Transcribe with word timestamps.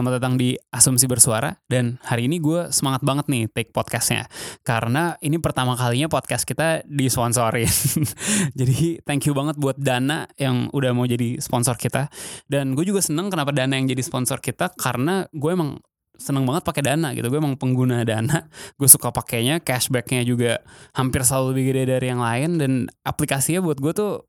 Selamat 0.00 0.16
datang 0.16 0.40
di 0.40 0.56
Asumsi 0.72 1.04
Bersuara. 1.04 1.52
Dan 1.68 2.00
hari 2.00 2.24
ini 2.24 2.40
gue 2.40 2.72
semangat 2.72 3.04
banget 3.04 3.28
nih 3.28 3.52
take 3.52 3.68
podcastnya. 3.68 4.24
Karena 4.64 5.12
ini 5.20 5.36
pertama 5.36 5.76
kalinya 5.76 6.08
podcast 6.08 6.48
kita 6.48 6.88
disponsorin. 6.88 7.68
jadi 8.64 8.96
thank 9.04 9.28
you 9.28 9.36
banget 9.36 9.60
buat 9.60 9.76
Dana 9.76 10.24
yang 10.40 10.72
udah 10.72 10.96
mau 10.96 11.04
jadi 11.04 11.36
sponsor 11.36 11.76
kita. 11.76 12.08
Dan 12.48 12.72
gue 12.72 12.88
juga 12.88 13.04
seneng 13.04 13.28
kenapa 13.28 13.52
Dana 13.52 13.76
yang 13.76 13.92
jadi 13.92 14.00
sponsor 14.00 14.40
kita. 14.40 14.72
Karena 14.72 15.28
gue 15.36 15.52
emang 15.52 15.76
seneng 16.16 16.48
banget 16.48 16.64
pakai 16.64 16.80
Dana 16.80 17.12
gitu. 17.12 17.28
Gue 17.28 17.36
emang 17.36 17.60
pengguna 17.60 18.00
Dana, 18.00 18.48
gue 18.80 18.88
suka 18.88 19.12
pakainya, 19.12 19.60
cashbacknya 19.60 20.24
juga 20.24 20.64
hampir 20.96 21.28
selalu 21.28 21.52
lebih 21.52 21.76
gede 21.76 21.84
dari 22.00 22.06
yang 22.08 22.24
lain. 22.24 22.56
Dan 22.56 22.72
aplikasinya 23.04 23.60
buat 23.60 23.76
gue 23.76 23.92
tuh 23.92 24.24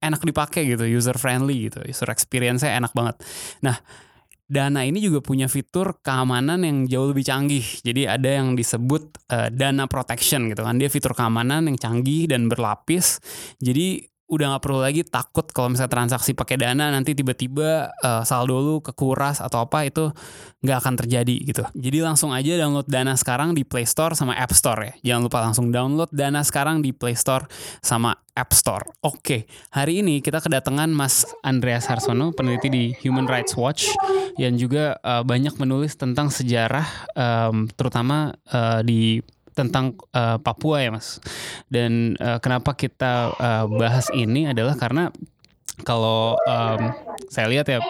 enak 0.00 0.24
dipakai 0.24 0.64
gitu, 0.64 0.88
user 0.88 1.20
friendly 1.20 1.68
gitu, 1.68 1.84
user 1.84 2.08
experience-nya 2.08 2.72
enak 2.80 2.96
banget. 2.96 3.20
Nah 3.60 4.08
Dana 4.50 4.82
ini 4.82 4.98
juga 4.98 5.22
punya 5.22 5.46
fitur 5.46 6.02
keamanan 6.02 6.66
yang 6.66 6.90
jauh 6.90 7.14
lebih 7.14 7.22
canggih. 7.22 7.62
Jadi 7.86 8.10
ada 8.10 8.26
yang 8.42 8.58
disebut 8.58 9.30
uh, 9.30 9.46
Dana 9.54 9.86
Protection 9.86 10.50
gitu 10.50 10.66
kan. 10.66 10.74
Dia 10.74 10.90
fitur 10.90 11.14
keamanan 11.14 11.70
yang 11.70 11.78
canggih 11.78 12.26
dan 12.26 12.50
berlapis. 12.50 13.22
Jadi 13.62 14.09
udah 14.30 14.56
nggak 14.56 14.62
perlu 14.62 14.78
lagi 14.78 15.02
takut 15.02 15.42
kalau 15.50 15.74
misalnya 15.74 15.90
transaksi 15.90 16.38
pakai 16.38 16.54
dana 16.54 16.94
nanti 16.94 17.18
tiba-tiba 17.18 17.90
uh, 17.98 18.22
saldo 18.22 18.62
lu 18.62 18.78
kekuras 18.78 19.42
atau 19.42 19.66
apa 19.66 19.82
itu 19.82 20.14
nggak 20.62 20.78
akan 20.78 20.94
terjadi 21.02 21.36
gitu. 21.42 21.62
Jadi 21.74 21.98
langsung 21.98 22.30
aja 22.30 22.54
download 22.54 22.86
dana 22.86 23.18
sekarang 23.18 23.58
di 23.58 23.66
Play 23.66 23.90
Store 23.90 24.14
sama 24.14 24.38
App 24.38 24.54
Store 24.54 24.78
ya. 24.78 24.94
Jangan 25.02 25.22
lupa 25.26 25.38
langsung 25.42 25.74
download 25.74 26.14
dana 26.14 26.46
sekarang 26.46 26.78
di 26.78 26.94
Play 26.94 27.18
Store 27.18 27.50
sama 27.82 28.14
App 28.38 28.54
Store. 28.54 28.86
Oke, 29.02 29.50
hari 29.74 30.00
ini 30.00 30.22
kita 30.22 30.38
kedatangan 30.38 30.88
Mas 30.94 31.26
Andreas 31.42 31.90
Harsono, 31.90 32.30
peneliti 32.30 32.70
di 32.70 32.84
Human 33.02 33.26
Rights 33.26 33.58
Watch, 33.58 33.90
yang 34.38 34.54
juga 34.54 34.96
uh, 35.02 35.26
banyak 35.26 35.58
menulis 35.58 35.98
tentang 35.98 36.30
sejarah, 36.30 36.86
um, 37.18 37.66
terutama 37.74 38.32
uh, 38.54 38.80
di 38.86 39.20
tentang 39.52 39.98
uh, 40.14 40.38
Papua 40.40 40.82
ya 40.82 40.90
mas. 40.94 41.18
Dan 41.66 42.16
uh, 42.18 42.38
kenapa 42.38 42.74
kita 42.74 43.34
uh, 43.36 43.64
bahas 43.68 44.08
ini 44.14 44.50
adalah 44.50 44.74
karena 44.78 45.10
kalau 45.82 46.36
um, 46.44 46.80
saya 47.32 47.48
lihat 47.48 47.66
ya 47.68 47.80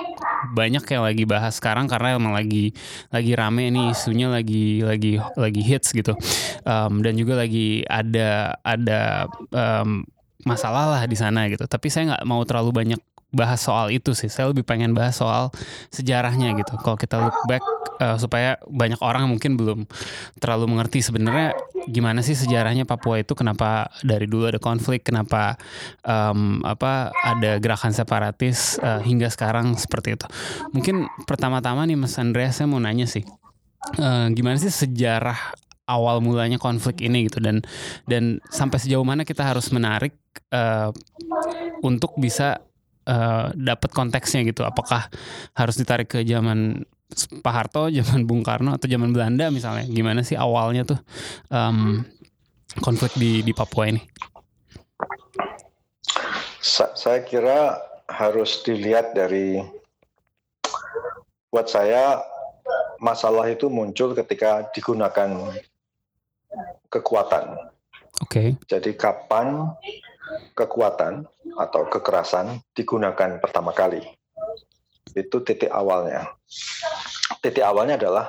banyak 0.57 0.85
yang 0.89 1.05
lagi 1.05 1.25
bahas 1.29 1.61
sekarang 1.61 1.85
karena 1.85 2.17
emang 2.17 2.33
lagi 2.33 2.73
lagi 3.13 3.33
rame 3.37 3.69
nih 3.69 3.93
isunya 3.93 4.33
lagi 4.33 4.81
lagi 4.81 5.21
lagi 5.37 5.63
hits 5.63 5.93
gitu 5.93 6.17
um, 6.65 7.05
dan 7.05 7.13
juga 7.19 7.37
lagi 7.45 7.85
ada 7.85 8.57
ada 8.65 9.29
um, 9.53 10.07
masalah 10.49 10.97
lah 10.97 11.03
di 11.05 11.17
sana 11.17 11.45
gitu 11.53 11.69
tapi 11.69 11.93
saya 11.93 12.17
nggak 12.17 12.25
mau 12.25 12.41
terlalu 12.49 12.73
banyak 12.73 13.01
bahas 13.31 13.63
soal 13.63 13.95
itu 13.95 14.15
sih. 14.15 14.29
Saya 14.31 14.51
lebih 14.51 14.67
pengen 14.67 14.95
bahas 14.95 15.19
soal 15.19 15.55
sejarahnya 15.95 16.55
gitu. 16.59 16.75
Kalau 16.83 16.99
kita 16.99 17.17
look 17.23 17.39
back 17.47 17.63
uh, 18.03 18.17
supaya 18.19 18.59
banyak 18.67 18.99
orang 19.01 19.31
mungkin 19.31 19.55
belum 19.55 19.87
terlalu 20.43 20.77
mengerti 20.77 21.03
sebenarnya 21.05 21.55
gimana 21.89 22.21
sih 22.21 22.37
sejarahnya 22.37 22.85
Papua 22.85 23.23
itu 23.23 23.33
kenapa 23.33 23.89
dari 24.05 24.27
dulu 24.29 24.51
ada 24.51 24.61
konflik, 24.61 25.07
kenapa 25.07 25.57
um, 26.05 26.61
apa 26.67 27.15
ada 27.15 27.57
gerakan 27.63 27.95
separatis 27.95 28.77
uh, 28.83 29.01
hingga 29.01 29.31
sekarang 29.33 29.79
seperti 29.79 30.19
itu. 30.19 30.27
Mungkin 30.77 31.07
pertama-tama 31.25 31.87
nih 31.87 31.97
Mas 31.97 32.19
Andreas 32.21 32.61
saya 32.61 32.69
mau 32.69 32.83
nanya 32.83 33.07
sih. 33.09 33.25
Uh, 33.97 34.29
gimana 34.37 34.61
sih 34.61 34.69
sejarah 34.69 35.57
awal 35.91 36.23
mulanya 36.23 36.61
konflik 36.63 37.03
ini 37.03 37.27
gitu 37.27 37.43
dan 37.43 37.67
dan 38.07 38.39
sampai 38.47 38.79
sejauh 38.79 39.03
mana 39.03 39.27
kita 39.27 39.43
harus 39.43 39.75
menarik 39.75 40.15
uh, 40.55 40.95
untuk 41.83 42.15
bisa 42.23 42.63
uh, 43.07 43.53
dapat 43.55 43.91
konteksnya 43.95 44.45
gitu. 44.45 44.67
Apakah 44.67 45.09
harus 45.57 45.77
ditarik 45.79 46.11
ke 46.11 46.21
zaman 46.27 46.85
Pak 47.43 47.55
Harto, 47.55 47.91
zaman 47.91 48.27
Bung 48.27 48.43
Karno 48.47 48.75
atau 48.75 48.87
zaman 48.87 49.15
Belanda 49.15 49.49
misalnya? 49.49 49.87
Gimana 49.87 50.27
sih 50.27 50.39
awalnya 50.39 50.87
tuh 50.87 51.01
um, 51.51 52.03
konflik 52.83 53.15
di 53.19 53.43
di 53.43 53.53
Papua 53.55 53.91
ini? 53.91 54.03
Sa 56.61 56.93
saya 56.93 57.25
kira 57.25 57.81
harus 58.11 58.63
dilihat 58.67 59.15
dari 59.17 59.59
buat 61.51 61.67
saya 61.67 62.23
masalah 63.03 63.49
itu 63.51 63.67
muncul 63.67 64.15
ketika 64.15 64.71
digunakan 64.71 65.51
kekuatan. 66.93 67.59
Oke. 68.21 68.31
Okay. 68.31 68.49
Jadi 68.69 68.95
kapan 68.95 69.73
kekuatan 70.55 71.27
atau 71.59 71.87
kekerasan 71.89 72.63
digunakan 72.77 73.41
pertama 73.41 73.75
kali. 73.75 74.03
Itu 75.15 75.43
titik 75.43 75.71
awalnya. 75.73 76.31
Titik 77.41 77.65
awalnya 77.65 77.99
adalah 77.99 78.27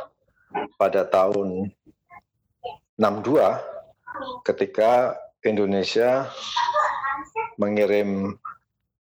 pada 0.79 1.05
tahun 1.05 1.69
62 2.97 4.45
ketika 4.45 5.17
Indonesia 5.41 6.29
mengirim 7.57 8.37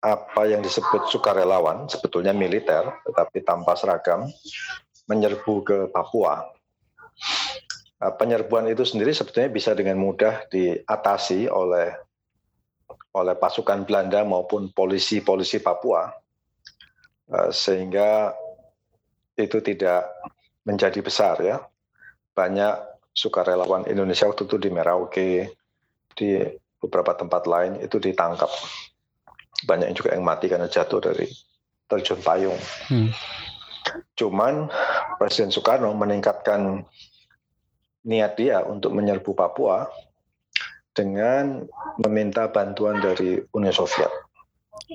apa 0.06 0.46
yang 0.46 0.62
disebut 0.62 1.10
sukarelawan, 1.10 1.90
sebetulnya 1.90 2.30
militer, 2.30 2.94
tetapi 3.10 3.42
tanpa 3.42 3.74
seragam, 3.74 4.30
menyerbu 5.10 5.54
ke 5.66 5.78
Papua. 5.90 6.46
Penyerbuan 7.98 8.70
itu 8.70 8.86
sendiri 8.86 9.16
sebetulnya 9.18 9.50
bisa 9.50 9.74
dengan 9.74 9.98
mudah 9.98 10.46
diatasi 10.54 11.50
oleh 11.50 11.98
oleh 13.16 13.40
pasukan 13.40 13.88
Belanda 13.88 14.28
maupun 14.28 14.76
polisi-polisi 14.76 15.64
Papua, 15.64 16.12
eh, 17.32 17.50
sehingga 17.56 18.36
itu 19.40 19.64
tidak 19.64 20.12
menjadi 20.68 21.00
besar 21.00 21.40
ya. 21.40 21.64
Banyak 22.36 22.76
sukarelawan 23.16 23.88
Indonesia 23.88 24.28
waktu 24.28 24.44
itu 24.44 24.60
di 24.60 24.70
Merauke, 24.70 25.56
di 26.12 26.44
beberapa 26.84 27.16
tempat 27.16 27.48
lain 27.48 27.80
itu 27.80 27.96
ditangkap. 27.98 28.52
Banyak 29.64 29.96
juga 29.96 30.12
yang 30.12 30.28
mati 30.28 30.52
karena 30.52 30.68
jatuh 30.68 31.00
dari 31.00 31.32
terjun 31.88 32.20
payung. 32.20 32.60
Hmm. 32.92 33.10
Cuman 34.20 34.68
Presiden 35.16 35.54
Soekarno 35.54 35.96
meningkatkan 35.96 36.84
niat 38.06 38.36
dia 38.36 38.62
untuk 38.68 38.92
menyerbu 38.94 39.32
Papua 39.34 39.88
dengan 40.96 41.68
meminta 42.02 42.48
bantuan 42.48 43.04
dari 43.04 43.38
Uni 43.54 43.70
Soviet. 43.70 44.10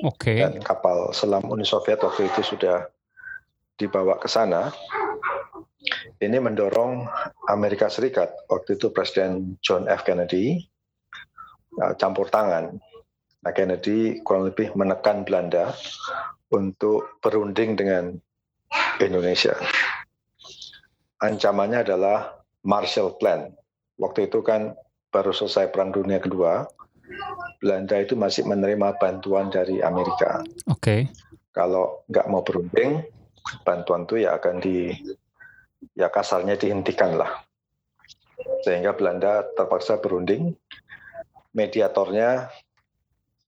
Oke. 0.03 0.35
Okay. 0.35 0.37
Dan 0.41 0.65
kapal 0.65 1.13
selam 1.13 1.45
Uni 1.47 1.63
Soviet 1.63 2.01
waktu 2.01 2.27
itu 2.27 2.57
sudah 2.57 2.89
dibawa 3.77 4.17
ke 4.17 4.27
sana. 4.27 4.73
Ini 6.21 6.37
mendorong 6.37 7.09
Amerika 7.49 7.89
Serikat 7.89 8.29
waktu 8.53 8.77
itu 8.77 8.93
Presiden 8.93 9.57
John 9.65 9.89
F 9.89 10.05
Kennedy 10.05 10.61
uh, 11.81 11.97
campur 11.97 12.29
tangan. 12.29 12.77
Nah, 13.41 13.53
Kennedy 13.57 14.21
kurang 14.21 14.53
lebih 14.53 14.77
menekan 14.77 15.25
Belanda 15.25 15.73
untuk 16.53 17.17
berunding 17.25 17.73
dengan 17.81 18.13
Indonesia. 19.01 19.57
Ancamannya 21.25 21.81
adalah 21.81 22.45
Marshall 22.61 23.17
Plan. 23.17 23.49
Waktu 23.97 24.29
itu 24.29 24.45
kan 24.45 24.77
baru 25.11 25.35
selesai 25.35 25.75
Perang 25.75 25.91
Dunia 25.91 26.23
Kedua, 26.23 26.65
Belanda 27.61 27.99
itu 28.01 28.17
masih 28.17 28.47
menerima 28.47 28.97
bantuan 28.97 29.53
dari 29.53 29.83
Amerika. 29.85 30.41
Oke. 30.71 30.81
Okay. 30.81 31.01
Kalau 31.51 32.07
nggak 32.09 32.27
mau 32.31 32.47
berunding, 32.47 33.03
bantuan 33.67 34.07
itu 34.07 34.23
ya 34.23 34.39
akan 34.39 34.63
di, 34.63 34.95
ya 35.99 36.09
kasarnya 36.09 36.55
dihentikan 36.57 37.19
lah. 37.19 37.43
Sehingga 38.65 38.95
Belanda 38.97 39.45
terpaksa 39.59 39.99
berunding. 40.01 40.55
Mediatornya 41.51 42.47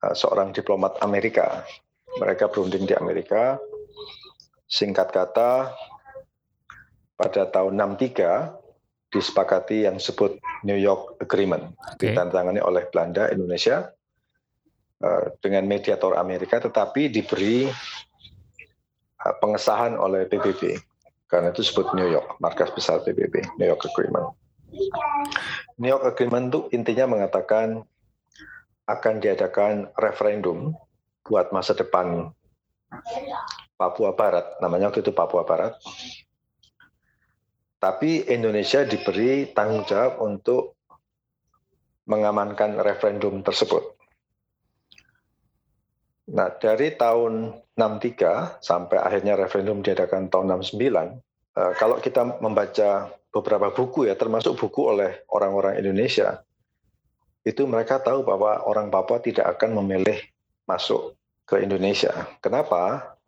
uh, 0.02 0.14
seorang 0.18 0.50
diplomat 0.50 0.98
Amerika. 1.00 1.62
Mereka 2.18 2.50
berunding 2.50 2.84
di 2.84 2.98
Amerika. 2.98 3.56
Singkat 4.66 5.14
kata, 5.14 5.70
pada 7.14 7.42
tahun 7.46 7.78
63 7.78 8.61
disepakati 9.12 9.84
yang 9.84 10.00
disebut 10.00 10.40
New 10.64 10.80
York 10.80 11.20
Agreement, 11.20 11.76
okay. 11.92 12.10
ditandatangani 12.10 12.64
oleh 12.64 12.88
Belanda, 12.88 13.28
Indonesia, 13.28 13.92
uh, 15.04 15.28
dengan 15.44 15.68
mediator 15.68 16.16
Amerika, 16.16 16.58
tetapi 16.58 17.12
diberi 17.12 17.68
uh, 19.20 19.34
pengesahan 19.38 20.00
oleh 20.00 20.24
PBB. 20.24 20.80
Karena 21.28 21.52
itu 21.52 21.60
disebut 21.64 21.92
New 21.92 22.08
York, 22.08 22.40
markas 22.40 22.72
besar 22.72 23.04
PBB, 23.04 23.60
New 23.60 23.68
York 23.68 23.84
Agreement. 23.84 24.32
New 25.76 25.90
York 25.92 26.04
Agreement 26.16 26.48
itu 26.48 26.60
intinya 26.72 27.12
mengatakan 27.12 27.84
akan 28.88 29.14
diadakan 29.20 29.92
referendum 30.00 30.72
buat 31.24 31.52
masa 31.54 31.76
depan 31.76 32.32
Papua 33.76 34.12
Barat, 34.12 34.60
namanya 34.60 34.92
waktu 34.92 35.00
itu 35.00 35.12
Papua 35.14 35.44
Barat. 35.48 35.76
Tapi 37.82 38.30
Indonesia 38.30 38.86
diberi 38.86 39.50
tanggung 39.50 39.82
jawab 39.82 40.22
untuk 40.22 40.78
mengamankan 42.06 42.78
referendum 42.78 43.42
tersebut. 43.42 43.98
Nah, 46.30 46.54
dari 46.62 46.94
tahun 46.94 47.50
63 47.74 48.62
sampai 48.62 49.02
akhirnya 49.02 49.34
referendum 49.34 49.82
diadakan 49.82 50.30
tahun 50.30 50.62
69, 50.62 51.18
eh, 51.58 51.72
kalau 51.74 51.98
kita 51.98 52.38
membaca 52.38 53.10
beberapa 53.34 53.74
buku 53.74 54.06
ya, 54.06 54.14
termasuk 54.14 54.54
buku 54.54 54.86
oleh 54.86 55.26
orang-orang 55.34 55.82
Indonesia, 55.82 56.38
itu 57.42 57.66
mereka 57.66 57.98
tahu 57.98 58.22
bahwa 58.22 58.62
orang 58.62 58.94
Papua 58.94 59.18
tidak 59.18 59.58
akan 59.58 59.82
memilih 59.82 60.22
masuk 60.70 61.18
ke 61.42 61.58
Indonesia. 61.58 62.30
Kenapa? 62.38 63.18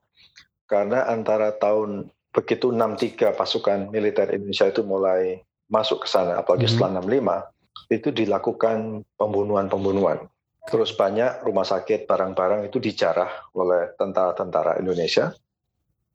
Karena 0.71 1.11
antara 1.11 1.51
tahun 1.51 2.14
begitu 2.35 2.75
63 2.75 3.39
pasukan 3.39 3.95
militer 3.95 4.35
Indonesia 4.35 4.67
itu 4.67 4.83
mulai 4.83 5.39
masuk 5.71 6.05
ke 6.05 6.09
sana, 6.11 6.43
apalagi 6.43 6.67
hmm. 6.67 6.73
setelah 6.75 7.01
65, 7.01 7.95
itu 7.95 8.09
dilakukan 8.11 9.07
pembunuhan-pembunuhan. 9.15 10.27
Terus 10.65 10.97
banyak 10.97 11.45
rumah 11.45 11.69
sakit 11.69 12.09
barang-barang 12.09 12.73
itu 12.73 12.81
dijarah 12.81 13.53
oleh 13.53 13.93
tentara-tentara 14.01 14.81
Indonesia. 14.81 15.31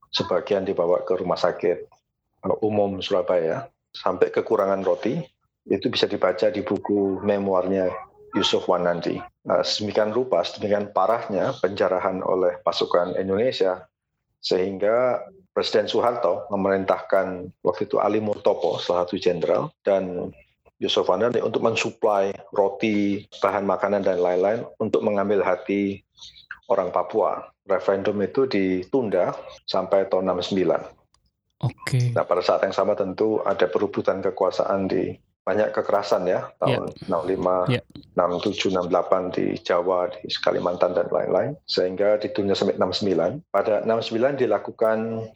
Sebagian 0.10 0.66
dibawa 0.66 1.06
ke 1.06 1.14
rumah 1.14 1.38
sakit 1.38 1.86
uh, 2.50 2.58
umum 2.66 2.98
Surabaya 2.98 3.70
sampai 3.94 4.34
kekurangan 4.34 4.82
roti. 4.82 5.22
Itu 5.70 5.94
bisa 5.94 6.10
dibaca 6.10 6.50
di 6.50 6.66
buku 6.66 7.22
memoirnya 7.22 7.94
Yusuf 8.34 8.66
Wanandi. 8.66 9.22
Nah, 9.46 9.62
sedemikian 9.62 10.10
rupa, 10.18 10.42
sedemikian 10.42 10.90
parahnya 10.90 11.54
penjarahan 11.62 12.26
oleh 12.26 12.58
pasukan 12.66 13.14
Indonesia 13.22 13.86
sehingga 14.42 15.22
Presiden 15.60 15.92
Soeharto 15.92 16.48
memerintahkan 16.56 17.52
waktu 17.68 17.84
itu 17.84 18.00
Ali 18.00 18.24
Murtopo, 18.24 18.80
salah 18.80 19.04
satu 19.04 19.20
jenderal, 19.20 19.76
dan 19.84 20.32
Yusuf 20.80 21.12
Wanandi 21.12 21.44
untuk 21.44 21.60
mensuplai 21.60 22.32
roti, 22.56 23.28
bahan 23.44 23.68
makanan 23.68 24.08
dan 24.08 24.24
lain-lain 24.24 24.64
untuk 24.80 25.04
mengambil 25.04 25.44
hati 25.44 26.00
orang 26.72 26.96
Papua. 26.96 27.52
Referendum 27.68 28.16
itu 28.24 28.48
ditunda 28.48 29.36
sampai 29.68 30.08
tahun 30.08 30.32
69. 30.32 30.64
Oke. 30.64 30.80
Okay. 31.84 32.06
Nah 32.16 32.24
pada 32.24 32.40
saat 32.40 32.64
yang 32.64 32.72
sama 32.72 32.96
tentu 32.96 33.44
ada 33.44 33.68
perebutan 33.68 34.24
kekuasaan 34.24 34.88
di 34.88 35.12
banyak 35.44 35.76
kekerasan 35.76 36.24
ya 36.24 36.48
tahun 36.62 36.88
yeah. 37.10 37.20
65, 37.36 37.74
yeah. 37.74 37.84
67, 38.16 38.80
68 38.80 39.36
di 39.36 39.46
Jawa, 39.60 40.08
di 40.08 40.30
Kalimantan 40.40 40.96
dan 40.96 41.12
lain-lain 41.12 41.60
sehingga 41.68 42.16
ditunda 42.16 42.56
sampai 42.56 42.80
69. 42.80 43.44
Pada 43.52 43.84
69 43.84 44.40
dilakukan 44.40 45.28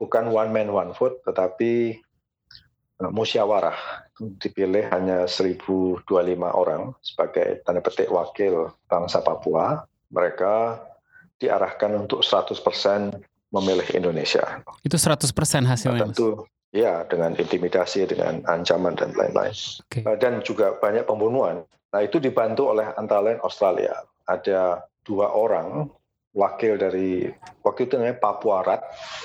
bukan 0.00 0.32
one 0.32 0.50
man 0.50 0.72
one 0.72 0.90
vote 0.96 1.20
tetapi 1.28 2.00
uh, 3.04 3.12
musyawarah 3.12 3.76
dipilih 4.20 4.88
hanya 4.92 5.28
1025 5.28 6.04
orang 6.40 6.96
sebagai 7.04 7.60
tanda 7.64 7.80
petik 7.84 8.08
wakil 8.08 8.72
bangsa 8.88 9.20
Papua. 9.20 9.84
Mereka 10.10 10.82
diarahkan 11.40 12.04
untuk 12.04 12.20
100% 12.20 12.60
memilih 13.54 13.88
Indonesia. 13.96 14.60
Itu 14.84 15.00
100% 15.00 15.24
hasilnya? 15.64 16.10
Tentu, 16.10 16.44
ya 16.70 17.06
dengan 17.06 17.34
intimidasi, 17.34 18.06
dengan 18.06 18.42
ancaman 18.46 18.94
dan 18.94 19.14
lain-lain. 19.14 19.54
Okay. 19.88 20.02
Eh, 20.06 20.16
dan 20.18 20.42
juga 20.42 20.76
banyak 20.78 21.06
pembunuhan. 21.06 21.66
Nah 21.90 22.00
itu 22.02 22.22
dibantu 22.22 22.70
oleh 22.70 22.90
antara 22.94 23.24
lain 23.24 23.40
Australia. 23.42 23.94
Ada 24.28 24.86
dua 25.02 25.34
orang 25.34 25.90
wakil 26.30 26.78
dari 26.78 27.26
waktu 27.66 27.90
itu 27.90 27.98
namanya 27.98 28.18
Papua 28.22 28.62
Rat, 28.62 28.82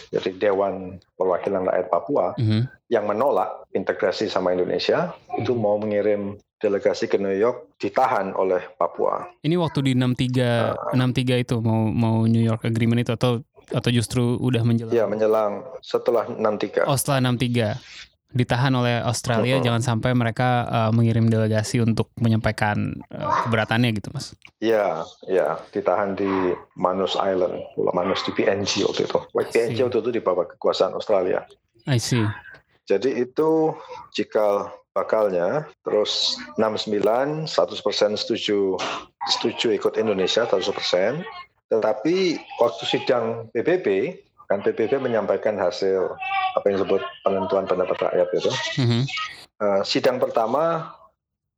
jadi 0.09 0.49
Dewan 0.49 0.97
Perwakilan 1.13 1.69
Rakyat 1.69 1.87
Papua, 1.93 2.33
mm 2.33 2.45
-hmm. 2.45 2.61
yang 2.89 3.05
menolak 3.05 3.65
integrasi 3.77 4.25
sama 4.25 4.57
Indonesia, 4.57 5.13
itu 5.37 5.53
mau 5.53 5.77
mengirim 5.77 6.37
delegasi 6.57 7.05
ke 7.05 7.21
New 7.21 7.35
York 7.35 7.77
ditahan 7.77 8.33
oleh 8.33 8.63
Papua. 8.79 9.29
Ini 9.45 9.53
waktu 9.59 9.85
di 9.85 9.93
63 9.93 10.97
uh, 10.97 10.97
63 10.97 11.45
itu 11.45 11.55
mau 11.61 11.85
mau 11.93 12.25
New 12.25 12.41
York 12.41 12.65
Agreement 12.65 13.05
itu 13.05 13.13
atau 13.13 13.45
atau 13.69 13.89
justru 13.89 14.37
udah 14.41 14.61
menjelang? 14.61 14.93
Ya, 14.93 15.05
menjelang 15.09 15.65
setelah 15.81 16.29
63. 16.29 16.85
Oh, 16.85 16.97
setelah 16.97 17.21
63 17.21 17.77
ditahan 18.35 18.75
oleh 18.75 18.99
Australia, 18.99 19.55
uh 19.55 19.59
-huh. 19.63 19.65
jangan 19.65 19.81
sampai 19.81 20.11
mereka 20.11 20.67
uh, 20.67 20.91
mengirim 20.91 21.31
delegasi 21.31 21.79
untuk 21.79 22.11
menyampaikan 22.19 22.99
uh, 23.15 23.47
keberatannya 23.47 23.95
gitu, 23.95 24.11
Mas. 24.11 24.35
Iya, 24.59 25.07
ya, 25.31 25.55
ditahan 25.71 26.19
di 26.19 26.27
Manus 26.75 27.15
Island, 27.15 27.63
Pulau 27.79 27.95
Manus 27.95 28.27
di 28.27 28.35
PNG 28.35 28.83
waktu 28.83 29.07
itu. 29.07 29.19
PNG 29.31 29.77
waktu 29.87 29.99
itu 30.03 30.11
di 30.11 30.21
bawah 30.21 30.43
kekuasaan 30.51 30.91
Australia. 30.91 31.47
I 31.87 31.95
see. 31.95 32.27
Jadi 32.85 33.23
itu 33.23 33.73
jika 34.13 34.69
bakalnya, 34.91 35.65
terus 35.81 36.37
69 36.59 37.47
100% 37.49 38.19
setuju 38.19 38.77
setuju 39.25 39.67
ikut 39.73 39.97
Indonesia 39.97 40.45
100%, 40.45 41.23
tetapi 41.71 42.37
waktu 42.61 42.83
sidang 42.85 43.49
PBB 43.51 44.21
kan 44.45 44.61
PBB 44.61 45.01
menyampaikan 45.01 45.57
hasil 45.57 46.13
apa 46.55 46.65
yang 46.69 46.81
disebut 46.81 47.01
penentuan 47.25 47.65
pendapat 47.67 47.97
rakyat 47.99 48.27
itu. 48.31 48.51
Mm-hmm. 48.81 49.01
Uh, 49.59 49.81
sidang 49.83 50.17
pertama 50.21 50.93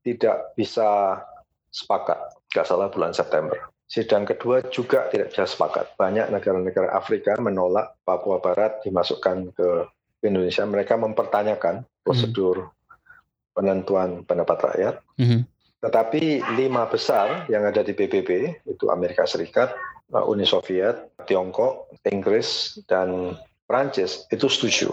tidak 0.02 0.56
bisa 0.56 1.22
sepakat, 1.70 2.18
nggak 2.54 2.68
salah 2.68 2.88
bulan 2.90 3.12
September. 3.12 3.58
Sidang 3.88 4.28
kedua 4.28 4.64
juga 4.68 5.08
tidak 5.08 5.32
bisa 5.32 5.48
sepakat. 5.48 5.96
Banyak 5.96 6.32
negara-negara 6.32 6.92
Afrika 6.92 7.40
menolak 7.40 7.96
Papua 8.04 8.44
Barat 8.44 8.84
dimasukkan 8.84 9.56
ke 9.56 9.70
Indonesia. 10.28 10.68
Mereka 10.68 11.00
mempertanyakan 11.00 11.88
prosedur 12.04 12.68
mm-hmm. 12.68 13.56
penentuan 13.56 14.10
pendapat 14.28 14.58
rakyat. 14.74 14.96
Mm-hmm. 15.20 15.42
Tetapi 15.78 16.42
lima 16.58 16.90
besar 16.90 17.46
yang 17.54 17.64
ada 17.64 17.86
di 17.86 17.94
PBB 17.94 18.66
itu 18.66 18.90
Amerika 18.90 19.30
Serikat, 19.30 19.78
Uni 20.14 20.48
Soviet, 20.48 21.12
Tiongkok, 21.28 21.92
Inggris, 22.08 22.80
dan 22.88 23.36
Prancis 23.68 24.24
itu 24.32 24.48
setuju. 24.48 24.88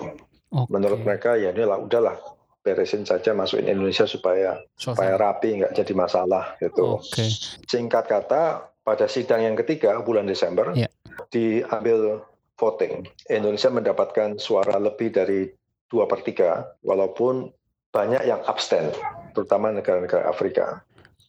Okay. 0.51 0.71
Menurut 0.71 1.07
mereka 1.07 1.39
ya 1.39 1.55
inilah 1.55 1.79
udahlah 1.79 2.19
beresin 2.65 3.05
saja 3.05 3.37
masukin 3.37 3.69
Indonesia 3.69 4.09
supaya 4.09 4.59
so, 4.75 4.97
supaya 4.97 5.21
rapi 5.21 5.63
nggak 5.63 5.77
jadi 5.77 5.93
masalah 5.95 6.59
gitu. 6.59 6.99
Okay. 6.99 7.31
Singkat 7.69 8.09
kata 8.09 8.67
pada 8.83 9.07
sidang 9.07 9.45
yang 9.45 9.55
ketiga 9.55 10.01
bulan 10.03 10.27
Desember 10.27 10.73
yeah. 10.75 10.91
diambil 11.31 12.25
voting. 12.59 13.07
Indonesia 13.31 13.71
mendapatkan 13.71 14.41
suara 14.41 14.81
lebih 14.81 15.13
dari 15.15 15.51
dua 15.93 16.09
per 16.09 16.25
tiga 16.27 16.75
walaupun 16.83 17.53
banyak 17.95 18.27
yang 18.27 18.43
abstain 18.51 18.91
terutama 19.37 19.71
negara-negara 19.71 20.27
Afrika. 20.27 20.83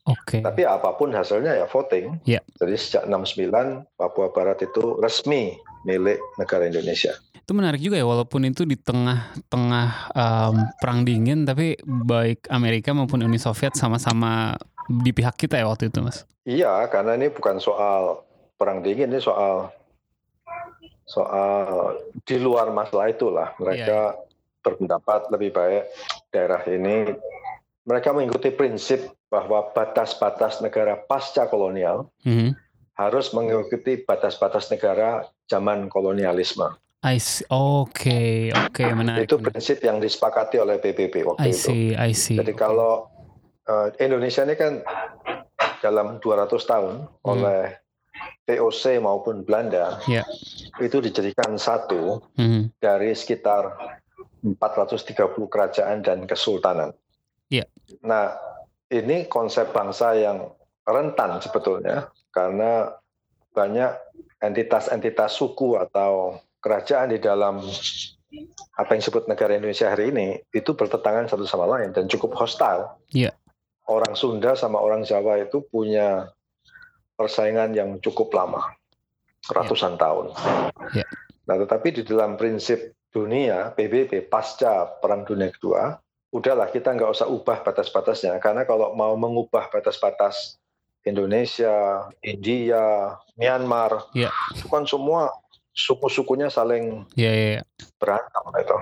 Oke. 0.05 0.37
Okay. 0.37 0.41
Tapi 0.45 0.61
apa 0.69 0.93
pun 0.93 1.09
hasilnya 1.09 1.57
ya 1.57 1.65
voting. 1.65 2.21
Yeah. 2.29 2.45
Jadi 2.61 2.75
sejak 2.77 3.03
69 3.09 3.89
Papua 3.97 4.29
Barat 4.29 4.61
itu 4.61 5.01
resmi 5.01 5.57
milik 5.81 6.21
negara 6.37 6.69
Indonesia. 6.69 7.17
Itu 7.33 7.53
menarik 7.57 7.81
juga 7.81 7.97
ya 7.97 8.05
walaupun 8.05 8.45
itu 8.45 8.65
di 8.69 8.77
tengah-tengah 8.77 9.89
um, 10.13 10.55
perang 10.77 11.05
dingin 11.05 11.45
tapi 11.45 11.77
baik 11.85 12.45
Amerika 12.53 12.93
maupun 12.93 13.21
Uni 13.25 13.41
Soviet 13.41 13.73
sama-sama 13.77 14.57
di 14.85 15.09
pihak 15.09 15.33
kita 15.37 15.57
ya 15.57 15.65
waktu 15.65 15.89
itu 15.89 16.01
Mas. 16.05 16.25
Iya, 16.45 16.85
karena 16.93 17.17
ini 17.17 17.33
bukan 17.33 17.57
soal 17.57 18.21
perang 18.61 18.85
dingin 18.85 19.09
ini 19.09 19.17
soal 19.17 19.73
soal 21.09 21.97
di 22.25 22.37
luar 22.37 22.69
masalah 22.69 23.09
itulah. 23.09 23.57
Mereka 23.57 23.81
yeah. 23.81 24.13
Iya. 24.13 24.61
berpendapat 24.61 25.29
lebih 25.33 25.53
baik 25.53 25.83
daerah 26.33 26.61
ini 26.65 27.13
mereka 27.85 28.11
mengikuti 28.11 28.49
prinsip 28.49 29.13
bahwa 29.29 29.69
batas-batas 29.71 30.59
negara 30.59 30.97
pasca 31.05 31.45
kolonial 31.45 32.09
mm-hmm. 32.25 32.57
harus 32.97 33.29
mengikuti 33.31 34.01
batas-batas 34.01 34.73
negara 34.73 35.29
zaman 35.45 35.87
kolonialisme. 35.87 36.73
I 37.05 37.21
see. 37.21 37.45
Oke, 37.53 38.01
okay, 38.01 38.33
oke, 38.49 38.81
okay, 38.81 38.89
menarik. 38.97 39.29
Itu 39.29 39.37
prinsip 39.37 39.77
yang 39.85 40.01
disepakati 40.01 40.57
oleh 40.57 40.81
PBB 40.81 41.21
waktu 41.21 41.45
I 41.45 41.53
see, 41.53 41.93
itu. 41.93 42.01
I 42.01 42.11
see. 42.17 42.37
Jadi 42.41 42.57
kalau 42.57 43.05
uh, 43.69 43.93
Indonesia 44.01 44.41
ini 44.41 44.57
kan 44.57 44.81
dalam 45.85 46.17
200 46.17 46.49
tahun 46.65 47.05
hmm. 47.05 47.29
oleh 47.29 47.61
POC 48.49 48.97
maupun 49.01 49.45
Belanda 49.45 50.01
yeah. 50.09 50.25
itu 50.81 50.97
dijadikan 50.97 51.61
satu 51.61 52.25
hmm. 52.41 52.73
dari 52.81 53.13
sekitar 53.13 53.77
430 54.41 55.13
kerajaan 55.45 56.01
dan 56.01 56.25
kesultanan. 56.25 56.93
Yeah. 57.87 58.01
Nah, 58.05 58.25
ini 58.89 59.25
konsep 59.25 59.73
bangsa 59.73 60.13
yang 60.17 60.53
rentan 60.85 61.41
sebetulnya 61.41 62.13
karena 62.29 62.93
banyak 63.55 63.91
entitas-entitas 64.43 65.33
suku 65.33 65.79
atau 65.79 66.37
kerajaan 66.61 67.15
di 67.15 67.19
dalam 67.23 67.63
apa 68.75 68.89
yang 68.91 68.99
disebut 68.99 69.31
negara 69.31 69.55
Indonesia 69.55 69.87
hari 69.87 70.11
ini 70.11 70.43
itu 70.51 70.75
bertentangan 70.75 71.31
satu 71.31 71.47
sama 71.47 71.65
lain 71.65 71.95
dan 71.95 72.05
cukup 72.11 72.35
hostile. 72.35 72.99
Iya. 73.15 73.31
Orang 73.85 74.17
Sunda 74.17 74.57
sama 74.57 74.81
orang 74.81 75.05
Jawa 75.05 75.39
itu 75.39 75.61
punya 75.69 76.33
persaingan 77.15 77.71
yang 77.77 78.01
cukup 78.03 78.33
lama, 78.35 78.75
ratusan 79.47 79.95
tahun. 79.95 80.35
Iya. 80.91 81.07
Nah, 81.45 81.55
tetapi 81.61 82.01
di 82.01 82.03
dalam 82.03 82.35
prinsip 82.35 82.97
dunia 83.13 83.71
PBB 83.71 84.27
pasca 84.27 84.99
Perang 84.99 85.23
Dunia 85.23 85.53
Kedua, 85.53 85.95
udahlah 86.35 86.67
kita 86.67 86.91
nggak 86.91 87.15
usah 87.15 87.31
ubah 87.31 87.63
batas-batasnya 87.63 88.35
karena 88.43 88.67
kalau 88.67 88.91
mau 88.91 89.15
mengubah 89.15 89.71
batas-batas 89.71 90.59
Indonesia, 91.05 92.09
India, 92.19 93.15
Myanmar, 93.37 94.09
Iya. 94.11 94.33
itu 94.51 94.65
kan 94.67 94.83
semua 94.83 95.29
suku-sukunya 95.71 96.49
saling 96.49 97.05
Iya, 97.13 97.31
iya, 97.31 97.47
iya. 97.55 97.61
berantem 97.95 98.43
itu. 98.57 98.77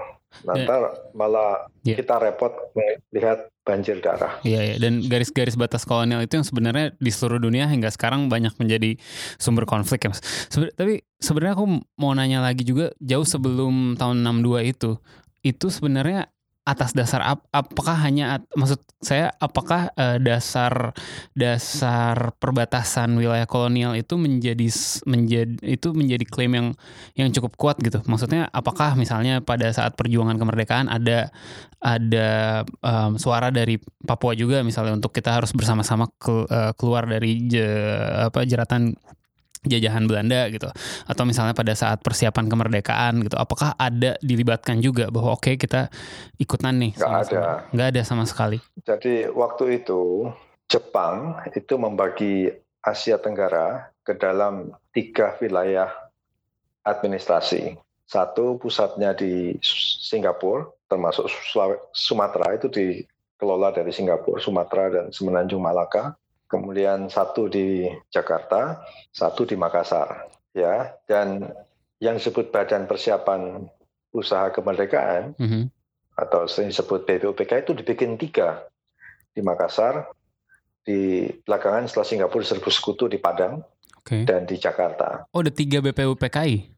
Nah, 0.50 0.56
Ya. 0.58 0.66
ntar 0.66 0.82
malah 1.14 1.68
Ya. 1.86 1.94
kita 1.94 2.18
repot 2.18 2.50
melihat 2.74 3.52
banjir 3.62 4.02
darah. 4.02 4.40
Iya, 4.42 4.60
iya. 4.66 4.76
dan 4.80 5.06
garis-garis 5.06 5.54
batas 5.54 5.86
kolonial 5.86 6.24
itu 6.24 6.36
yang 6.36 6.48
sebenarnya 6.48 6.96
di 6.98 7.12
seluruh 7.12 7.38
dunia 7.40 7.70
hingga 7.70 7.92
sekarang 7.92 8.28
banyak 8.28 8.56
menjadi 8.58 8.98
sumber 9.38 9.68
konflik 9.68 10.08
ya 10.08 10.10
mas. 10.10 10.22
Seben- 10.50 10.74
tapi 10.74 11.04
sebenarnya 11.20 11.54
aku 11.54 11.66
mau 11.96 12.12
nanya 12.16 12.42
lagi 12.42 12.66
juga 12.66 12.90
jauh 12.98 13.28
sebelum 13.28 13.94
tahun 13.94 14.24
62 14.26 14.64
itu, 14.64 14.98
itu 15.44 15.68
sebenarnya 15.70 16.32
atas 16.64 16.96
dasar 16.96 17.20
ap- 17.20 17.48
apakah 17.52 18.00
hanya 18.08 18.40
at- 18.40 18.48
maksud 18.56 18.80
saya 19.04 19.36
apakah 19.36 19.92
eh, 20.00 20.16
dasar 20.24 20.96
dasar 21.36 22.32
perbatasan 22.40 23.20
wilayah 23.20 23.44
kolonial 23.44 23.92
itu 24.00 24.16
menjadi 24.16 24.72
menjadi 25.04 25.60
itu 25.60 25.88
menjadi 25.92 26.24
klaim 26.24 26.54
yang 26.56 26.68
yang 27.20 27.30
cukup 27.36 27.60
kuat 27.60 27.78
gitu. 27.84 28.00
Maksudnya 28.08 28.48
apakah 28.56 28.96
misalnya 28.96 29.44
pada 29.44 29.68
saat 29.76 30.00
perjuangan 30.00 30.40
kemerdekaan 30.40 30.88
ada 30.88 31.36
ada 31.84 32.64
em, 32.80 33.12
suara 33.20 33.52
dari 33.52 33.76
Papua 34.08 34.32
juga 34.32 34.64
misalnya 34.64 34.96
untuk 34.96 35.12
kita 35.12 35.36
harus 35.36 35.52
bersama-sama 35.52 36.08
ke- 36.16 36.48
eh, 36.48 36.72
keluar 36.80 37.04
dari 37.04 37.44
je- 37.52 38.32
apa 38.32 38.48
jeratan 38.48 38.96
jajahan 39.66 40.06
Belanda 40.06 40.48
gitu 40.52 40.68
atau 41.08 41.24
misalnya 41.24 41.56
pada 41.56 41.74
saat 41.74 42.04
persiapan 42.04 42.48
kemerdekaan 42.48 43.24
gitu 43.26 43.36
apakah 43.40 43.74
ada 43.80 44.20
dilibatkan 44.20 44.84
juga 44.84 45.08
bahwa 45.10 45.36
oke 45.36 45.56
kita 45.56 45.88
ikutan 46.40 46.80
nih 46.80 46.92
Nggak 46.96 47.14
ada. 47.32 47.44
nggak 47.72 47.88
ada 47.96 48.02
sama 48.04 48.24
sekali 48.28 48.60
Jadi 48.84 49.32
waktu 49.32 49.84
itu 49.84 50.32
Jepang 50.68 51.40
itu 51.54 51.74
membagi 51.78 52.50
Asia 52.84 53.16
Tenggara 53.16 53.94
ke 54.04 54.12
dalam 54.18 54.76
tiga 54.92 55.38
wilayah 55.40 55.88
administrasi. 56.84 57.80
Satu 58.04 58.60
pusatnya 58.60 59.16
di 59.16 59.56
Singapura, 60.04 60.68
termasuk 60.92 61.32
Sumatera 61.96 62.60
itu 62.60 62.68
dikelola 62.68 63.72
dari 63.72 63.96
Singapura, 63.96 64.44
Sumatera 64.44 64.92
dan 64.92 65.06
Semenanjung 65.16 65.64
Malaka. 65.64 66.14
Kemudian 66.54 67.10
satu 67.10 67.50
di 67.50 67.90
Jakarta, 68.14 68.86
satu 69.10 69.42
di 69.42 69.58
Makassar. 69.58 70.30
Ya, 70.54 70.94
dan 71.10 71.50
yang 71.98 72.22
disebut 72.22 72.54
Badan 72.54 72.86
Persiapan 72.86 73.66
Usaha 74.14 74.54
Kemerdekaan 74.54 75.34
Mhm. 75.42 75.74
atau 76.14 76.46
sering 76.46 76.70
disebut 76.70 77.10
BPUPK 77.10 77.66
itu 77.66 77.74
dibikin 77.74 78.22
tiga 78.22 78.70
di 79.34 79.42
Makassar, 79.42 80.14
di 80.86 81.26
belakangan 81.42 81.90
setelah 81.90 82.06
Singapura 82.06 82.46
diserbu 82.46 82.70
sekutu 82.70 83.10
di 83.10 83.18
Padang 83.18 83.66
oke 83.98 84.30
dan 84.30 84.46
di 84.46 84.62
Jakarta. 84.62 85.26
oh 85.34 85.42
ada 85.42 85.50
tiga 85.50 85.82
BPUPKI 85.82 86.70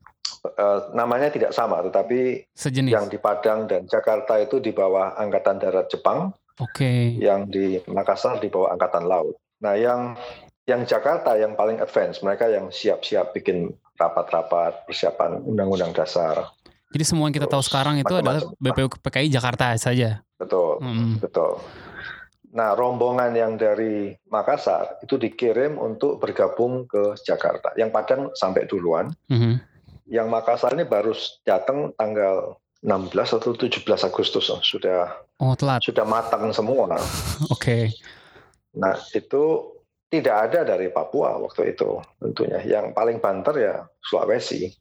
Eh, 0.46 0.80
namanya 0.94 1.34
tidak 1.34 1.58
sama, 1.58 1.82
tetapi 1.82 2.46
sejenis 2.54 2.94
yang 2.94 3.10
di 3.10 3.18
Padang 3.18 3.66
dan 3.66 3.90
Jakarta 3.90 4.38
itu 4.38 4.62
di 4.62 4.70
bawah 4.70 5.18
Angkatan 5.18 5.58
Darat 5.58 5.90
Jepang, 5.90 6.38
oke 6.62 7.18
yang 7.18 7.50
di 7.50 7.82
Makassar 7.90 8.38
di 8.38 8.48
bawah 8.48 8.70
Angkatan 8.70 9.10
Laut. 9.10 9.34
Nah, 9.66 9.74
yang 9.74 10.14
yang 10.70 10.86
Jakarta 10.86 11.34
yang 11.38 11.58
paling 11.58 11.82
advance, 11.82 12.22
mereka 12.22 12.46
yang 12.50 12.70
siap-siap 12.70 13.34
bikin 13.34 13.74
rapat-rapat 13.98 14.86
persiapan 14.86 15.42
undang-undang 15.42 15.94
dasar. 15.98 16.54
jadi 16.94 17.04
semua 17.04 17.28
yang 17.28 17.36
kita 17.36 17.50
tahu 17.50 17.64
sekarang 17.66 18.00
itu 18.00 18.14
adalah. 18.14 18.40
BPUPKI 18.62 19.28
Jakarta 19.28 19.74
saja 19.76 20.24
Betul. 20.40 20.80
Mm. 20.84 21.20
Betul. 21.20 21.60
Nah, 22.56 22.72
rombongan 22.72 23.36
yang 23.36 23.60
dari 23.60 24.16
Makassar 24.32 25.04
itu 25.04 25.20
dikirim 25.20 25.76
untuk 25.76 26.24
bergabung 26.24 26.88
ke 26.88 27.20
Jakarta. 27.20 27.76
Yang 27.76 27.92
Padang 27.92 28.22
sampai 28.32 28.64
duluan. 28.64 29.12
Mhm. 29.28 29.60
Yang 30.08 30.28
Makassar 30.32 30.72
ini 30.72 30.88
baru 30.88 31.12
datang 31.44 31.92
tanggal 32.00 32.56
16 32.80 33.36
atau 33.36 33.52
17 33.52 34.08
Agustus. 34.08 34.48
Sudah 34.64 35.10
oh 35.42 35.58
telat 35.58 35.84
sudah 35.84 36.06
matang 36.08 36.54
semua. 36.54 36.96
oke 37.56 37.92
Nah, 38.76 38.96
itu 39.16 39.44
tidak 40.12 40.36
ada 40.52 40.76
dari 40.76 40.92
Papua 40.92 41.40
waktu 41.40 41.76
itu 41.76 42.00
tentunya. 42.22 42.60
Yang 42.62 42.96
paling 42.96 43.18
banter 43.20 43.56
ya 43.58 43.76
Sulawesi. 44.04 44.72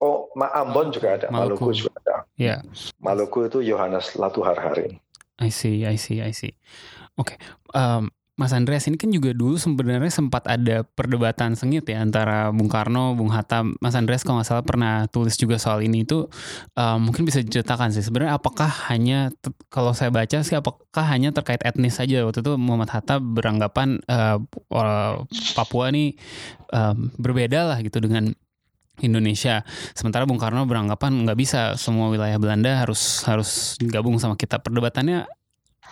Oh, 0.00 0.32
Ma- 0.32 0.50
Ambon 0.56 0.88
juga 0.88 1.20
ada, 1.20 1.28
Maluku. 1.28 1.68
Maluku 1.68 1.70
juga 1.76 1.92
ada. 2.00 2.16
ya 2.40 2.64
Maluku 3.04 3.46
itu 3.46 3.60
Yohanes 3.60 4.16
Latuharhari. 4.16 4.96
I 5.40 5.48
see, 5.52 5.84
I 5.84 5.96
see, 6.00 6.20
I 6.24 6.32
see. 6.32 6.56
Oke, 7.16 7.36
em, 7.76 8.08
Mas 8.40 8.56
Andreas 8.56 8.88
ini 8.88 8.96
kan 8.96 9.12
juga 9.12 9.36
dulu 9.36 9.60
sebenarnya 9.60 10.08
sempat 10.08 10.48
ada 10.48 10.80
perdebatan 10.80 11.60
sengit 11.60 11.84
ya 11.84 12.00
antara 12.00 12.48
Bung 12.48 12.72
Karno, 12.72 13.12
Bung 13.12 13.28
Hatta, 13.28 13.68
Mas 13.84 13.92
Andreas 13.92 14.24
kalau 14.24 14.40
nggak 14.40 14.48
salah 14.48 14.64
pernah 14.64 15.04
tulis 15.12 15.36
juga 15.36 15.60
soal 15.60 15.84
ini 15.84 16.08
itu 16.08 16.24
em, 16.72 16.96
mungkin 16.96 17.28
bisa 17.28 17.44
diceritakan 17.44 17.92
sih 17.92 18.00
sebenarnya 18.00 18.40
apakah 18.40 18.72
hanya 18.88 19.28
kalau 19.68 19.92
saya 19.92 20.08
baca 20.08 20.40
sih 20.40 20.56
apakah 20.56 21.04
hanya 21.04 21.36
terkait 21.36 21.60
etnis 21.68 22.00
saja 22.00 22.24
waktu 22.24 22.40
itu 22.40 22.56
Muhammad 22.56 22.88
Hatta 22.88 23.20
beranggapan 23.20 24.00
eh, 24.08 24.40
Papua 25.52 25.92
ini 25.92 26.16
em, 26.72 27.12
berbeda 27.20 27.76
lah 27.76 27.78
gitu 27.84 28.00
dengan 28.00 28.32
Indonesia. 29.00 29.64
Sementara 29.96 30.28
Bung 30.28 30.40
Karno 30.40 30.64
beranggapan 30.68 31.24
nggak 31.24 31.38
bisa 31.40 31.60
semua 31.80 32.12
wilayah 32.12 32.36
Belanda 32.36 32.80
harus 32.80 33.24
harus 33.24 33.80
gabung 33.80 34.20
sama 34.20 34.36
kita. 34.36 34.60
Perdebatannya 34.60 35.28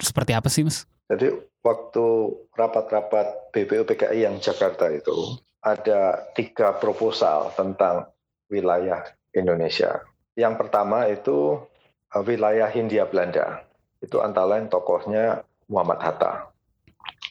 seperti 0.01 0.33
apa 0.37 0.49
sih, 0.53 0.63
Mas? 0.65 0.85
Jadi 1.09 1.33
waktu 1.63 2.07
rapat-rapat 2.55 3.53
BPUPKI 3.55 4.25
yang 4.25 4.37
Jakarta 4.39 4.89
itu 4.91 5.39
ada 5.63 6.31
tiga 6.33 6.79
proposal 6.79 7.51
tentang 7.59 8.09
wilayah 8.49 9.05
Indonesia. 9.35 10.01
Yang 10.39 10.55
pertama 10.67 11.11
itu 11.11 11.59
uh, 12.15 12.23
wilayah 12.23 12.71
Hindia 12.71 13.11
Belanda. 13.11 13.67
Itu 13.99 14.23
antara 14.23 14.57
lain 14.57 14.71
tokohnya 14.71 15.43
Muhammad 15.67 16.01
Hatta. 16.01 16.33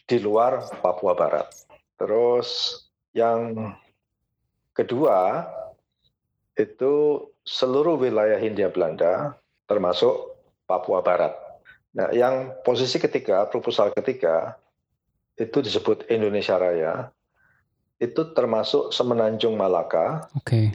Di 0.04 0.20
luar 0.20 0.60
Papua 0.84 1.16
Barat. 1.16 1.48
Terus 1.96 2.80
yang 3.16 3.72
kedua 4.76 5.48
itu 6.54 7.24
seluruh 7.42 7.96
wilayah 7.96 8.36
Hindia 8.36 8.68
Belanda 8.68 9.40
termasuk 9.64 10.36
Papua 10.68 11.00
Barat. 11.00 11.47
Nah, 11.98 12.14
yang 12.14 12.54
posisi 12.62 13.02
ketiga, 13.02 13.50
proposal 13.50 13.90
ketiga, 13.90 14.54
itu 15.34 15.58
disebut 15.58 16.06
Indonesia 16.06 16.54
Raya. 16.54 17.10
Itu 17.98 18.30
termasuk 18.30 18.94
Semenanjung 18.94 19.58
Malaka, 19.58 20.30
Oke. 20.38 20.70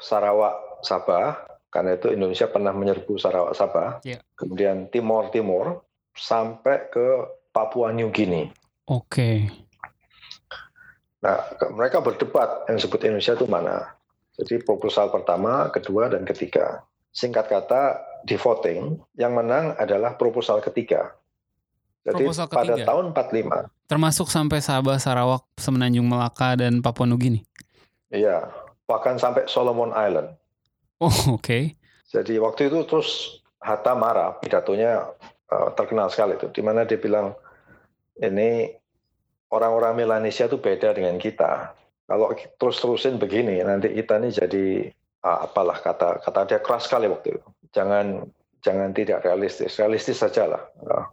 Sarawak, 0.00 0.80
Sabah, 0.80 1.36
karena 1.68 2.00
itu 2.00 2.08
Indonesia 2.08 2.48
pernah 2.48 2.72
menyerbu 2.72 3.20
Sarawak, 3.20 3.52
Sabah. 3.52 4.00
Iya. 4.08 4.24
Kemudian 4.32 4.88
Timor 4.88 5.28
Timur, 5.28 5.84
sampai 6.16 6.88
ke 6.88 7.28
Papua 7.52 7.92
New 7.92 8.08
Guinea. 8.08 8.48
Oke. 8.88 9.52
Nah, 11.20 11.44
ke- 11.60 11.68
mereka 11.76 12.00
berdebat 12.00 12.64
yang 12.72 12.80
disebut 12.80 13.04
Indonesia 13.04 13.36
itu 13.36 13.44
mana. 13.44 13.92
Jadi 14.40 14.64
proposal 14.64 15.12
pertama, 15.12 15.68
kedua, 15.68 16.08
dan 16.08 16.24
ketiga. 16.24 16.88
Singkat 17.12 17.52
kata, 17.52 18.00
di 18.24 18.36
voting, 18.38 18.98
yang 19.18 19.34
menang 19.34 19.74
adalah 19.78 20.14
proposal 20.18 20.58
ketiga. 20.62 21.14
Jadi 22.06 22.24
Proposal 22.24 22.46
pada 22.48 22.74
ketiga? 22.74 22.86
tahun 22.88 23.04
45, 23.12 23.90
Termasuk 23.90 24.26
sampai 24.32 24.58
Sabah, 24.64 24.96
Sarawak, 24.96 25.44
Semenanjung 25.60 26.08
Melaka 26.08 26.56
dan 26.56 26.80
Papua 26.80 27.04
Nugini. 27.04 27.44
iya, 28.08 28.48
bahkan 28.88 29.20
sampai 29.20 29.44
Solomon 29.44 29.92
Island. 29.92 30.32
Oh, 30.98 31.12
oke. 31.36 31.76
Jadi 32.08 32.34
waktu 32.40 32.72
itu 32.72 32.80
terus 32.88 33.40
Hatta 33.60 33.92
marah, 33.92 34.38
pidatonya 34.40 35.12
eh, 35.52 35.68
terkenal 35.76 36.08
sekali 36.08 36.38
itu, 36.38 36.48
di 36.54 36.62
mana 36.64 36.86
dia 36.88 36.96
bilang, 36.96 37.34
ini 38.22 38.72
orang-orang 39.52 39.98
Melanesia 39.98 40.46
itu 40.48 40.56
beda 40.56 40.94
dengan 40.96 41.20
kita. 41.20 41.74
Kalau 42.08 42.32
terus-terusin 42.56 43.20
begini, 43.20 43.60
nanti 43.60 43.92
kita 43.92 44.16
ini 44.16 44.32
jadi 44.32 44.64
ah, 45.20 45.44
apalah 45.44 45.76
kata 45.76 46.24
kata 46.24 46.40
dia 46.48 46.60
keras 46.62 46.88
sekali 46.88 47.04
waktu 47.10 47.36
itu. 47.36 47.48
Jangan 47.72 48.26
jangan 48.64 48.90
tidak 48.92 49.22
realistis, 49.24 49.78
realistis 49.78 50.18
saja 50.20 50.48
lah. 50.48 50.62
Ah, 50.88 51.06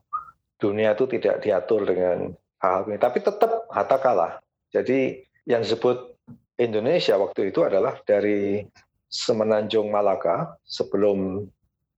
Dunia 0.55 0.95
itu 0.95 1.05
tidak 1.11 1.43
diatur 1.43 1.83
dengan 1.83 2.31
hal-hal 2.63 2.87
ini, 2.87 2.97
tapi 2.97 3.19
tetap 3.19 3.67
Hatta 3.69 3.99
kalah. 3.99 4.39
Jadi 4.71 5.19
yang 5.43 5.61
disebut 5.61 6.15
Indonesia 6.55 7.19
waktu 7.19 7.51
itu 7.51 7.67
adalah 7.67 7.99
dari 8.07 8.63
Semenanjung 9.11 9.91
Malaka 9.91 10.55
sebelum 10.63 11.47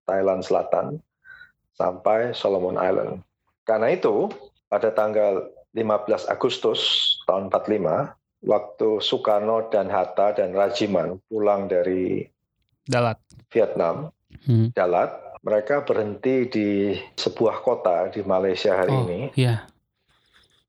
Thailand 0.10 0.42
Selatan, 0.42 0.98
sampai 1.78 2.34
Solomon 2.34 2.82
Island. 2.82 3.22
Karena 3.64 3.94
itu, 3.94 4.28
pada 4.68 4.90
tanggal 4.92 5.46
15 5.78 6.26
Agustus 6.28 6.82
tahun 7.30 7.54
45, 7.54 8.18
waktu 8.46 8.90
Soekarno 9.02 9.70
dan 9.70 9.92
Hatta 9.94 10.34
dan 10.34 10.58
Rajiman 10.58 11.22
pulang 11.30 11.70
dari 11.70 12.26
Dalat. 12.88 13.20
Vietnam, 13.52 14.10
Hmm. 14.48 14.72
Dalat, 14.76 15.12
mereka 15.44 15.84
berhenti 15.84 16.48
di 16.48 16.70
sebuah 17.16 17.64
kota 17.64 18.12
di 18.12 18.24
Malaysia 18.24 18.76
hari 18.76 18.92
Oh, 18.92 19.04
ini, 19.08 19.32
iya, 19.36 19.68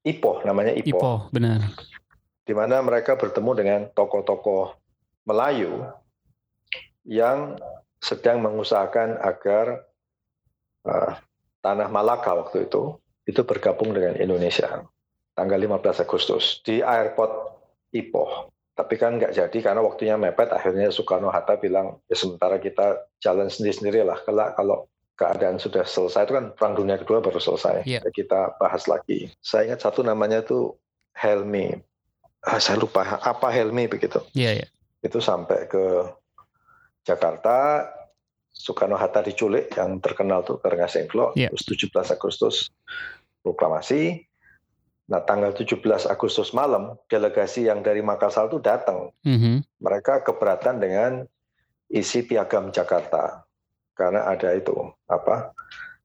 Ipoh, 0.06 0.42
namanya 0.46 0.74
Ipoh, 0.74 0.98
Ipoh, 0.98 1.18
benar. 1.34 1.60
di 2.46 2.54
mana 2.54 2.80
mereka 2.80 3.18
bertemu 3.18 3.50
dengan 3.54 3.80
tokoh-tokoh 3.92 4.78
Melayu 5.28 5.84
yang 7.04 7.58
sedang 7.98 8.40
mengusahakan 8.40 9.18
agar 9.20 9.84
uh, 10.86 11.18
tanah 11.60 11.88
Malaka 11.90 12.32
waktu 12.38 12.70
itu 12.70 12.96
itu 13.28 13.44
bergabung 13.44 13.92
dengan 13.92 14.16
Indonesia 14.16 14.86
tanggal 15.36 15.58
15 15.60 16.02
Agustus 16.02 16.64
di 16.64 16.80
airport 16.80 17.30
Ipoh. 17.92 18.50
Tapi 18.78 18.94
kan 18.94 19.18
nggak 19.18 19.35
jadi 19.35 19.58
karena 19.58 19.82
waktunya 19.82 20.14
mepet. 20.14 20.54
Akhirnya 20.54 20.94
Soekarno 20.94 21.35
Hatta 21.35 21.58
bilang 21.58 21.99
ya 22.06 22.14
sementara 22.14 22.62
kita 22.62 23.11
jalan 23.18 23.50
sendiri-sendiri 23.50 24.06
lah. 24.06 24.23
Kelak 24.23 24.54
kalau 24.54 24.87
keadaan 25.18 25.58
sudah 25.58 25.82
selesai 25.82 26.30
itu 26.30 26.35
kan 26.38 26.54
perang 26.54 26.78
dunia 26.78 26.94
kedua 26.94 27.18
baru 27.18 27.42
selesai. 27.42 27.82
Ya, 27.82 27.99
kita 28.06 28.54
bahas 28.62 28.87
lagi. 28.87 29.35
Saya 29.42 29.75
ingat 29.75 29.82
satu 29.82 30.06
namanya 30.06 30.47
tuh 30.47 30.78
Helmi. 31.18 31.75
Ah, 32.47 32.62
saya 32.62 32.78
lupa 32.78 33.02
apa 33.18 33.50
Helmi 33.50 33.90
begitu 33.90 34.23
Iya, 34.30 34.62
iya. 34.62 34.66
itu 35.02 35.18
sampai 35.18 35.66
ke 35.66 36.06
Jakarta 37.02 37.82
Soekarno 38.54 38.94
Hatta 38.94 39.26
diculik 39.26 39.75
yang 39.75 39.99
terkenal 39.99 40.47
tuh 40.47 40.62
Dengklok 40.62 41.35
Iya. 41.35 41.50
terus 41.50 41.66
17 41.66 42.14
Agustus 42.14 42.70
proklamasi 43.42 44.23
nah 45.08 45.24
tanggal 45.24 45.56
17 45.56 45.80
Agustus 46.06 46.52
malam 46.52 46.94
delegasi 47.08 47.64
yang 47.64 47.80
dari 47.80 48.04
Makassar 48.04 48.52
itu 48.52 48.60
datang. 48.60 49.08
Mhm. 49.24 49.64
mereka 49.80 50.20
keberatan 50.20 50.78
dengan 50.78 51.24
isi 51.88 52.20
piagam 52.22 52.68
Jakarta. 52.68 53.48
Karena 53.96 54.30
ada 54.30 54.54
itu 54.54 54.76
apa 55.10 55.50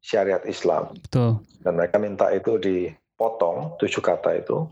syariat 0.01 0.41
Islam. 0.49 0.95
Betul. 0.97 1.43
dan 1.63 1.79
mereka 1.79 1.95
minta 1.95 2.27
itu 2.35 2.59
dipotong 2.59 3.79
tujuh 3.79 4.03
kata 4.03 4.35
itu. 4.39 4.67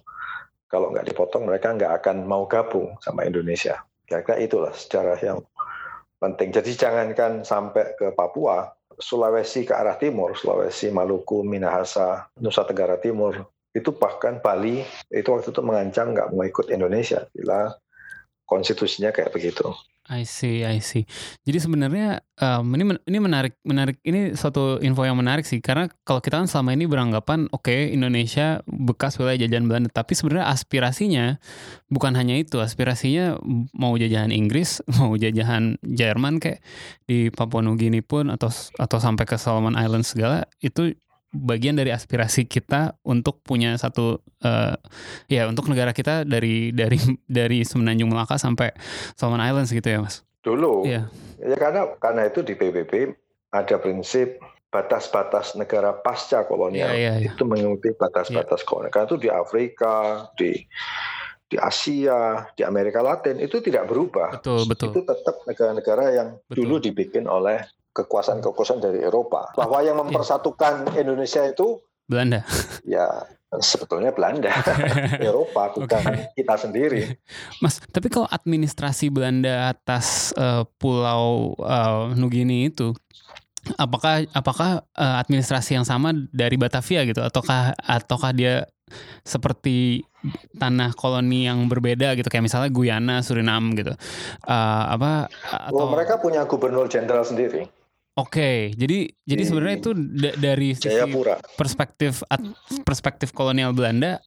Kalau 0.67 0.91
nggak 0.91 1.07
dipotong 1.11 1.47
mereka 1.47 1.75
nggak 1.75 2.03
akan 2.03 2.27
mau 2.27 2.47
gabung 2.47 2.95
sama 3.03 3.27
Indonesia. 3.27 3.83
Kira-kira 4.07 4.39
itulah 4.43 4.73
sejarah 4.75 5.19
yang 5.19 5.39
penting. 6.19 6.51
Jadi 6.51 6.71
jangankan 6.75 7.43
sampai 7.47 7.95
ke 7.95 8.11
Papua 8.15 8.71
Sulawesi 8.99 9.63
ke 9.63 9.73
arah 9.73 9.95
timur 9.95 10.35
Sulawesi 10.35 10.91
Maluku 10.91 11.41
Minahasa 11.47 12.27
Nusa 12.37 12.67
Tenggara 12.67 12.99
Timur 12.99 13.39
itu 13.71 13.89
bahkan 13.95 14.43
Bali 14.43 14.83
itu 15.11 15.27
waktu 15.31 15.51
itu 15.51 15.61
mengancam 15.63 16.11
nggak 16.11 16.31
mau 16.35 16.43
ikut 16.43 16.67
Indonesia 16.71 17.23
bila 17.31 17.71
konstitusinya 18.43 19.15
kayak 19.15 19.31
begitu 19.31 19.71
I 20.11 20.27
see, 20.27 20.65
I 20.67 20.83
see. 20.83 21.07
Jadi 21.47 21.61
sebenarnya 21.61 22.25
em, 22.35 22.65
ini 22.75 22.97
ini 23.07 23.17
menarik, 23.21 23.53
menarik. 23.63 23.95
Ini 24.03 24.35
suatu 24.35 24.81
info 24.83 25.07
yang 25.07 25.15
menarik 25.15 25.47
sih, 25.47 25.61
karena 25.63 25.87
kalau 26.03 26.19
kita 26.19 26.41
kan 26.41 26.51
selama 26.51 26.75
ini 26.75 26.83
beranggapan, 26.83 27.47
oke 27.53 27.71
Indonesia 27.71 28.59
bekas 28.67 29.15
wilayah 29.21 29.45
jajahan 29.45 29.71
Belanda, 29.71 29.87
tapi 29.93 30.17
sebenarnya 30.17 30.51
aspirasinya 30.51 31.39
bukan 31.87 32.17
hanya 32.19 32.35
itu. 32.35 32.59
Aspirasinya 32.59 33.39
mau 33.77 33.95
jajahan 33.95 34.35
Inggris, 34.35 34.83
mau 34.99 35.15
jajahan 35.15 35.79
Jerman 35.85 36.41
kayak 36.41 36.59
di 37.07 37.31
Papua 37.31 37.63
Nugini 37.63 38.03
pun 38.03 38.33
atau 38.33 38.51
atau 38.81 38.97
sampai 38.99 39.23
ke 39.23 39.39
Solomon 39.39 39.79
Island 39.79 40.03
segala 40.03 40.49
itu 40.59 40.97
bagian 41.31 41.79
dari 41.79 41.95
aspirasi 41.95 42.43
kita 42.45 42.99
untuk 43.07 43.39
punya 43.41 43.79
satu 43.79 44.19
eh, 44.43 44.75
ya 45.31 45.47
untuk 45.47 45.71
negara 45.71 45.95
kita 45.95 46.27
dari 46.27 46.75
dari 46.75 46.99
dari 47.41 47.63
Semenanjung 47.63 48.11
Melaka 48.11 48.35
sampai 48.35 48.75
Solomon 49.15 49.43
Islands 49.43 49.71
gitu 49.71 49.87
ya 49.87 50.03
mas. 50.03 50.23
dulu 50.41 50.83
Iya. 50.85 51.07
Ya 51.41 51.57
karena 51.57 51.81
karena 52.01 52.27
itu 52.27 52.41
di 52.41 52.57
PBB 52.57 53.13
ada 53.53 53.75
prinsip 53.77 54.41
batas-batas 54.71 55.53
negara 55.59 55.91
pasca 55.91 56.47
kolonial 56.47 56.95
Iya, 56.95 56.97
iya, 56.97 57.13
iya. 57.27 57.31
itu 57.35 57.43
mengikuti 57.43 57.91
batas-batas 57.93 58.63
kolonial. 58.63 58.89
Karena 58.89 59.07
itu 59.11 59.19
di 59.19 59.29
Afrika, 59.29 59.95
di 60.39 60.63
di 61.51 61.59
Asia, 61.59 62.47
di 62.55 62.63
Amerika 62.63 63.03
Latin 63.03 63.35
itu 63.43 63.59
tidak 63.59 63.91
berubah. 63.91 64.39
Betul 64.39 64.63
betul. 64.71 64.95
Itu 64.95 65.03
tetap 65.03 65.43
negara-negara 65.43 66.05
yang 66.15 66.29
Betul. 66.47 66.63
dulu 66.63 66.75
dibikin 66.79 67.27
oleh 67.27 67.67
kekuasaan-kekuasaan 67.91 68.81
dari 68.81 68.99
Eropa. 69.03 69.51
Bahwa 69.55 69.79
yang 69.83 69.99
mempersatukan 69.99 70.95
Indonesia 70.95 71.43
itu 71.47 71.79
Belanda. 72.07 72.43
ya 72.87 73.07
sebetulnya 73.59 74.15
Belanda, 74.15 74.51
Eropa 75.19 75.75
bukan 75.75 76.31
kita 76.35 76.55
sendiri. 76.55 77.19
Mas, 77.59 77.83
tapi 77.91 78.07
kalau 78.07 78.27
administrasi 78.31 79.11
Belanda 79.11 79.75
atas 79.75 80.31
eh, 80.39 80.63
Pulau 80.79 81.55
eh, 81.59 82.15
Nugini 82.15 82.71
itu 82.71 82.95
apakah 83.75 84.23
apakah 84.31 84.87
eh, 84.95 85.15
administrasi 85.19 85.75
yang 85.75 85.83
sama 85.83 86.15
dari 86.31 86.55
Batavia 86.55 87.03
gitu 87.03 87.19
ataukah 87.19 87.75
ataukah 87.75 88.31
dia 88.31 88.65
seperti 89.23 90.03
tanah 90.59 90.93
koloni 90.93 91.47
yang 91.47 91.65
berbeda 91.65 92.13
gitu 92.19 92.27
kayak 92.27 92.45
misalnya 92.45 92.69
Guyana, 92.71 93.19
Suriname 93.19 93.75
gitu. 93.75 93.93
Eh, 94.47 94.83
apa 94.95 95.27
atau 95.43 95.87
Oh, 95.87 95.91
mereka 95.91 96.23
punya 96.23 96.47
gubernur 96.47 96.87
jenderal 96.87 97.27
sendiri, 97.27 97.67
Oke, 98.13 98.75
jadi 98.75 99.07
jadi 99.23 99.39
Di 99.39 99.47
sebenarnya 99.47 99.77
itu 99.79 99.91
da- 99.95 100.35
dari 100.35 100.75
sisi 100.75 100.91
Jayapura. 100.91 101.39
perspektif 101.55 102.27
perspektif 102.83 103.31
kolonial 103.31 103.71
Belanda, 103.71 104.19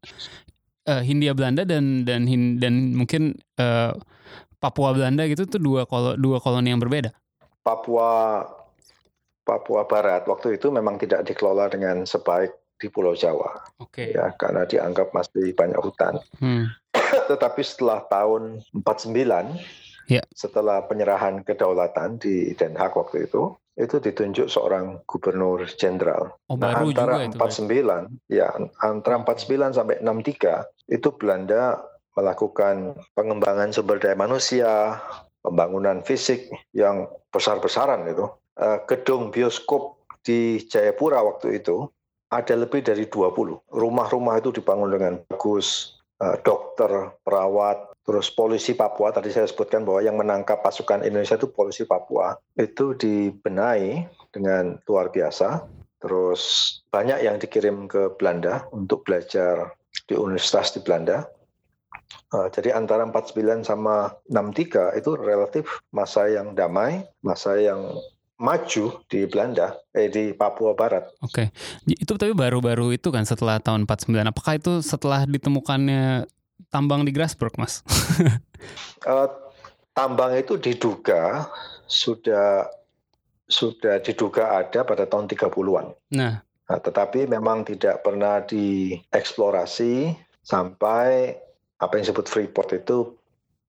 eh, 0.84 1.02
Hindia 1.02 1.36
Belanda 1.36 1.62
dan 1.62 2.02
dan 2.02 2.24
dan 2.56 2.74
mungkin 2.90 3.36
eh, 3.54 3.92
Papua 4.56 4.96
Belanda 4.96 5.28
gitu 5.28 5.44
tuh 5.44 5.60
dua 5.60 5.84
kolo, 5.84 6.16
dua 6.16 6.40
koloni 6.40 6.72
yang 6.72 6.80
berbeda. 6.80 7.12
Papua 7.60 8.40
Papua 9.40 9.84
Barat 9.84 10.24
waktu 10.24 10.56
itu 10.56 10.72
memang 10.72 10.96
tidak 10.96 11.20
dikelola 11.22 11.68
dengan 11.68 12.08
sebaik 12.08 12.56
di 12.74 12.88
Pulau 12.88 13.12
Jawa 13.12 13.60
Oke. 13.78 14.10
ya 14.10 14.32
karena 14.34 14.64
dianggap 14.64 15.12
masih 15.12 15.52
banyak 15.52 15.76
hutan. 15.78 16.16
Hmm. 16.40 16.72
Tetapi 17.30 17.60
setelah 17.60 18.00
tahun 18.06 18.64
49 18.72 19.60
Ya. 20.04 20.20
setelah 20.32 20.84
penyerahan 20.84 21.40
kedaulatan 21.40 22.16
di 22.16 22.52
Den 22.52 22.76
Haag 22.76 22.92
waktu 22.92 23.24
itu 23.24 23.56
itu 23.74 23.98
ditunjuk 23.98 24.46
seorang 24.46 25.02
gubernur 25.10 25.66
jenderal. 25.66 26.38
Oh 26.46 26.54
Nah, 26.54 26.78
antara 26.78 26.86
juga 26.86 27.26
itu. 27.26 27.36
berarti. 27.38 27.66
49 27.66 28.30
ya 28.30 28.48
antara 28.82 29.18
49 29.22 29.74
sampai 29.74 29.96
63 29.98 30.62
itu 30.94 31.08
Belanda 31.18 31.82
melakukan 32.14 32.94
pengembangan 33.18 33.74
sumber 33.74 33.98
daya 33.98 34.14
manusia, 34.14 35.02
pembangunan 35.42 36.00
fisik 36.06 36.46
yang 36.70 37.10
besar-besaran 37.34 38.06
itu. 38.06 38.30
Eh, 38.54 38.78
gedung 38.86 39.34
bioskop 39.34 39.98
di 40.22 40.62
Jayapura 40.70 41.20
waktu 41.26 41.58
itu 41.58 41.90
ada 42.30 42.54
lebih 42.54 42.86
dari 42.86 43.10
20. 43.10 43.58
Rumah-rumah 43.74 44.38
itu 44.38 44.54
dibangun 44.54 44.94
dengan 44.94 45.14
bagus, 45.26 45.98
eh, 46.22 46.38
dokter, 46.46 47.10
perawat, 47.26 47.93
terus 48.04 48.28
polisi 48.28 48.76
Papua 48.76 49.10
tadi 49.10 49.32
saya 49.32 49.48
sebutkan 49.48 49.82
bahwa 49.82 50.04
yang 50.04 50.20
menangkap 50.20 50.60
pasukan 50.60 51.02
Indonesia 51.02 51.40
itu 51.40 51.48
polisi 51.48 51.88
Papua 51.88 52.36
itu 52.54 52.92
dibenahi 52.94 54.04
dengan 54.30 54.76
luar 54.84 55.08
biasa. 55.08 55.64
Terus 56.04 56.40
banyak 56.92 57.24
yang 57.24 57.40
dikirim 57.40 57.88
ke 57.88 58.12
Belanda 58.20 58.68
untuk 58.76 59.08
belajar 59.08 59.72
di 60.04 60.12
universitas 60.12 60.76
di 60.76 60.84
Belanda. 60.84 61.24
Eh, 62.34 62.48
jadi 62.52 62.76
antara 62.76 63.08
49 63.08 63.64
sama 63.64 64.12
63 64.28 65.00
itu 65.00 65.16
relatif 65.16 65.80
masa 65.88 66.28
yang 66.28 66.52
damai, 66.52 67.08
masa 67.24 67.56
yang 67.56 67.88
maju 68.36 69.00
di 69.08 69.24
Belanda, 69.24 69.78
eh 69.96 70.12
di 70.12 70.36
Papua 70.36 70.76
Barat. 70.76 71.08
Oke. 71.24 71.48
J- 71.88 71.96
Itu 72.02 72.18
tapi 72.20 72.36
baru-baru 72.36 72.92
itu 72.92 73.08
kan 73.08 73.24
setelah 73.24 73.56
tahun 73.62 73.88
49. 73.88 74.28
Apakah 74.28 74.60
itu 74.60 74.84
setelah 74.84 75.24
ditemukannya 75.24 76.28
tambang 76.68 77.06
di 77.06 77.12
Grasberg, 77.14 77.54
Mas? 77.60 77.80
Eh, 79.04 79.28
tambang 79.92 80.32
itu 80.32 80.56
diduga 80.56 81.44
sudah 81.84 82.64
sudah 83.44 84.00
diduga 84.00 84.56
ada 84.56 84.80
pada 84.88 85.04
tahun 85.04 85.28
30-an. 85.28 85.92
Nah, 86.16 86.40
Nah, 86.64 86.80
tetapi 86.80 87.28
memang 87.28 87.68
tidak 87.68 88.00
pernah 88.00 88.40
dieksplorasi 88.40 90.16
sampai 90.40 91.36
apa 91.76 91.92
yang 91.96 92.04
disebut 92.08 92.26
Freeport 92.28 92.72
itu 92.72 93.12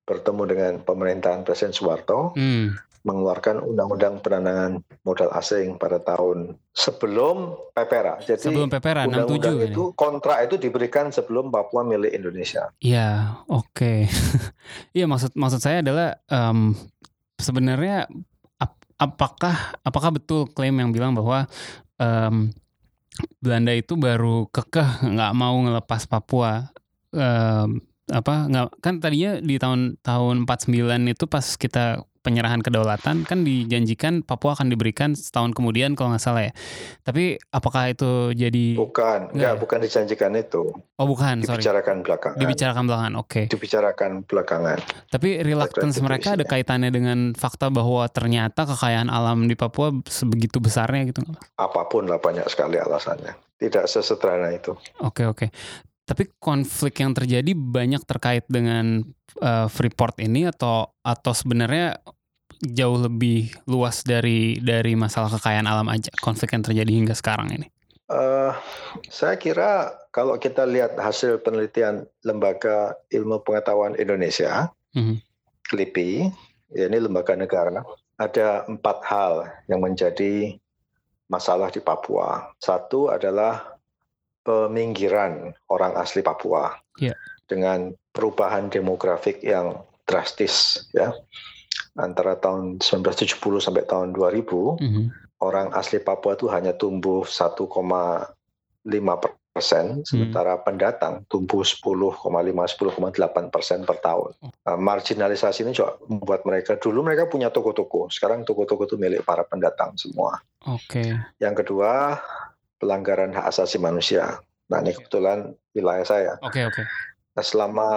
bertemu 0.08 0.44
dengan 0.48 0.74
pemerintahan 0.86 1.44
Presiden 1.44 1.76
Soeharto 1.76 2.38
hmm, 2.38 2.72
mengeluarkan 3.06 3.62
undang-undang 3.62 4.18
penandanan 4.20 4.82
modal 5.06 5.30
asing 5.38 5.78
pada 5.78 6.02
tahun 6.02 6.58
sebelum 6.74 7.54
PPRA. 7.78 8.18
Jadi 8.26 8.50
sebelum 8.50 8.68
PPRA 8.74 9.06
67 9.06 9.14
undang-undang 9.14 9.40
kan 9.40 9.54
ya? 9.62 9.66
itu 9.70 9.84
kontrak 9.94 10.38
itu 10.50 10.56
diberikan 10.58 11.06
sebelum 11.14 11.54
Papua 11.54 11.86
milik 11.86 12.12
Indonesia. 12.12 12.74
Iya, 12.82 13.40
oke. 13.48 13.94
Iya 14.98 15.06
maksud 15.06 15.38
maksud 15.38 15.62
saya 15.62 15.86
adalah 15.86 16.18
em, 16.26 16.74
sebenarnya 17.38 18.10
ap- 18.58 18.90
apakah 18.98 19.78
apakah 19.86 20.10
betul 20.18 20.50
klaim 20.50 20.74
yang 20.82 20.90
bilang 20.90 21.14
bahwa 21.14 21.46
um, 22.02 22.50
Belanda 23.40 23.72
itu 23.78 23.94
baru 23.94 24.50
kekeh 24.50 25.06
nggak 25.06 25.32
mau 25.38 25.54
ngelepas 25.62 26.10
Papua 26.10 26.74
um, 27.14 27.78
apa 28.10 28.36
nggak 28.50 28.66
kan 28.82 28.98
tadinya 29.02 29.38
di 29.42 29.58
tahun 29.58 29.98
tahun 30.02 30.50
49 30.50 31.14
itu 31.14 31.26
pas 31.26 31.46
kita 31.58 32.02
penyerahan 32.26 32.66
kedaulatan 32.66 33.22
kan 33.30 33.46
dijanjikan 33.46 34.26
Papua 34.26 34.58
akan 34.58 34.74
diberikan 34.74 35.14
setahun 35.14 35.54
kemudian 35.54 35.94
kalau 35.94 36.18
nggak 36.18 36.24
salah 36.26 36.50
ya. 36.50 36.54
Tapi 37.06 37.38
apakah 37.54 37.94
itu 37.94 38.34
jadi 38.34 38.74
Bukan, 38.74 39.38
enggak, 39.38 39.54
ya? 39.54 39.62
bukan 39.62 39.78
dijanjikan 39.86 40.34
itu. 40.34 40.74
Oh, 40.98 41.06
bukan, 41.06 41.46
Dibicarakan 41.46 42.02
sorry. 42.02 42.06
belakangan. 42.10 42.38
Dibicarakan 42.42 42.84
belakangan, 42.90 43.14
oke. 43.22 43.30
Okay. 43.30 43.46
Dibicarakan 43.46 44.12
belakangan. 44.26 44.78
Tapi 45.14 45.30
reluctance 45.46 46.02
mereka 46.02 46.34
ada 46.34 46.46
kaitannya 46.48 46.90
dengan 46.90 47.38
fakta 47.38 47.70
bahwa 47.70 48.10
ternyata 48.10 48.66
kekayaan 48.66 49.14
alam 49.14 49.46
di 49.46 49.54
Papua 49.54 49.94
sebegitu 50.10 50.58
besarnya 50.58 51.14
gitu 51.14 51.22
Apa 51.62 51.86
pun 51.86 52.10
lah 52.10 52.18
banyak 52.18 52.50
sekali 52.50 52.82
alasannya. 52.82 53.38
Tidak 53.62 53.86
sesederhana 53.86 54.50
itu. 54.52 54.74
Oke, 55.04 55.22
okay, 55.22 55.26
oke. 55.30 55.38
Okay. 55.46 55.50
Tapi 56.06 56.30
konflik 56.38 57.02
yang 57.02 57.18
terjadi 57.18 57.58
banyak 57.58 58.06
terkait 58.06 58.46
dengan 58.46 59.02
uh, 59.42 59.68
Freeport 59.68 60.22
ini 60.22 60.46
atau 60.46 60.94
atau 61.02 61.34
sebenarnya 61.34 61.98
jauh 62.62 63.00
lebih 63.00 63.52
luas 63.68 64.06
dari 64.06 64.60
dari 64.62 64.96
masalah 64.96 65.32
kekayaan 65.36 65.68
alam 65.68 65.88
aja 65.92 66.12
konflik 66.24 66.56
yang 66.56 66.64
terjadi 66.64 66.92
hingga 66.92 67.16
sekarang 67.18 67.52
ini? 67.52 67.68
Uh, 68.06 68.54
saya 69.10 69.34
kira 69.36 69.98
kalau 70.14 70.38
kita 70.38 70.62
lihat 70.64 70.94
hasil 70.96 71.42
penelitian 71.42 72.06
Lembaga 72.22 72.94
Ilmu 73.10 73.42
Pengetahuan 73.42 73.98
Indonesia, 73.98 74.70
mm-hmm. 74.94 75.18
LIPI, 75.74 76.30
ya 76.78 76.86
ini 76.86 77.02
lembaga 77.02 77.34
negara, 77.34 77.82
ada 78.22 78.64
empat 78.70 79.02
hal 79.10 79.50
yang 79.66 79.82
menjadi 79.82 80.54
masalah 81.34 81.74
di 81.74 81.82
Papua. 81.82 82.54
Satu 82.62 83.10
adalah 83.10 83.76
peminggiran 84.46 85.58
orang 85.74 85.98
asli 85.98 86.22
Papua 86.22 86.78
yeah. 87.02 87.18
dengan 87.50 87.98
perubahan 88.14 88.70
demografik 88.70 89.42
yang 89.42 89.82
drastis 90.06 90.86
ya 90.94 91.10
antara 91.96 92.36
tahun 92.40 92.84
1970 92.84 93.40
sampai 93.60 93.84
tahun 93.88 94.12
2000 94.12 94.44
mm 94.44 94.78
-hmm. 94.80 95.06
orang 95.40 95.72
asli 95.76 96.04
Papua 96.04 96.36
itu 96.36 96.52
hanya 96.52 96.76
tumbuh 96.76 97.24
1,5 97.24 97.66
persen, 99.56 100.04
mhm. 100.04 100.04
sementara 100.04 100.60
pendatang 100.60 101.24
tumbuh 101.32 101.64
10,5-10,8 101.64 103.48
persen 103.48 103.88
per 103.88 104.04
tahun. 104.04 104.36
Uh, 104.68 104.76
marginalisasi 104.76 105.64
ini 105.64 105.72
juga 105.72 105.96
membuat 106.12 106.44
mereka 106.44 106.76
dulu 106.76 107.00
mereka 107.08 107.32
punya 107.32 107.48
toko-toko, 107.48 108.12
sekarang 108.12 108.44
toko-toko 108.44 108.84
itu 108.84 109.00
milik 109.00 109.24
para 109.24 109.48
pendatang 109.48 109.96
semua. 109.96 110.44
Oke. 110.68 111.00
Okay. 111.00 111.10
Yang 111.40 111.64
kedua 111.64 112.20
pelanggaran 112.84 113.32
hak 113.32 113.48
asasi 113.48 113.80
manusia. 113.80 114.44
Nah 114.68 114.84
ini 114.84 114.92
kebetulan 114.92 115.56
wilayah 115.72 116.04
saya. 116.04 116.34
Oke 116.44 116.60
okay, 116.60 116.64
oke. 116.68 116.76
Okay. 116.84 116.86
Nah, 117.40 117.44
selama 117.44 117.90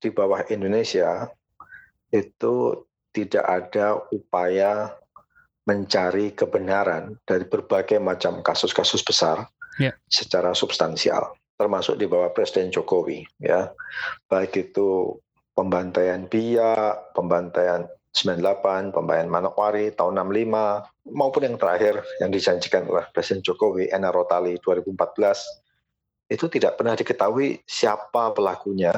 di 0.00 0.08
bawah 0.08 0.40
Indonesia 0.48 1.28
itu 2.08 2.80
tidak 3.12 3.44
ada 3.44 4.00
upaya 4.10 4.96
mencari 5.68 6.34
kebenaran 6.34 7.14
dari 7.22 7.46
berbagai 7.46 8.02
macam 8.02 8.42
kasus-kasus 8.42 9.04
besar 9.06 9.46
yeah. 9.78 9.94
secara 10.10 10.56
substansial, 10.58 11.38
termasuk 11.54 11.94
di 12.00 12.10
bawah 12.10 12.34
Presiden 12.34 12.74
Jokowi, 12.74 13.22
ya, 13.38 13.70
baik 14.26 14.58
itu 14.58 15.20
pembantaian 15.54 16.26
Biak, 16.26 17.14
pembantaian 17.14 17.86
98, 18.12 18.92
pembayaran 18.92 19.30
Manokwari 19.30 19.94
tahun 19.94 20.20
65, 20.20 21.14
maupun 21.16 21.42
yang 21.48 21.56
terakhir 21.56 22.04
yang 22.20 22.28
dijanjikan 22.28 22.84
oleh 22.90 23.06
Presiden 23.14 23.40
Jokowi, 23.40 23.88
Ena 23.88 24.10
Rotali 24.12 24.58
2014, 24.60 26.28
itu 26.28 26.48
tidak 26.48 26.80
pernah 26.80 26.96
diketahui 26.96 27.60
siapa 27.64 28.32
pelakunya, 28.34 28.92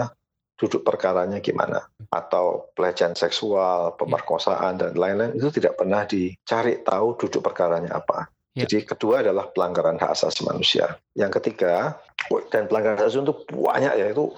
duduk 0.54 0.86
perkaranya 0.86 1.42
gimana, 1.42 1.82
atau 2.14 2.70
pelecehan 2.78 3.18
seksual, 3.18 3.98
pemerkosaan, 3.98 4.78
dan 4.78 4.94
lain-lain, 4.94 5.34
itu 5.34 5.50
tidak 5.50 5.74
pernah 5.78 6.06
dicari 6.06 6.78
tahu 6.86 7.18
duduk 7.18 7.42
perkaranya 7.42 7.98
apa. 7.98 8.30
Ya. 8.54 8.70
Jadi 8.70 8.86
kedua 8.86 9.26
adalah 9.26 9.50
pelanggaran 9.50 9.98
hak 9.98 10.14
asasi 10.14 10.46
manusia. 10.46 10.94
Yang 11.18 11.42
ketiga, 11.42 11.98
dan 12.54 12.70
pelanggaran 12.70 13.02
hak 13.02 13.10
asasi 13.10 13.26
itu 13.26 13.34
banyak 13.50 13.94
ya, 13.98 14.06
itu 14.14 14.30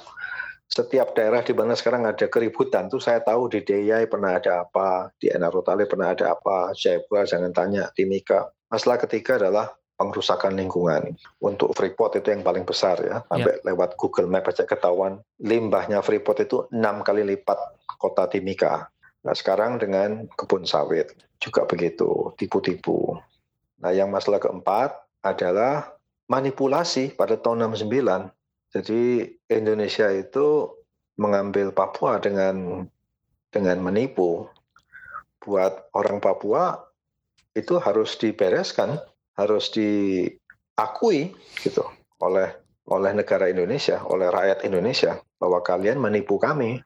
setiap 0.66 1.14
daerah 1.14 1.46
di 1.46 1.54
mana 1.54 1.78
sekarang 1.78 2.08
ada 2.08 2.26
keributan 2.26 2.90
tuh 2.90 2.98
saya 2.98 3.22
tahu 3.22 3.46
di 3.46 3.62
Deyai 3.62 4.10
pernah 4.10 4.34
ada 4.34 4.66
apa, 4.66 5.14
di 5.20 5.30
Enarotale 5.30 5.86
pernah 5.86 6.10
ada 6.10 6.34
apa, 6.34 6.74
Jayapura 6.74 7.22
jangan 7.28 7.52
tanya, 7.54 7.92
Timika. 7.94 8.50
Masalah 8.66 8.98
ketiga 8.98 9.38
adalah 9.38 9.70
pengrusakan 9.96 10.54
lingkungan. 10.56 11.16
Untuk 11.40 11.72
Freeport 11.72 12.20
itu 12.20 12.32
yang 12.32 12.44
paling 12.44 12.68
besar 12.68 13.00
ya, 13.00 13.24
sampai 13.28 13.60
ya. 13.60 13.72
lewat 13.72 13.96
Google 13.96 14.28
Map 14.28 14.48
aja 14.48 14.68
ketahuan 14.68 15.20
limbahnya 15.40 16.04
Freeport 16.04 16.44
itu 16.44 16.68
enam 16.72 17.00
kali 17.00 17.24
lipat 17.24 17.58
kota 17.96 18.28
Timika. 18.28 18.92
Nah 19.24 19.34
sekarang 19.34 19.80
dengan 19.82 20.28
kebun 20.36 20.68
sawit 20.68 21.16
juga 21.42 21.64
begitu, 21.66 22.36
tipu-tipu. 22.38 23.18
Nah 23.82 23.90
yang 23.90 24.12
masalah 24.12 24.38
keempat 24.38 24.94
adalah 25.24 25.96
manipulasi 26.30 27.16
pada 27.16 27.34
tahun 27.40 27.74
69 27.74 28.36
jadi 28.76 29.30
Indonesia 29.48 30.12
itu 30.12 30.68
mengambil 31.16 31.72
Papua 31.72 32.20
dengan 32.20 32.84
dengan 33.48 33.80
menipu. 33.80 34.52
Buat 35.40 35.88
orang 35.96 36.20
Papua 36.20 36.76
itu 37.56 37.80
harus 37.80 38.18
dibereskan, 38.20 39.00
harus 39.36 39.68
diakui 39.70 41.36
gitu 41.60 41.84
oleh 42.24 42.48
oleh 42.86 43.12
negara 43.12 43.50
Indonesia, 43.50 43.98
oleh 44.06 44.30
rakyat 44.30 44.62
Indonesia 44.62 45.18
bahwa 45.36 45.60
kalian 45.60 45.98
menipu 45.98 46.38
kami. 46.38 46.80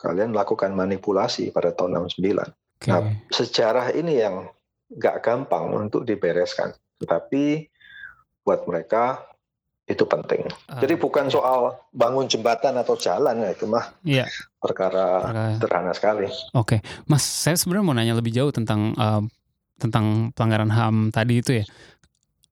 Kalian 0.00 0.32
melakukan 0.32 0.72
manipulasi 0.72 1.52
pada 1.52 1.76
tahun 1.76 2.08
69. 2.08 2.40
Okay. 2.80 2.88
Nah, 2.88 3.04
sejarah 3.28 3.92
ini 3.92 4.16
yang 4.16 4.48
nggak 4.88 5.20
gampang 5.20 5.68
untuk 5.76 6.08
dibereskan. 6.08 6.72
Tetapi 6.96 7.68
buat 8.40 8.64
mereka 8.64 9.20
itu 9.84 10.06
penting. 10.08 10.48
Uh, 10.70 10.80
Jadi 10.80 10.94
bukan 10.96 11.28
ya. 11.28 11.36
soal 11.36 11.76
bangun 11.92 12.30
jembatan 12.30 12.78
atau 12.78 12.94
jalan 12.96 13.44
ya 13.44 13.50
itu 13.52 13.66
mah 13.66 13.92
ya. 14.06 14.24
perkara, 14.56 15.20
perkara 15.20 15.52
sederhana 15.58 15.92
sekali. 15.92 16.26
Oke, 16.56 16.78
okay. 16.78 16.80
Mas, 17.10 17.26
saya 17.26 17.58
sebenarnya 17.58 17.84
mau 17.84 17.96
nanya 17.98 18.14
lebih 18.16 18.32
jauh 18.32 18.54
tentang 18.54 18.94
uh, 18.96 19.20
tentang 19.80 20.36
pelanggaran 20.36 20.68
HAM 20.68 20.96
tadi 21.10 21.40
itu 21.40 21.52
ya. 21.60 21.64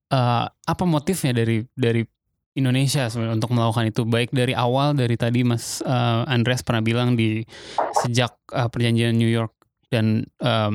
Uh, 0.08 0.48
apa 0.64 0.88
motifnya 0.88 1.36
dari 1.36 1.68
dari 1.76 2.00
Indonesia 2.56 3.06
sebenarnya 3.06 3.36
untuk 3.38 3.52
melakukan 3.52 3.86
itu 3.92 4.02
baik 4.08 4.32
dari 4.32 4.56
awal 4.56 4.96
dari 4.96 5.14
tadi 5.14 5.44
Mas 5.44 5.84
uh, 5.84 6.24
Andreas 6.24 6.64
pernah 6.64 6.80
bilang 6.80 7.14
di 7.14 7.44
sejak 8.02 8.32
uh, 8.56 8.66
perjanjian 8.72 9.14
New 9.14 9.28
York 9.28 9.57
dan 9.88 10.28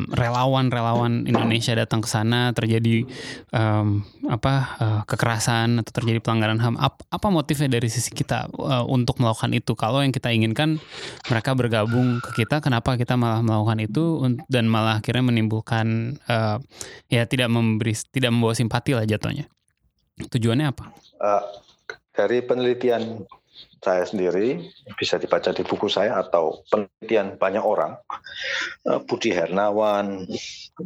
relawan-relawan 0.09 1.29
Indonesia 1.29 1.77
datang 1.77 2.01
ke 2.01 2.09
sana 2.09 2.49
terjadi 2.49 3.05
um, 3.53 4.01
apa 4.25 4.53
uh, 4.81 5.01
kekerasan 5.05 5.77
atau 5.77 5.91
terjadi 6.01 6.17
pelanggaran 6.17 6.57
HAM 6.57 6.81
Ap, 6.81 7.05
apa 7.13 7.27
motifnya 7.29 7.69
dari 7.69 7.93
sisi 7.93 8.09
kita 8.09 8.49
uh, 8.57 8.85
untuk 8.89 9.21
melakukan 9.21 9.53
itu? 9.53 9.77
Kalau 9.77 10.01
yang 10.01 10.09
kita 10.09 10.33
inginkan 10.33 10.81
mereka 11.29 11.53
bergabung 11.53 12.17
ke 12.25 12.43
kita 12.43 12.57
kenapa 12.57 12.97
kita 12.97 13.13
malah 13.13 13.45
melakukan 13.45 13.85
itu 13.85 14.25
dan 14.49 14.65
malah 14.65 14.97
akhirnya 14.97 15.29
menimbulkan 15.29 16.17
uh, 16.25 16.57
ya 17.07 17.29
tidak 17.29 17.53
memberi 17.53 17.93
tidak 18.09 18.33
membawa 18.33 18.57
simpati 18.57 18.97
lah 18.97 19.05
jatuhnya. 19.05 19.45
Tujuannya 20.17 20.65
apa? 20.69 20.89
Uh, 21.21 21.43
dari 22.13 22.41
penelitian 22.45 23.25
saya 23.83 24.07
sendiri 24.07 24.63
bisa 24.95 25.19
dibaca 25.19 25.51
di 25.51 25.61
buku 25.67 25.91
saya 25.91 26.23
atau 26.23 26.63
penelitian 26.71 27.35
banyak 27.35 27.61
orang 27.61 27.99
eh, 28.87 28.99
Budi 29.03 29.35
Hernawan 29.35 30.23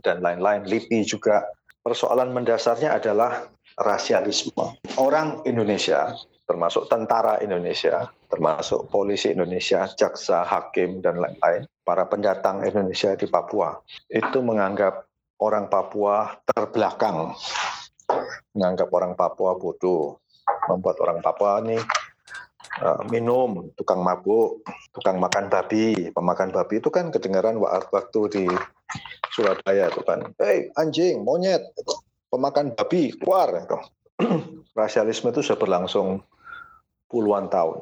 dan 0.01 0.25
lain-lain 0.25 0.65
LIPI 0.65 1.05
juga 1.05 1.45
persoalan 1.85 2.33
mendasarnya 2.33 2.97
adalah 2.97 3.47
rasialisme. 3.77 4.75
Orang 4.97 5.45
Indonesia 5.45 6.17
termasuk 6.49 6.89
tentara 6.89 7.37
Indonesia 7.43 8.09
termasuk 8.27 8.91
polisi 8.91 9.31
Indonesia 9.31 9.87
jaksa 9.95 10.43
hakim 10.43 10.99
dan 10.99 11.19
lain-lain 11.19 11.67
para 11.83 12.07
pendatang 12.07 12.63
Indonesia 12.63 13.15
di 13.15 13.27
Papua 13.27 13.77
itu 14.11 14.39
menganggap 14.43 15.07
orang 15.39 15.69
Papua 15.69 16.33
terbelakang. 16.43 17.35
Menganggap 18.55 18.89
orang 18.91 19.13
Papua 19.13 19.55
bodoh. 19.59 20.19
Membuat 20.71 20.99
orang 21.03 21.19
Papua 21.19 21.59
ini 21.63 21.79
uh, 22.81 23.01
minum, 23.09 23.69
tukang 23.73 24.01
mabuk, 24.01 24.61
tukang 24.93 25.17
makan 25.17 25.49
babi, 25.49 26.13
pemakan 26.13 26.53
babi 26.53 26.79
itu 26.81 26.89
kan 26.93 27.09
kedengaran 27.09 27.57
waktu 27.61 28.21
di 28.29 28.45
Surabaya 29.33 29.89
itu 29.89 30.01
kan, 30.01 30.33
hei 30.41 30.73
anjing, 30.77 31.21
monyet, 31.21 31.61
pemakan 32.33 32.73
babi, 32.73 33.13
keluar. 33.17 33.53
Itu. 33.53 33.77
Rasialisme 34.77 35.29
itu 35.29 35.41
sudah 35.45 35.57
berlangsung 35.61 36.21
puluhan 37.09 37.49
tahun. 37.49 37.81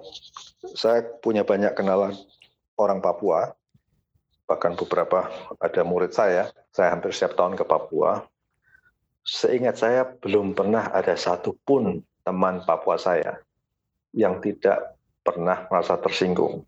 Saya 0.76 1.04
punya 1.24 1.48
banyak 1.48 1.76
kenalan 1.76 2.16
orang 2.76 3.00
Papua 3.00 3.56
bahkan 4.46 4.78
beberapa 4.78 5.26
ada 5.58 5.82
murid 5.82 6.14
saya, 6.14 6.54
saya 6.70 6.94
hampir 6.94 7.10
setiap 7.10 7.34
tahun 7.34 7.58
ke 7.58 7.66
Papua. 7.66 8.22
Seingat 9.26 9.82
saya 9.82 10.06
belum 10.06 10.54
pernah 10.54 10.94
ada 10.94 11.18
satupun 11.18 12.06
teman 12.22 12.62
Papua 12.62 13.02
saya 13.02 13.42
yang 14.16 14.40
tidak 14.40 14.96
pernah 15.22 15.68
merasa 15.68 16.00
tersinggung 16.00 16.64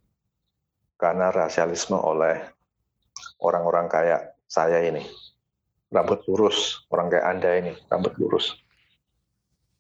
karena 0.99 1.31
rasialisme 1.31 1.95
oleh 1.95 2.43
orang-orang 3.39 3.88
kayak 3.88 4.36
saya 4.45 4.83
ini. 4.83 5.01
Rambut 5.88 6.19
lurus, 6.27 6.83
orang 6.91 7.07
kayak 7.07 7.27
Anda 7.31 7.51
ini, 7.63 7.73
rambut 7.88 8.19
lurus. 8.19 8.60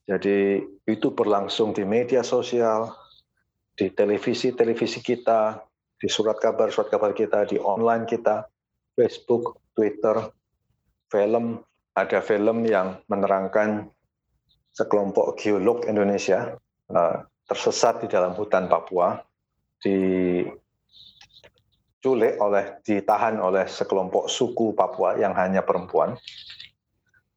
Jadi 0.07 0.63
itu 0.87 1.11
berlangsung 1.11 1.75
di 1.75 1.83
media 1.83 2.23
sosial, 2.23 2.95
di 3.75 3.91
televisi-televisi 3.91 5.03
kita, 5.03 5.59
di 5.99 6.07
surat 6.07 6.39
kabar-surat 6.39 6.87
kabar 6.87 7.11
kita, 7.11 7.43
di 7.43 7.59
online 7.59 8.07
kita, 8.07 8.47
Facebook, 8.95 9.59
Twitter, 9.75 10.31
film, 11.11 11.59
ada 11.91 12.23
film 12.23 12.63
yang 12.63 13.03
menerangkan 13.11 13.91
sekelompok 14.71 15.35
geolog 15.41 15.83
Indonesia 15.89 16.55
uh, 16.93 17.19
tersesat 17.47 18.03
di 18.03 18.11
dalam 18.11 18.35
hutan 18.35 18.67
Papua, 18.67 19.15
diculik 19.79 20.51
oleh, 22.43 22.83
ditahan 22.83 23.39
oleh 23.39 23.65
sekelompok 23.65 24.27
suku 24.27 24.75
Papua 24.75 25.15
yang 25.15 25.31
hanya 25.33 25.63
perempuan. 25.63 26.19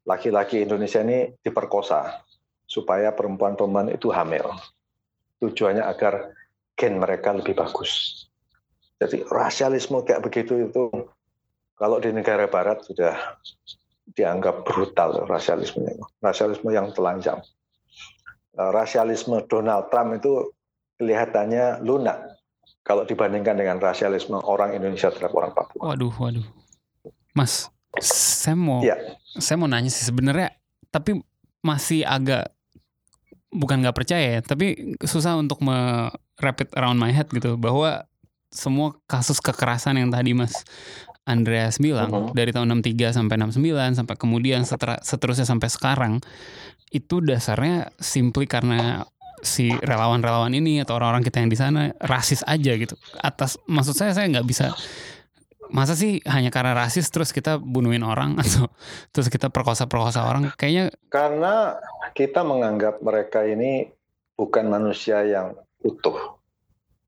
Laki-laki 0.04 0.66
Indonesia 0.66 1.00
ini 1.06 1.30
diperkosa 1.38 2.26
supaya 2.66 3.14
perempuan-perempuan 3.14 3.94
itu 3.94 4.10
hamil. 4.10 4.50
Tujuannya 5.38 5.86
agar 5.86 6.34
gen 6.74 6.98
mereka 6.98 7.30
lebih 7.30 7.54
bagus. 7.54 8.26
Jadi 9.00 9.24
rasialisme 9.30 10.04
kayak 10.04 10.20
begitu 10.26 10.68
itu 10.68 10.90
kalau 11.80 11.96
di 11.96 12.12
negara 12.12 12.44
barat 12.44 12.84
sudah 12.84 13.16
dianggap 14.12 14.68
brutal 14.68 15.24
rasialisme 15.24 15.80
rasialisme 16.20 16.68
yang 16.68 16.92
telanjang. 16.92 17.40
Eh, 18.60 18.70
rasialisme 18.76 19.40
Donald 19.48 19.88
Trump 19.88 20.20
itu 20.20 20.52
kelihatannya 21.00 21.80
lunak 21.80 22.36
kalau 22.84 23.08
dibandingkan 23.08 23.56
dengan 23.56 23.80
rasialisme 23.80 24.36
orang 24.36 24.76
Indonesia 24.76 25.08
terhadap 25.08 25.32
orang 25.32 25.52
Papua. 25.56 25.80
Waduh, 25.80 26.12
waduh. 26.20 26.44
Mas, 27.32 27.72
saya 28.04 28.58
mau 28.58 28.84
ya. 28.84 29.00
saya 29.40 29.56
mau 29.56 29.64
nanya 29.64 29.88
sih 29.88 30.04
sebenarnya 30.04 30.52
tapi 30.92 31.24
masih 31.64 32.04
agak 32.04 32.52
bukan 33.48 33.80
nggak 33.80 33.96
percaya 33.96 34.38
ya, 34.38 34.40
tapi 34.44 34.98
susah 35.00 35.40
untuk 35.40 35.64
me 35.64 36.10
rapid 36.36 36.68
around 36.76 37.00
my 37.00 37.08
head 37.08 37.32
gitu 37.32 37.56
bahwa 37.56 38.04
semua 38.52 38.92
kasus 39.08 39.40
kekerasan 39.40 39.96
yang 39.96 40.12
tadi 40.12 40.36
Mas 40.36 40.52
Andreas 41.28 41.76
bilang 41.78 42.10
uh 42.10 42.18
-huh. 42.28 42.32
dari 42.32 42.50
tahun 42.50 42.80
63 42.80 43.16
sampai 43.16 43.36
69 43.38 43.98
sampai 43.98 44.14
kemudian 44.16 44.64
seter 44.64 44.98
seterusnya 45.04 45.46
sampai 45.46 45.68
sekarang 45.68 46.14
itu 46.90 47.22
dasarnya 47.22 47.92
simply 48.00 48.50
karena 48.50 49.06
si 49.40 49.72
relawan-relawan 49.72 50.52
ini 50.52 50.84
atau 50.84 51.00
orang-orang 51.00 51.24
kita 51.24 51.40
yang 51.40 51.48
di 51.48 51.56
sana 51.56 51.92
rasis 52.02 52.44
aja 52.44 52.76
gitu. 52.76 52.96
Atas 53.20 53.56
maksud 53.64 53.96
saya 53.96 54.12
saya 54.12 54.28
nggak 54.28 54.48
bisa 54.48 54.74
masa 55.70 55.94
sih 55.94 56.18
hanya 56.26 56.50
karena 56.50 56.74
rasis 56.74 57.08
terus 57.14 57.30
kita 57.30 57.56
bunuhin 57.62 58.02
orang 58.02 58.36
atau 58.42 58.68
terus 59.14 59.30
kita 59.30 59.48
perkosa-perkosa 59.48 60.26
orang 60.26 60.50
kayaknya 60.58 60.90
karena 61.08 61.78
kita 62.12 62.42
menganggap 62.42 62.98
mereka 63.00 63.46
ini 63.46 63.86
bukan 64.34 64.66
manusia 64.66 65.22
yang 65.22 65.54
utuh 65.86 66.42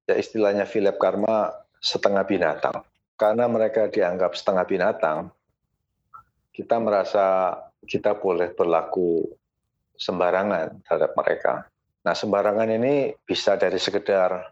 ya 0.07 0.15
istilahnya 0.15 0.65
Philip 0.65 0.95
Karma 0.97 1.51
setengah 1.83 2.23
binatang 2.23 2.87
karena 3.23 3.47
mereka 3.47 3.87
dianggap 3.87 4.35
setengah 4.35 4.67
binatang 4.67 5.31
kita 6.51 6.83
merasa 6.83 7.55
kita 7.87 8.19
boleh 8.19 8.51
berlaku 8.51 9.31
sembarangan 9.95 10.83
terhadap 10.83 11.15
mereka. 11.15 11.71
Nah 12.03 12.19
sembarangan 12.19 12.67
ini 12.67 13.15
bisa 13.23 13.55
dari 13.55 13.79
sekedar 13.79 14.51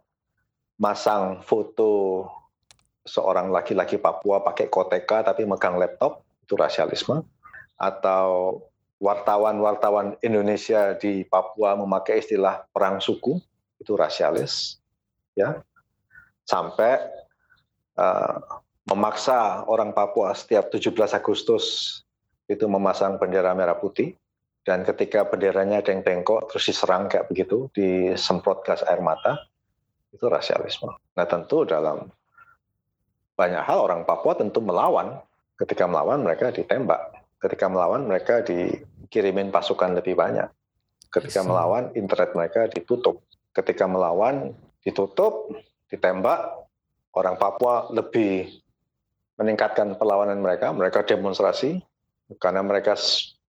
masang 0.79 1.43
foto 1.43 2.23
seorang 3.03 3.51
laki-laki 3.51 3.99
Papua 3.99 4.39
pakai 4.39 4.71
koteka 4.71 5.27
tapi 5.27 5.43
megang 5.51 5.75
laptop 5.75 6.23
itu 6.47 6.55
rasialisme 6.55 7.27
atau 7.75 8.63
wartawan-wartawan 9.03 10.15
Indonesia 10.23 10.95
di 10.95 11.27
Papua 11.27 11.75
memakai 11.75 12.23
istilah 12.23 12.71
perang 12.71 13.03
suku 13.03 13.35
itu 13.83 13.99
rasialis 13.99 14.79
ya. 15.35 15.59
Sampai 16.47 17.20
uh, 17.99 18.37
memaksa 18.91 19.65
orang 19.67 19.95
Papua 19.95 20.35
setiap 20.35 20.71
17 20.71 20.95
Agustus 21.17 21.99
itu 22.51 22.67
memasang 22.67 23.19
bendera 23.23 23.55
merah 23.55 23.79
putih 23.79 24.19
dan 24.67 24.85
ketika 24.85 25.25
benderanya 25.25 25.81
ada 25.81 25.91
yang 25.95 26.05
bengkok 26.05 26.53
terus 26.53 26.69
diserang 26.69 27.09
kayak 27.09 27.33
begitu 27.33 27.73
disemprot 27.73 28.61
gas 28.67 28.85
air 28.85 29.01
mata 29.01 29.51
itu 30.11 30.27
rasialisme. 30.27 30.91
Nah 31.17 31.27
tentu 31.27 31.63
dalam 31.65 32.11
banyak 33.39 33.63
hal 33.65 33.79
orang 33.81 34.05
Papua 34.05 34.37
tentu 34.37 34.61
melawan. 34.61 35.17
Ketika 35.57 35.89
melawan 35.89 36.21
mereka 36.25 36.53
ditembak. 36.53 37.21
Ketika 37.41 37.73
melawan 37.73 38.05
mereka 38.05 38.45
dikirimin 38.45 39.49
pasukan 39.49 39.97
lebih 39.97 40.13
banyak. 40.13 40.49
Ketika 41.09 41.41
melawan 41.41 41.93
internet 41.97 42.37
mereka 42.37 42.69
ditutup. 42.69 43.25
Ketika 43.57 43.89
melawan 43.89 44.53
ditutup, 44.85 45.53
ditembak, 45.89 46.60
orang 47.15 47.37
Papua 47.37 47.91
lebih 47.91 48.49
meningkatkan 49.41 49.97
perlawanan 49.97 50.39
mereka. 50.39 50.71
Mereka 50.71 51.09
demonstrasi 51.09 51.81
karena 52.39 52.61
mereka 52.63 52.95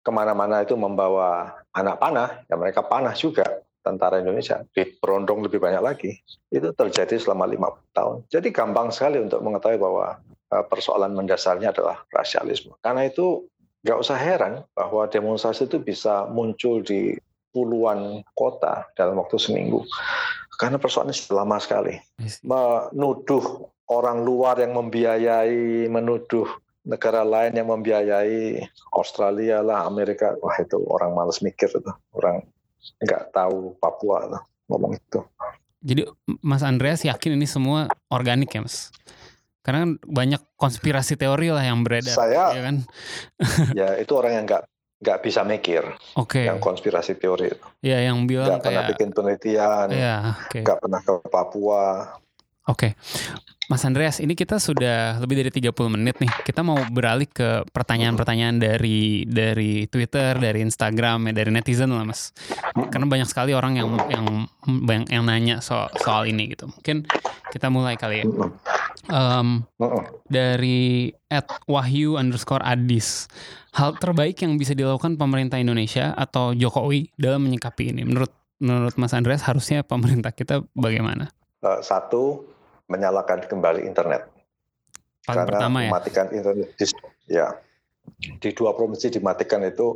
ke 0.04 0.10
mana-mana 0.14 0.62
itu 0.62 0.78
membawa 0.78 1.58
anak 1.74 1.96
panah, 1.98 2.28
ya 2.46 2.54
mereka 2.54 2.86
panah 2.86 3.12
juga 3.12 3.44
tentara 3.82 4.20
Indonesia 4.20 4.62
diperondong 4.70 5.48
lebih 5.48 5.58
banyak 5.58 5.82
lagi. 5.82 6.12
Itu 6.52 6.76
terjadi 6.76 7.16
selama 7.16 7.48
50 7.48 7.96
tahun. 7.96 8.16
Jadi 8.28 8.48
gampang 8.52 8.92
sekali 8.92 9.18
untuk 9.18 9.40
mengetahui 9.40 9.80
bahwa 9.80 10.20
eh, 10.52 10.64
persoalan 10.68 11.16
mendasarnya 11.16 11.72
adalah 11.72 12.04
rasialisme. 12.12 12.76
Karena 12.84 13.08
itu 13.08 13.48
nggak 13.82 13.98
usah 13.98 14.18
heran 14.18 14.66
bahwa 14.76 15.08
demonstrasi 15.08 15.70
itu 15.70 15.80
bisa 15.80 16.28
muncul 16.28 16.84
di 16.84 17.16
puluhan 17.54 18.20
kota 18.36 18.84
dalam 18.94 19.16
waktu 19.18 19.40
seminggu. 19.40 19.82
Karena 20.58 20.76
persoalannya 20.82 21.14
sudah 21.14 21.46
lama 21.46 21.56
sekali. 21.62 21.94
Menuduh 22.42 23.70
orang 23.86 24.26
luar 24.26 24.58
yang 24.58 24.74
membiayai, 24.74 25.86
menuduh 25.86 26.50
negara 26.82 27.22
lain 27.22 27.54
yang 27.54 27.68
membiayai 27.70 28.66
Australia 28.96 29.62
lah, 29.62 29.86
Amerika, 29.86 30.34
wah 30.42 30.56
itu 30.58 30.82
orang 30.90 31.14
males 31.14 31.38
mikir 31.44 31.68
itu, 31.68 31.92
orang 32.16 32.42
nggak 33.04 33.30
tahu 33.30 33.76
Papua 33.78 34.26
lah 34.26 34.42
ngomong 34.66 34.96
itu. 34.96 35.20
Jadi 35.78 36.02
Mas 36.42 36.66
Andreas 36.66 37.06
yakin 37.06 37.38
ini 37.38 37.46
semua 37.46 37.86
organik 38.10 38.50
ya 38.50 38.64
Mas? 38.64 38.90
Karena 39.62 39.84
kan 39.84 39.92
banyak 40.00 40.42
konspirasi 40.56 41.14
teori 41.14 41.52
lah 41.52 41.62
yang 41.62 41.84
beredar. 41.84 42.16
Saya, 42.16 42.56
ya 42.56 42.62
kan? 42.64 42.76
ya 43.78 43.88
itu 44.00 44.12
orang 44.16 44.32
yang 44.32 44.44
nggak 44.48 44.64
nggak 44.98 45.18
bisa 45.22 45.46
mikir. 45.46 45.82
Oke. 46.18 46.42
Okay. 46.42 46.44
Yang 46.50 46.58
konspirasi 46.62 47.14
teori 47.18 47.54
itu. 47.54 47.66
Ya 47.82 48.02
yang 48.02 48.26
bilang 48.26 48.58
nggak 48.58 48.62
kayak. 48.62 48.66
pernah 48.66 48.90
bikin 48.90 49.08
penelitian. 49.14 49.86
Ya, 49.94 50.16
okay. 50.46 50.62
Nggak 50.66 50.78
pernah 50.82 51.00
ke 51.02 51.12
Papua. 51.30 51.86
Oke. 52.68 52.92
Okay. 52.92 52.92
Mas 53.68 53.84
Andreas, 53.84 54.16
ini 54.16 54.32
kita 54.32 54.56
sudah 54.56 55.20
lebih 55.20 55.44
dari 55.44 55.52
30 55.52 55.92
menit 55.92 56.16
nih. 56.24 56.32
Kita 56.40 56.64
mau 56.64 56.80
beralih 56.88 57.28
ke 57.28 57.68
pertanyaan-pertanyaan 57.68 58.56
dari 58.56 59.28
dari 59.28 59.84
Twitter, 59.92 60.40
dari 60.40 60.64
Instagram, 60.64 61.28
ya, 61.28 61.32
dari 61.44 61.52
netizen 61.52 61.92
lah, 61.92 62.00
Mas. 62.00 62.32
Karena 62.72 63.04
banyak 63.04 63.28
sekali 63.28 63.52
orang 63.52 63.76
yang 63.76 63.92
yang 64.08 64.26
yang, 64.88 65.04
yang 65.12 65.22
nanya 65.28 65.60
soal 65.60 65.92
soal 66.00 66.24
ini 66.24 66.56
gitu. 66.56 66.64
Mungkin 66.72 67.04
kita 67.52 67.68
mulai 67.68 68.00
kali 68.00 68.24
ya. 68.24 68.26
Um, 69.12 69.68
dari 70.32 71.12
at 71.28 71.52
Wahyu 71.68 72.16
underscore 72.16 72.64
Adis. 72.64 73.28
Hal 73.78 73.94
terbaik 73.94 74.42
yang 74.42 74.58
bisa 74.58 74.74
dilakukan 74.74 75.14
pemerintah 75.14 75.62
Indonesia 75.62 76.10
atau 76.18 76.50
Jokowi 76.50 77.14
dalam 77.14 77.46
menyikapi 77.46 77.94
ini, 77.94 78.02
menurut 78.02 78.34
menurut 78.58 78.98
Mas 78.98 79.14
Andreas 79.14 79.46
harusnya 79.46 79.86
pemerintah 79.86 80.34
kita 80.34 80.66
bagaimana? 80.74 81.30
Uh, 81.62 81.78
satu 81.78 82.42
menyalakan 82.90 83.46
kembali 83.46 83.86
internet. 83.86 84.26
Paling 85.22 85.46
Karena 85.46 85.46
pertama 85.46 85.78
ya? 85.86 85.90
mematikan 85.94 86.26
internet 86.34 86.74
di, 86.74 86.86
ya 87.30 87.54
di 88.18 88.50
dua 88.50 88.74
provinsi 88.74 89.14
dimatikan 89.14 89.62
itu 89.62 89.94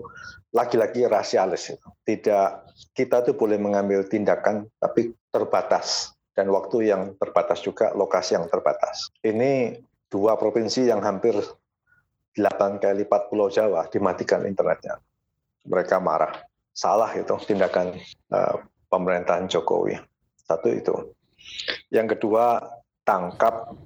lagi-lagi 0.54 1.10
rasialis. 1.10 1.74
Tidak 2.06 2.46
kita 2.94 3.26
tuh 3.26 3.34
boleh 3.34 3.58
mengambil 3.58 4.06
tindakan 4.06 4.68
tapi 4.78 5.10
terbatas 5.34 6.14
dan 6.38 6.54
waktu 6.54 6.92
yang 6.92 7.18
terbatas 7.18 7.58
juga 7.66 7.90
lokasi 7.98 8.38
yang 8.38 8.46
terbatas. 8.46 9.10
Ini 9.26 9.80
dua 10.06 10.38
provinsi 10.38 10.86
yang 10.86 11.02
hampir 11.02 11.34
8 12.36 12.80
kali 12.80 13.04
lipat 13.04 13.28
Pulau 13.28 13.52
Jawa 13.52 13.88
dimatikan 13.92 14.48
internetnya. 14.48 14.96
Mereka 15.68 16.00
marah. 16.00 16.40
Salah 16.72 17.12
itu 17.12 17.36
tindakan 17.44 17.92
uh, 18.32 18.56
pemerintahan 18.88 19.46
Jokowi. 19.52 20.00
Satu 20.40 20.72
itu. 20.72 20.94
Yang 21.92 22.16
kedua, 22.16 22.64
tangkap 23.04 23.76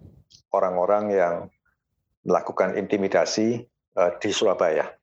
orang-orang 0.54 1.04
yang 1.10 1.34
melakukan 2.22 2.78
intimidasi 2.78 3.66
uh, 3.98 4.14
di 4.22 4.30
Surabaya. 4.30 4.94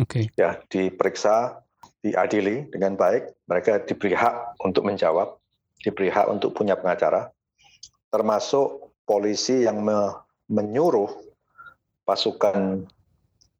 Oke. 0.00 0.28
Okay. 0.28 0.40
Ya, 0.40 0.60
diperiksa, 0.72 1.60
diadili 2.00 2.68
dengan 2.72 2.96
baik, 2.96 3.32
mereka 3.48 3.80
diberi 3.84 4.16
hak 4.16 4.60
untuk 4.64 4.88
menjawab, 4.88 5.36
diberi 5.84 6.08
hak 6.08 6.28
untuk 6.28 6.56
punya 6.56 6.76
pengacara, 6.76 7.28
termasuk 8.08 8.92
polisi 9.04 9.64
yang 9.64 9.84
me 9.84 10.24
menyuruh 10.46 11.10
pasukan 12.06 12.86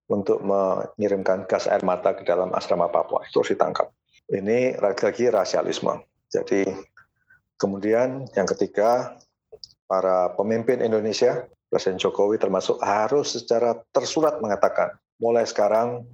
untuk 0.07 0.39
mengirimkan 0.47 1.51
gas 1.51 1.67
air 1.67 1.83
mata 1.83 2.15
ke 2.15 2.23
dalam 2.23 2.55
asrama 2.55 2.87
Papua 2.87 3.27
itu 3.27 3.43
harus 3.43 3.53
ditangkap. 3.53 3.91
Ini 4.31 4.79
lagi-lagi 4.79 5.35
rasialisme. 5.35 6.07
Jadi 6.31 6.63
kemudian 7.59 8.27
yang 8.39 8.47
ketiga 8.47 9.19
para 9.91 10.31
pemimpin 10.39 10.79
Indonesia, 10.79 11.47
Presiden 11.67 11.99
Jokowi 11.99 12.39
termasuk 12.39 12.79
harus 12.79 13.35
secara 13.35 13.75
tersurat 13.91 14.39
mengatakan 14.39 14.95
mulai 15.19 15.43
sekarang 15.43 16.07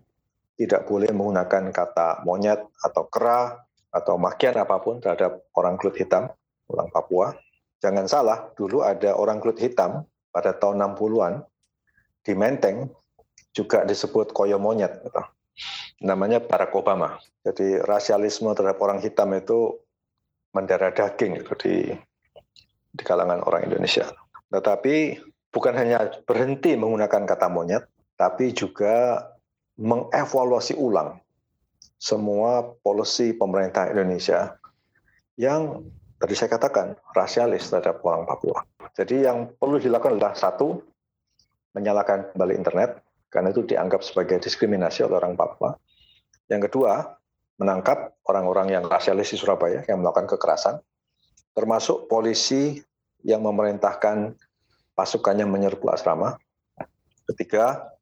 tidak 0.57 0.89
boleh 0.89 1.13
menggunakan 1.13 1.69
kata 1.69 2.25
monyet 2.25 2.61
atau 2.81 3.05
kera 3.13 3.61
atau 3.93 4.17
makian 4.17 4.57
apa 4.57 4.81
pun 4.81 5.05
terhadap 5.05 5.45
orang 5.53 5.77
kulit 5.77 6.01
hitam, 6.01 6.33
orang 6.73 6.89
Papua. 6.89 7.37
Jangan 7.85 8.09
salah, 8.09 8.39
dulu 8.57 8.81
ada 8.81 9.13
orang 9.13 9.37
kulit 9.43 9.61
hitam 9.61 10.09
pada 10.33 10.57
tahun 10.57 10.81
60-an 10.97 11.45
di 12.23 12.33
Menteng 12.35 12.91
juga 13.53 13.85
disebut 13.85 14.33
koyo 14.33 14.57
monyet. 14.57 15.03
Gitu. 15.03 15.23
Namanya 16.07 16.43
Barack 16.43 16.73
Obama. 16.75 17.21
Jadi 17.43 17.79
rasialisme 17.83 18.51
terhadap 18.55 18.79
orang 18.81 19.03
hitam 19.03 19.31
itu 19.35 19.79
mendarah 20.55 20.93
daging 20.93 21.43
gitu, 21.43 21.53
di, 21.59 21.75
di 22.93 23.03
kalangan 23.03 23.43
orang 23.45 23.67
Indonesia. 23.69 24.09
Tetapi 24.53 25.21
bukan 25.53 25.75
hanya 25.77 26.13
berhenti 26.25 26.77
menggunakan 26.77 27.25
kata 27.25 27.47
monyet, 27.49 27.85
tapi 28.17 28.53
juga 28.53 29.27
mengevaluasi 29.81 30.77
ulang 30.77 31.19
semua 31.97 32.67
polisi 32.83 33.33
pemerintah 33.33 33.89
Indonesia 33.89 34.59
yang 35.39 35.87
tadi 36.21 36.35
saya 36.37 36.51
katakan 36.55 36.99
rasialis 37.17 37.71
terhadap 37.71 38.03
orang 38.05 38.29
Papua. 38.29 38.63
Jadi 38.93 39.25
yang 39.25 39.55
perlu 39.57 39.81
dilakukan 39.81 40.21
adalah 40.21 40.37
satu, 40.37 40.83
menyalakan 41.73 42.33
kembali 42.33 42.55
internet, 42.57 43.01
karena 43.33 43.49
itu 43.53 43.65
dianggap 43.65 44.05
sebagai 44.05 44.41
diskriminasi 44.41 45.05
oleh 45.09 45.17
orang 45.17 45.37
Papua. 45.37 45.73
Yang 46.53 46.69
kedua, 46.69 47.17
menangkap 47.57 48.19
orang-orang 48.29 48.77
yang 48.77 48.85
rasialis 48.85 49.33
di 49.33 49.41
Surabaya 49.41 49.85
yang 49.89 50.05
melakukan 50.05 50.29
kekerasan, 50.37 50.81
termasuk 51.57 52.09
polisi 52.09 52.81
yang 53.25 53.41
memerintahkan 53.45 54.37
pasukannya 54.93 55.49
menyerbu 55.49 55.89
asrama. 55.89 56.37
Ketiga, 57.33 57.97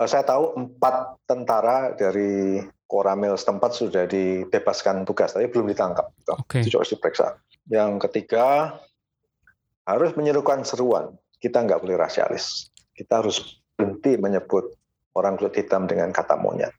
eh, 0.00 0.08
saya 0.08 0.26
tahu 0.26 0.58
empat 0.58 1.22
tentara 1.30 1.94
dari 1.94 2.58
Koramil 2.84 3.34
setempat 3.34 3.70
sudah 3.74 4.04
dibebaskan 4.06 5.02
tugas, 5.08 5.34
tapi 5.34 5.50
belum 5.50 5.70
ditangkap. 5.72 6.14
Okay. 6.46 6.62
Itu 6.62 6.78
harus 6.78 6.92
diperiksa. 6.94 7.38
Yang 7.66 8.06
ketiga, 8.08 8.76
harus 9.88 10.12
menyerukan 10.16 10.62
seruan. 10.62 11.16
Kita 11.44 11.60
nggak 11.60 11.84
boleh 11.84 12.00
rasialis. 12.00 12.72
Kita 12.96 13.20
harus 13.20 13.60
berhenti 13.76 14.16
menyebut 14.16 14.72
orang 15.12 15.36
kulit 15.36 15.60
hitam 15.60 15.84
dengan 15.84 16.08
kata 16.08 16.40
monyet. 16.40 16.72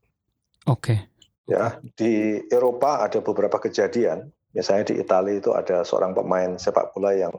Oke. 0.65 0.81
Okay. 0.81 0.99
Ya, 1.45 1.77
di 1.93 2.41
Eropa 2.49 3.05
ada 3.05 3.21
beberapa 3.21 3.61
kejadian. 3.61 4.33
Misalnya 4.57 4.89
di 4.89 4.95
Italia 4.97 5.37
itu 5.37 5.53
ada 5.53 5.85
seorang 5.85 6.17
pemain 6.17 6.57
sepak 6.57 6.95
bola 6.97 7.13
yang 7.13 7.29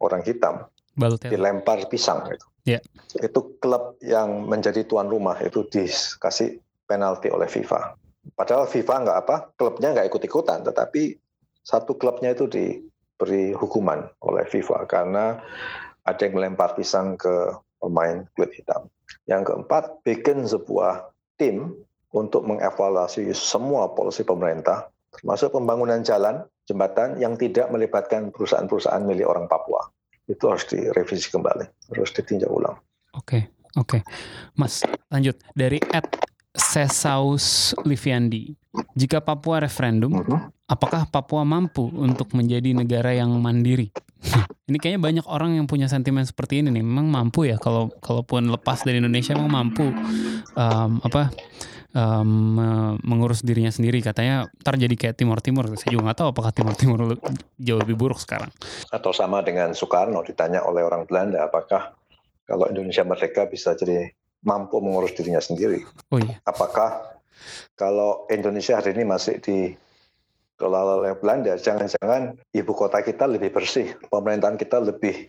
orang 0.00 0.24
hitam 0.24 0.64
Balotelli. 0.96 1.36
dilempar 1.36 1.84
pisang 1.92 2.24
itu. 2.32 2.46
Yeah. 2.64 2.80
Itu 3.18 3.58
klub 3.58 3.98
yang 4.00 4.46
menjadi 4.48 4.86
tuan 4.86 5.10
rumah 5.10 5.36
itu 5.42 5.66
dikasih 5.68 6.62
penalti 6.86 7.28
oleh 7.28 7.50
FIFA. 7.50 7.98
Padahal 8.38 8.70
FIFA 8.70 8.94
nggak 9.04 9.18
apa, 9.26 9.36
klubnya 9.58 9.90
nggak 9.90 10.08
ikut-ikutan, 10.14 10.62
tetapi 10.62 11.18
satu 11.66 11.98
klubnya 11.98 12.30
itu 12.30 12.46
diberi 12.46 13.50
hukuman 13.50 14.06
oleh 14.22 14.46
FIFA 14.46 14.86
karena 14.86 15.42
ada 16.02 16.20
yang 16.26 16.34
melempar 16.34 16.74
pisang 16.74 17.14
ke 17.14 17.54
pemain 17.82 18.26
kulit 18.34 18.54
hitam. 18.54 18.86
Yang 19.26 19.52
keempat, 19.52 20.02
bikin 20.06 20.46
sebuah 20.46 21.10
tim 21.38 21.74
untuk 22.14 22.46
mengevaluasi 22.46 23.32
semua 23.34 23.90
polisi 23.90 24.22
pemerintah, 24.22 24.90
termasuk 25.10 25.54
pembangunan 25.54 26.04
jalan, 26.04 26.46
jembatan 26.68 27.18
yang 27.18 27.34
tidak 27.34 27.68
melibatkan 27.72 28.30
perusahaan-perusahaan 28.30 29.02
milik 29.02 29.26
orang 29.26 29.50
Papua. 29.50 29.88
Itu 30.30 30.52
harus 30.52 30.64
direvisi 30.70 31.28
kembali, 31.32 31.92
harus 31.96 32.10
ditinjau 32.14 32.50
ulang. 32.52 32.78
Oke, 33.18 33.50
oke. 33.74 34.00
Mas, 34.54 34.86
lanjut. 35.10 35.36
Dari 35.52 35.82
Ed 35.90 36.06
Sesaus 36.52 37.72
Liviandi, 37.82 38.52
jika 38.92 39.24
Papua 39.24 39.64
referendum. 39.64 40.12
-huh. 40.20 40.52
apakah 40.68 41.08
Papua 41.08 41.44
mampu 41.48 41.88
untuk 41.96 42.32
menjadi 42.36 42.76
negara 42.76 43.16
yang 43.16 43.32
mandiri? 43.40 43.92
ini 44.68 44.78
kayaknya 44.78 45.00
banyak 45.02 45.26
orang 45.26 45.58
yang 45.58 45.66
punya 45.66 45.90
sentimen 45.90 46.22
seperti 46.22 46.62
ini 46.62 46.70
nih. 46.70 46.84
Memang 46.84 47.10
mampu 47.10 47.50
ya 47.50 47.58
kalau 47.58 47.90
kalaupun 48.00 48.48
lepas 48.50 48.86
dari 48.86 49.02
Indonesia 49.02 49.34
memang 49.34 49.52
mampu 49.52 49.86
um, 50.54 50.90
apa 51.02 51.34
um, 51.96 52.98
mengurus 53.02 53.42
dirinya 53.44 53.70
sendiri. 53.70 54.00
Katanya 54.00 54.48
ntar 54.62 54.78
jadi 54.78 54.94
kayak 54.94 55.16
Timur 55.18 55.38
Timur 55.42 55.68
saya 55.74 55.90
juga 55.92 56.10
nggak 56.10 56.18
tahu 56.18 56.28
apakah 56.32 56.52
Timur 56.54 56.74
Timur 56.78 56.98
jauh 57.58 57.80
lebih 57.80 57.96
buruk 57.98 58.18
sekarang. 58.20 58.50
Atau 58.90 59.10
sama 59.14 59.42
dengan 59.44 59.74
Soekarno 59.76 60.22
ditanya 60.24 60.64
oleh 60.64 60.82
orang 60.82 61.04
Belanda 61.04 61.44
apakah 61.44 61.94
kalau 62.46 62.68
Indonesia 62.68 63.06
merdeka 63.06 63.46
bisa 63.46 63.74
jadi 63.78 64.10
mampu 64.42 64.82
mengurus 64.82 65.14
dirinya 65.14 65.40
sendiri? 65.40 65.86
Oh 66.10 66.18
iya. 66.18 66.42
Apakah 66.42 67.18
kalau 67.78 68.26
Indonesia 68.28 68.78
hari 68.78 68.94
ini 68.94 69.06
masih 69.06 69.38
di 69.38 69.72
kelola 70.62 71.02
oleh 71.02 71.18
Belanda, 71.18 71.58
jangan-jangan 71.58 72.38
ibu 72.54 72.72
kota 72.72 73.02
kita 73.02 73.26
lebih 73.26 73.50
bersih, 73.50 73.98
pemerintahan 74.06 74.54
kita 74.54 74.78
lebih 74.78 75.26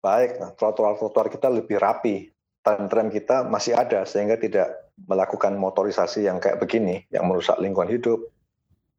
baik, 0.00 0.40
nah, 0.40 0.50
trotoar-trotoar 0.56 1.28
kita 1.28 1.52
lebih 1.52 1.76
rapi, 1.76 2.32
tram 2.64 3.12
kita 3.12 3.44
masih 3.44 3.76
ada 3.76 4.08
sehingga 4.08 4.40
tidak 4.40 4.92
melakukan 5.08 5.56
motorisasi 5.56 6.24
yang 6.24 6.40
kayak 6.40 6.60
begini, 6.60 7.04
yang 7.12 7.28
merusak 7.28 7.56
lingkungan 7.60 7.92
hidup, 7.92 8.20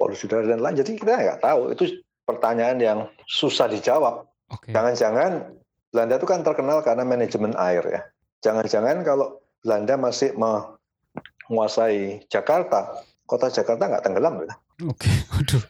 polusi 0.02 0.26
udara 0.26 0.50
dan 0.50 0.62
lain. 0.62 0.78
Jadi 0.82 0.98
kita 0.98 1.14
nggak 1.14 1.42
tahu. 1.46 1.74
Itu 1.74 2.02
pertanyaan 2.26 2.78
yang 2.82 3.00
susah 3.30 3.70
dijawab. 3.70 4.26
Jangan-jangan 4.70 5.32
okay. 5.46 5.60
Belanda 5.92 6.16
itu 6.18 6.28
kan 6.28 6.42
terkenal 6.42 6.82
karena 6.82 7.04
manajemen 7.06 7.54
air 7.60 7.84
ya. 7.86 8.02
Jangan-jangan 8.42 9.06
kalau 9.06 9.38
Belanda 9.62 9.94
masih 10.00 10.34
menguasai 10.34 12.26
Jakarta, 12.32 13.06
kota 13.32 13.48
Jakarta 13.48 13.88
nggak 13.88 14.04
tenggelam. 14.04 14.44
Ya. 14.44 14.60
Oke, 14.92 15.08
okay. 15.08 15.16
waduh. 15.32 15.64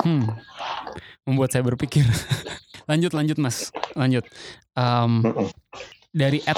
Hmm, 0.00 0.24
membuat 1.28 1.52
saya 1.52 1.60
berpikir. 1.60 2.08
lanjut, 2.88 3.12
lanjut, 3.12 3.36
Mas, 3.36 3.68
lanjut. 3.92 4.24
Um, 4.72 5.20
dari 6.08 6.40
at 6.48 6.56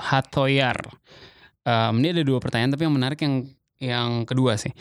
Hatoyar. 0.00 0.80
Um, 1.62 2.00
ini 2.00 2.16
ada 2.16 2.24
dua 2.24 2.40
pertanyaan, 2.40 2.72
tapi 2.72 2.88
yang 2.88 2.96
menarik 2.96 3.20
yang 3.20 3.34
yang 3.76 4.10
kedua 4.24 4.56
sih. 4.56 4.72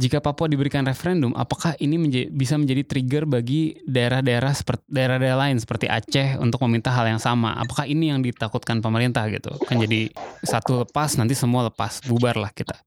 Jika 0.00 0.24
Papua 0.24 0.48
diberikan 0.48 0.80
referendum, 0.88 1.36
apakah 1.36 1.76
ini 1.76 2.00
menjadi, 2.00 2.32
bisa 2.32 2.56
menjadi 2.56 2.88
trigger 2.88 3.28
bagi 3.28 3.76
daerah-daerah 3.84 4.56
seperti 4.56 4.88
daerah-daerah 4.88 5.38
lain 5.44 5.60
seperti 5.60 5.92
Aceh 5.92 6.40
untuk 6.40 6.64
meminta 6.64 6.88
hal 6.88 7.04
yang 7.04 7.20
sama? 7.20 7.52
Apakah 7.60 7.84
ini 7.84 8.08
yang 8.08 8.24
ditakutkan 8.24 8.80
pemerintah 8.80 9.28
gitu? 9.28 9.52
Kan 9.68 9.76
jadi 9.76 10.08
satu 10.40 10.88
lepas, 10.88 11.20
nanti 11.20 11.36
semua 11.36 11.68
lepas, 11.68 12.00
bubar 12.08 12.40
lah 12.40 12.48
kita 12.48 12.80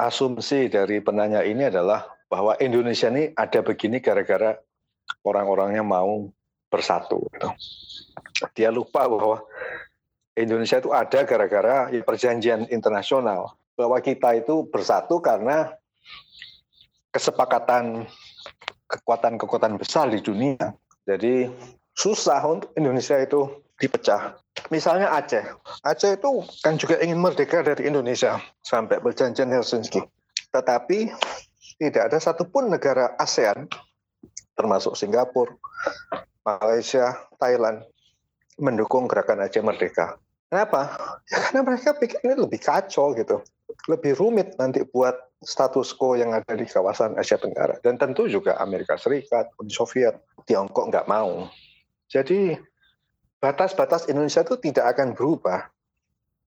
asumsi 0.00 0.72
dari 0.72 1.04
penanya 1.04 1.44
ini 1.44 1.68
adalah 1.68 2.08
bahwa 2.32 2.56
Indonesia 2.56 3.12
ini 3.12 3.36
ada 3.36 3.60
begini 3.60 4.00
gara-gara 4.00 4.56
orang-orangnya 5.28 5.84
mau 5.84 6.32
bersatu. 6.72 7.20
Gitu. 7.36 7.48
Dia 8.56 8.72
lupa 8.72 9.04
bahwa 9.04 9.44
Indonesia 10.32 10.80
itu 10.80 10.88
ada 10.96 11.20
gara-gara 11.28 11.92
perjanjian 12.00 12.64
internasional 12.72 13.59
bahwa 13.80 13.96
kita 14.04 14.36
itu 14.36 14.68
bersatu 14.68 15.24
karena 15.24 15.72
kesepakatan 17.08 18.04
kekuatan-kekuatan 18.84 19.80
besar 19.80 20.12
di 20.12 20.20
dunia. 20.20 20.76
Jadi 21.08 21.48
susah 21.96 22.44
untuk 22.44 22.76
Indonesia 22.76 23.16
itu 23.16 23.64
dipecah. 23.80 24.36
Misalnya 24.68 25.16
Aceh. 25.16 25.42
Aceh 25.80 26.20
itu 26.20 26.44
kan 26.60 26.76
juga 26.76 27.00
ingin 27.00 27.16
merdeka 27.16 27.64
dari 27.64 27.88
Indonesia 27.88 28.36
sampai 28.60 29.00
perjanjian 29.00 29.48
Helsinki. 29.48 30.04
Tetapi 30.52 31.08
tidak 31.80 32.12
ada 32.12 32.18
satupun 32.20 32.68
negara 32.68 33.16
ASEAN, 33.16 33.64
termasuk 34.52 34.92
Singapura, 34.92 35.56
Malaysia, 36.44 37.16
Thailand, 37.40 37.80
mendukung 38.60 39.08
gerakan 39.08 39.48
Aceh 39.48 39.64
merdeka. 39.64 40.20
Kenapa? 40.50 40.98
Ya 41.30 41.38
karena 41.46 41.60
mereka 41.62 41.94
pikir 41.94 42.18
ini 42.26 42.34
lebih 42.34 42.58
kacau 42.58 43.14
gitu. 43.14 43.40
Lebih 43.88 44.18
rumit 44.20 44.58
nanti 44.60 44.84
buat 44.84 45.16
status 45.40 45.96
quo 45.96 46.20
yang 46.20 46.36
ada 46.36 46.52
di 46.52 46.68
kawasan 46.68 47.16
Asia 47.16 47.40
Tenggara. 47.40 47.80
Dan 47.80 47.96
tentu 47.96 48.28
juga 48.28 48.60
Amerika 48.60 49.00
Serikat, 49.00 49.48
Uni 49.56 49.72
Soviet, 49.72 50.20
Tiongkok 50.44 50.92
nggak 50.92 51.08
mau. 51.08 51.48
Jadi 52.12 52.58
batas-batas 53.40 54.10
Indonesia 54.12 54.44
itu 54.44 54.60
tidak 54.60 54.96
akan 54.96 55.16
berubah 55.16 55.64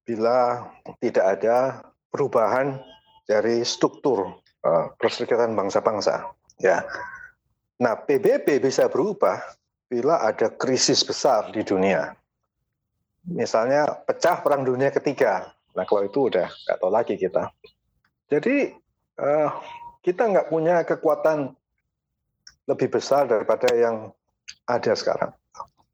bila 0.05 0.69
tidak 1.01 1.25
ada 1.39 1.81
perubahan 2.13 2.77
dari 3.25 3.65
struktur 3.65 4.37
uh, 4.61 4.93
perserikatan 5.01 5.57
bangsa-bangsa. 5.57 6.29
Ya, 6.61 6.85
nah 7.81 7.97
PBB 7.97 8.61
bisa 8.61 8.85
berubah 8.85 9.41
bila 9.89 10.21
ada 10.21 10.53
krisis 10.53 11.01
besar 11.01 11.49
di 11.49 11.65
dunia. 11.65 12.13
Misalnya 13.23 13.87
pecah 14.03 14.43
perang 14.43 14.67
dunia 14.67 14.91
ketiga. 14.91 15.49
Nah 15.73 15.83
kalau 15.85 16.05
itu 16.05 16.29
udah 16.29 16.47
nggak 16.47 16.77
tahu 16.77 16.91
lagi 16.93 17.15
kita. 17.17 17.49
Jadi 18.29 18.73
uh, 19.19 19.49
kita 20.05 20.23
nggak 20.29 20.47
punya 20.49 20.81
kekuatan 20.85 21.53
lebih 22.69 22.89
besar 22.93 23.27
daripada 23.27 23.67
yang 23.75 24.11
ada 24.67 24.93
sekarang. 24.95 25.31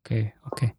Oke, 0.02 0.34
oke. 0.46 0.78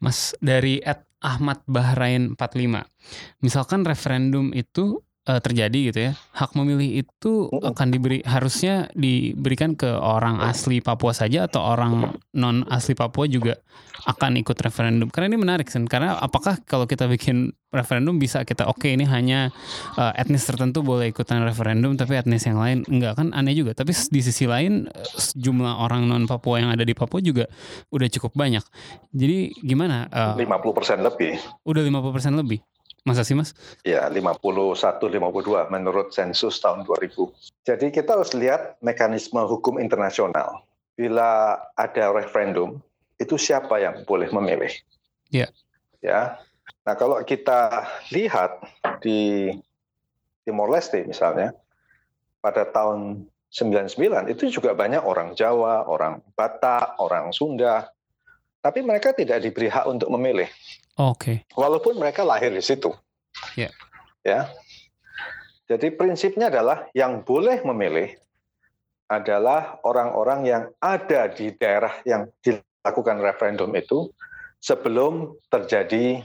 Mas 0.00 0.32
dari 0.38 0.80
Ed 0.80 1.04
Ahmad 1.18 1.64
Bahrain 1.66 2.38
45. 2.38 3.42
Misalkan 3.42 3.82
referendum 3.82 4.54
itu 4.54 5.02
uh, 5.28 5.40
terjadi 5.44 5.78
gitu 5.92 5.98
ya, 6.08 6.12
hak 6.32 6.56
memilih 6.56 7.04
itu 7.04 7.52
akan 7.52 7.92
diberi 7.92 8.24
harusnya 8.24 8.88
diberikan 8.96 9.76
ke 9.76 9.86
orang 9.92 10.40
asli 10.40 10.80
Papua 10.80 11.12
saja 11.12 11.44
atau 11.44 11.60
orang 11.60 12.16
non 12.32 12.64
asli 12.72 12.96
Papua 12.96 13.28
juga 13.28 13.60
akan 14.08 14.40
ikut 14.40 14.56
referendum. 14.56 15.12
Karena 15.12 15.36
ini 15.36 15.38
menarik 15.38 15.68
kan, 15.68 15.84
karena 15.84 16.16
apakah 16.16 16.56
kalau 16.64 16.88
kita 16.88 17.04
bikin 17.04 17.52
referendum 17.68 18.16
bisa 18.16 18.48
kita 18.48 18.64
oke 18.64 18.80
okay, 18.80 18.96
ini 18.96 19.04
hanya 19.04 19.52
uh, 20.00 20.16
etnis 20.16 20.48
tertentu 20.48 20.80
boleh 20.80 21.12
ikutan 21.12 21.44
referendum 21.44 22.00
tapi 22.00 22.16
etnis 22.16 22.48
yang 22.48 22.56
lain 22.56 22.80
enggak 22.88 23.20
kan 23.20 23.36
aneh 23.36 23.52
juga. 23.52 23.76
Tapi 23.76 23.92
di 23.92 24.20
sisi 24.24 24.48
lain 24.48 24.88
jumlah 25.36 25.84
orang 25.84 26.08
non 26.08 26.24
Papua 26.24 26.64
yang 26.64 26.72
ada 26.72 26.82
di 26.82 26.96
Papua 26.96 27.20
juga 27.20 27.44
udah 27.92 28.08
cukup 28.08 28.32
banyak. 28.32 28.64
Jadi 29.12 29.52
gimana? 29.60 30.08
Uh, 30.08 30.40
50% 30.40 31.04
lebih. 31.04 31.36
Udah 31.68 31.82
50% 31.84 32.40
lebih. 32.40 32.64
Mas? 33.06 33.54
Ya 33.86 34.10
51, 34.10 34.74
52 34.98 35.70
menurut 35.70 36.10
sensus 36.10 36.58
tahun 36.58 36.82
2000. 36.84 37.14
Jadi 37.64 37.86
kita 37.94 38.18
harus 38.18 38.34
lihat 38.34 38.76
mekanisme 38.82 39.38
hukum 39.44 39.78
internasional. 39.78 40.66
Bila 40.98 41.56
ada 41.78 42.10
referendum, 42.10 42.82
itu 43.22 43.38
siapa 43.38 43.78
yang 43.78 44.02
boleh 44.02 44.28
memilih? 44.34 44.70
Ya. 45.30 45.46
Ya. 46.02 46.42
Nah 46.84 46.94
kalau 46.98 47.20
kita 47.22 47.86
lihat 48.10 48.60
di 49.02 49.52
Timor 50.42 50.72
Leste 50.72 51.04
misalnya, 51.04 51.54
pada 52.40 52.64
tahun 52.66 53.28
99 53.50 54.32
itu 54.32 54.52
juga 54.52 54.76
banyak 54.76 55.00
orang 55.00 55.32
Jawa, 55.32 55.88
orang 55.88 56.20
Batak, 56.36 57.00
orang 57.00 57.32
Sunda, 57.32 57.88
tapi 58.60 58.84
mereka 58.84 59.16
tidak 59.16 59.40
diberi 59.40 59.72
hak 59.72 59.88
untuk 59.88 60.08
memilih. 60.12 60.48
Oke. 60.98 61.46
Okay. 61.46 61.54
Walaupun 61.54 61.94
mereka 61.94 62.26
lahir 62.26 62.50
di 62.50 62.62
situ. 62.62 62.90
Yeah. 63.54 63.70
Ya. 64.26 64.50
Jadi 65.70 65.94
prinsipnya 65.94 66.50
adalah 66.50 66.90
yang 66.96 67.22
boleh 67.22 67.62
memilih 67.62 68.18
adalah 69.08 69.80
orang-orang 69.86 70.40
yang 70.44 70.64
ada 70.82 71.30
di 71.32 71.54
daerah 71.56 71.92
yang 72.04 72.28
dilakukan 72.42 73.20
referendum 73.22 73.72
itu 73.72 74.12
sebelum 74.60 75.38
terjadi 75.48 76.20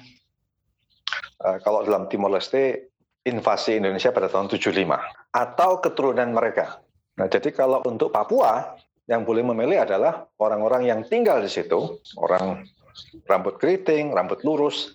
uh, 1.44 1.58
kalau 1.64 1.86
dalam 1.86 2.10
Timor 2.12 2.36
Leste 2.36 2.92
invasi 3.24 3.80
Indonesia 3.80 4.12
pada 4.12 4.28
tahun 4.28 4.52
75 4.52 4.74
atau 5.32 5.72
keturunan 5.80 6.34
mereka. 6.36 6.84
Nah, 7.16 7.32
jadi 7.32 7.56
kalau 7.56 7.80
untuk 7.88 8.12
Papua 8.12 8.76
yang 9.08 9.24
boleh 9.24 9.44
memilih 9.44 9.84
adalah 9.84 10.28
orang-orang 10.40 10.88
yang 10.88 11.00
tinggal 11.08 11.40
di 11.40 11.52
situ, 11.52 12.00
orang 12.20 12.68
rambut 13.28 13.58
keriting, 13.58 14.14
rambut 14.14 14.42
lurus, 14.46 14.94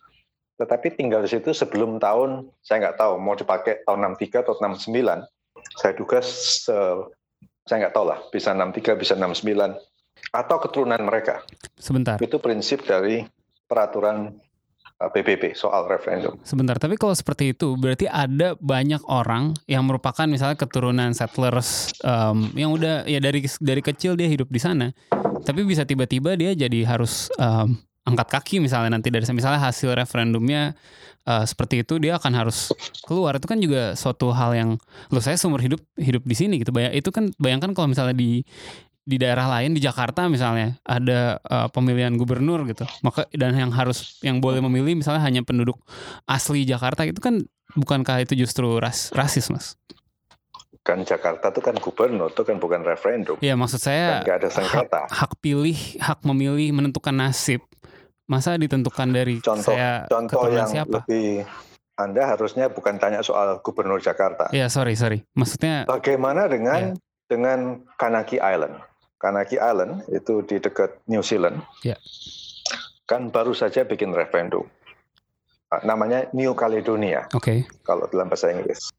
tetapi 0.58 0.98
tinggal 0.98 1.22
di 1.22 1.30
situ 1.30 1.54
sebelum 1.54 2.02
tahun, 2.02 2.50
saya 2.66 2.90
nggak 2.90 2.98
tahu 2.98 3.14
mau 3.22 3.38
dipakai 3.38 3.86
tahun 3.86 4.18
63 4.18 4.42
atau 4.42 4.54
69. 4.58 5.22
Saya 5.78 5.92
duga 5.94 6.18
se, 6.18 6.74
saya 7.62 7.76
nggak 7.86 7.94
tahu 7.94 8.06
lah, 8.10 8.18
bisa 8.34 8.50
63, 8.50 8.98
bisa 8.98 9.14
69, 9.14 9.78
atau 10.34 10.56
keturunan 10.58 10.98
mereka. 11.06 11.46
Sebentar. 11.78 12.18
Itu 12.18 12.42
prinsip 12.42 12.82
dari 12.82 13.22
peraturan 13.70 14.34
PBB 14.98 15.54
uh, 15.54 15.54
soal 15.54 15.86
referendum. 15.86 16.34
Sebentar, 16.42 16.74
tapi 16.74 16.98
kalau 16.98 17.14
seperti 17.14 17.54
itu 17.54 17.78
berarti 17.78 18.10
ada 18.10 18.58
banyak 18.58 18.98
orang 19.06 19.54
yang 19.70 19.86
merupakan 19.86 20.26
misalnya 20.26 20.58
keturunan 20.58 21.14
settlers 21.14 21.94
um, 22.02 22.50
yang 22.58 22.74
udah 22.74 23.06
ya 23.06 23.22
dari 23.22 23.46
dari 23.62 23.78
kecil 23.78 24.18
dia 24.18 24.26
hidup 24.26 24.50
di 24.50 24.58
sana, 24.58 24.90
tapi 25.48 25.64
bisa 25.64 25.88
tiba-tiba 25.88 26.36
dia 26.36 26.52
jadi 26.52 26.84
harus 26.84 27.32
um, 27.40 27.72
angkat 28.04 28.28
kaki 28.28 28.56
misalnya 28.60 28.92
nanti 28.92 29.08
dari 29.08 29.24
misalnya 29.32 29.64
hasil 29.64 29.96
referendumnya 29.96 30.76
uh, 31.24 31.44
seperti 31.48 31.88
itu 31.88 31.96
dia 31.96 32.20
akan 32.20 32.32
harus 32.36 32.68
keluar. 33.08 33.40
Itu 33.40 33.48
kan 33.48 33.56
juga 33.56 33.96
suatu 33.96 34.28
hal 34.36 34.52
yang 34.52 34.70
lo 35.08 35.24
saya 35.24 35.40
seumur 35.40 35.64
hidup 35.64 35.80
hidup 35.96 36.20
di 36.28 36.36
sini 36.36 36.60
gitu. 36.60 36.68
Bayang 36.68 36.92
itu 36.92 37.08
kan 37.08 37.32
bayangkan 37.40 37.72
kalau 37.72 37.88
misalnya 37.88 38.12
di 38.12 38.44
di 39.08 39.16
daerah 39.16 39.48
lain 39.48 39.72
di 39.72 39.80
Jakarta 39.80 40.28
misalnya 40.28 40.76
ada 40.84 41.40
uh, 41.48 41.72
pemilihan 41.72 42.12
gubernur 42.20 42.68
gitu. 42.68 42.84
Maka 43.00 43.24
dan 43.32 43.56
yang 43.56 43.72
harus 43.72 44.20
yang 44.20 44.44
boleh 44.44 44.60
memilih 44.60 45.00
misalnya 45.00 45.24
hanya 45.24 45.40
penduduk 45.40 45.80
asli 46.28 46.68
Jakarta 46.68 47.08
itu 47.08 47.24
kan 47.24 47.40
bukankah 47.72 48.24
itu 48.24 48.36
justru 48.36 48.80
ras 48.80 49.12
rasis 49.16 49.52
mas 49.52 49.76
kan 50.88 51.04
Jakarta 51.04 51.52
itu 51.52 51.60
kan 51.60 51.76
gubernur 51.76 52.32
itu 52.32 52.42
kan 52.48 52.56
bukan 52.56 52.80
referendum. 52.80 53.36
Iya 53.44 53.60
maksud 53.60 53.84
saya 53.84 54.24
kan 54.24 54.40
ada 54.40 54.48
sengketa. 54.48 55.04
Hak, 55.04 55.12
hak 55.12 55.32
pilih, 55.44 55.76
hak 56.00 56.24
memilih 56.24 56.72
menentukan 56.72 57.12
nasib 57.12 57.60
Masa 58.28 58.60
ditentukan 58.60 59.08
dari 59.08 59.40
contoh, 59.40 59.72
saya 59.72 60.04
contoh 60.04 60.52
yang 60.52 60.68
siapa? 60.68 61.00
lebih 61.00 61.48
Anda 61.96 62.28
harusnya 62.28 62.68
bukan 62.68 63.00
tanya 63.00 63.24
soal 63.24 63.64
Gubernur 63.64 64.04
Jakarta. 64.04 64.52
Iya, 64.52 64.68
sorry, 64.68 64.94
sorry. 65.00 65.24
Maksudnya 65.32 65.88
bagaimana 65.88 66.44
dengan 66.44 66.92
ya. 66.92 67.00
dengan 67.24 67.88
Kanaki 67.96 68.36
Island? 68.36 68.84
Kanaki 69.16 69.56
Island 69.56 70.04
itu 70.12 70.44
di 70.44 70.60
dekat 70.60 71.00
New 71.08 71.24
Zealand. 71.24 71.64
Ya. 71.82 71.96
Kan 73.08 73.32
baru 73.32 73.56
saja 73.56 73.88
bikin 73.88 74.12
referendum. 74.12 74.68
Namanya 75.82 76.28
New 76.36 76.52
Caledonia. 76.52 77.26
Oke. 77.32 77.64
Okay. 77.64 77.80
Kalau 77.82 78.06
dalam 78.12 78.28
bahasa 78.28 78.52
Inggris. 78.52 78.92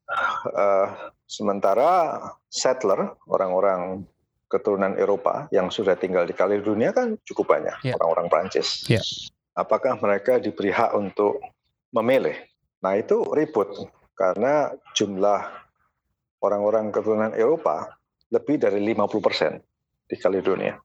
Uh, 0.49 0.89
sementara 1.29 2.17
settler, 2.49 3.13
orang-orang 3.29 4.01
keturunan 4.49 4.97
Eropa 4.97 5.45
yang 5.53 5.69
sudah 5.69 5.93
tinggal 5.93 6.25
di 6.25 6.33
Kaledonia 6.33 6.89
kan 6.89 7.13
cukup 7.21 7.53
banyak 7.53 7.77
yeah. 7.85 7.93
orang-orang 8.01 8.27
Prancis. 8.33 8.81
Yeah. 8.89 9.05
Apakah 9.53 10.01
mereka 10.01 10.41
diberi 10.41 10.73
hak 10.73 10.97
untuk 10.97 11.37
memilih? 11.93 12.33
Nah 12.81 12.97
itu 12.97 13.21
ribut 13.29 13.69
karena 14.17 14.73
jumlah 14.97 15.45
orang-orang 16.41 16.89
keturunan 16.89 17.37
Eropa 17.37 17.93
lebih 18.33 18.57
dari 18.57 18.81
50 18.81 19.21
persen 19.21 19.61
di 20.09 20.17
Kaledonia. 20.17 20.81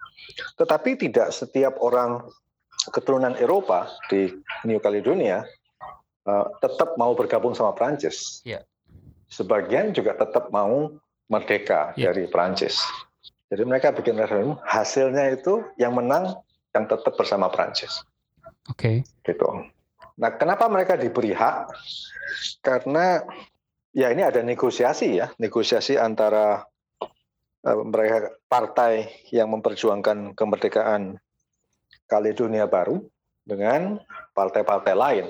Tetapi 0.61 1.01
tidak 1.01 1.33
setiap 1.33 1.81
orang 1.81 2.21
keturunan 2.93 3.33
Eropa 3.41 3.89
di 4.13 4.29
New 4.69 4.77
Caledonia 4.77 5.41
uh, 6.29 6.47
tetap 6.61 7.01
mau 7.01 7.17
bergabung 7.17 7.57
sama 7.57 7.73
Prancis. 7.73 8.45
Yeah. 8.45 8.69
Sebagian 9.35 9.91
juga 9.91 10.15
tetap 10.15 10.55
mau 10.55 10.95
merdeka 11.27 11.91
yeah. 11.99 12.15
dari 12.15 12.31
Prancis. 12.31 12.79
Jadi 13.51 13.67
mereka 13.67 13.91
bikin 13.91 14.15
referendum, 14.15 14.63
hasilnya 14.63 15.35
itu 15.35 15.67
yang 15.75 15.99
menang 15.99 16.39
yang 16.71 16.87
tetap 16.87 17.19
bersama 17.19 17.51
Prancis. 17.51 18.07
Oke. 18.71 19.03
Okay. 19.03 19.27
Gitu. 19.27 19.47
Nah, 20.23 20.31
kenapa 20.39 20.71
mereka 20.71 20.95
diberi 20.95 21.35
hak? 21.35 21.75
Karena 22.63 23.27
ya 23.91 24.15
ini 24.15 24.23
ada 24.23 24.39
negosiasi 24.43 25.19
ya, 25.19 25.35
negosiasi 25.43 25.99
antara 25.99 26.63
uh, 27.67 27.79
mereka 27.83 28.39
partai 28.47 29.11
yang 29.35 29.51
memperjuangkan 29.51 30.39
kemerdekaan 30.39 31.19
Kaledonia 32.07 32.71
Baru 32.71 33.03
dengan 33.43 33.99
partai-partai 34.39 34.95
lain. 34.95 35.27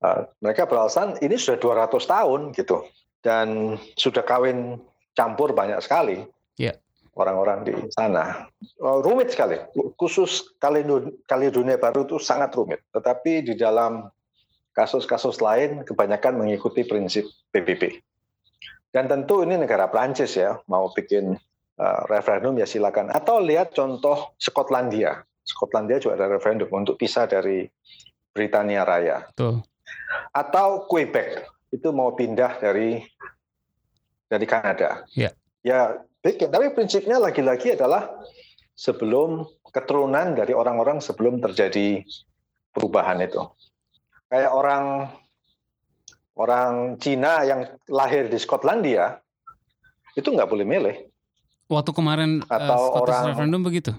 Uh, 0.00 0.24
mereka 0.40 0.64
beralasan 0.64 1.20
ini 1.20 1.36
sudah 1.36 1.60
200 1.60 1.92
tahun 2.08 2.40
gitu 2.56 2.84
dan 3.24 3.80
sudah 3.96 4.22
kawin 4.22 4.78
campur 5.16 5.56
banyak 5.56 5.80
sekali. 5.80 6.22
Yeah 6.60 6.76
orang-orang 7.14 7.58
di 7.66 7.74
sana. 7.94 8.50
Oh, 8.82 9.00
rumit 9.00 9.30
sekali, 9.32 9.58
khusus 9.94 10.54
Kaledonia 10.58 11.78
Baru 11.78 12.06
itu 12.06 12.18
sangat 12.18 12.54
rumit. 12.58 12.82
Tetapi 12.90 13.46
di 13.46 13.54
dalam 13.54 14.10
kasus-kasus 14.74 15.38
lain 15.38 15.86
kebanyakan 15.86 16.42
mengikuti 16.42 16.82
prinsip 16.82 17.30
PBB. 17.54 18.02
Dan 18.90 19.10
tentu 19.10 19.42
ini 19.42 19.58
negara 19.58 19.90
Prancis 19.90 20.38
ya, 20.38 20.58
mau 20.70 20.90
bikin 20.90 21.34
uh, 21.78 22.00
referendum 22.10 22.54
ya 22.58 22.66
silakan. 22.66 23.10
Atau 23.10 23.42
lihat 23.42 23.74
contoh 23.74 24.34
Skotlandia. 24.38 25.22
Skotlandia 25.42 26.02
juga 26.02 26.18
ada 26.18 26.26
referendum 26.30 26.70
untuk 26.70 26.98
pisah 26.98 27.26
dari 27.26 27.66
Britania 28.34 28.82
Raya. 28.82 29.30
Betul. 29.34 29.62
Atau 30.34 30.90
Quebec 30.90 31.46
itu 31.74 31.90
mau 31.90 32.14
pindah 32.14 32.62
dari 32.62 33.02
dari 34.30 34.46
Kanada. 34.46 35.02
Ya. 35.18 35.34
Ya 35.66 35.98
bikin. 36.22 36.54
Tapi 36.54 36.70
prinsipnya 36.70 37.18
lagi-lagi 37.18 37.74
adalah 37.74 38.14
sebelum 38.78 39.42
keturunan 39.74 40.38
dari 40.38 40.54
orang-orang 40.54 41.02
sebelum 41.02 41.42
terjadi 41.42 42.06
perubahan 42.70 43.18
itu. 43.26 43.42
Kayak 44.30 44.54
orang 44.54 44.84
orang 46.38 46.98
Cina 47.02 47.42
yang 47.42 47.66
lahir 47.90 48.30
di 48.30 48.38
Skotlandia 48.38 49.18
itu 50.14 50.30
nggak 50.30 50.46
boleh 50.46 50.66
milih. 50.66 50.96
Waktu 51.66 51.90
kemarin 51.90 52.30
uh, 52.46 52.54
Atau 52.54 52.78
Scottish 52.94 53.18
orang- 53.18 53.26
referendum 53.34 53.62
begitu. 53.66 53.92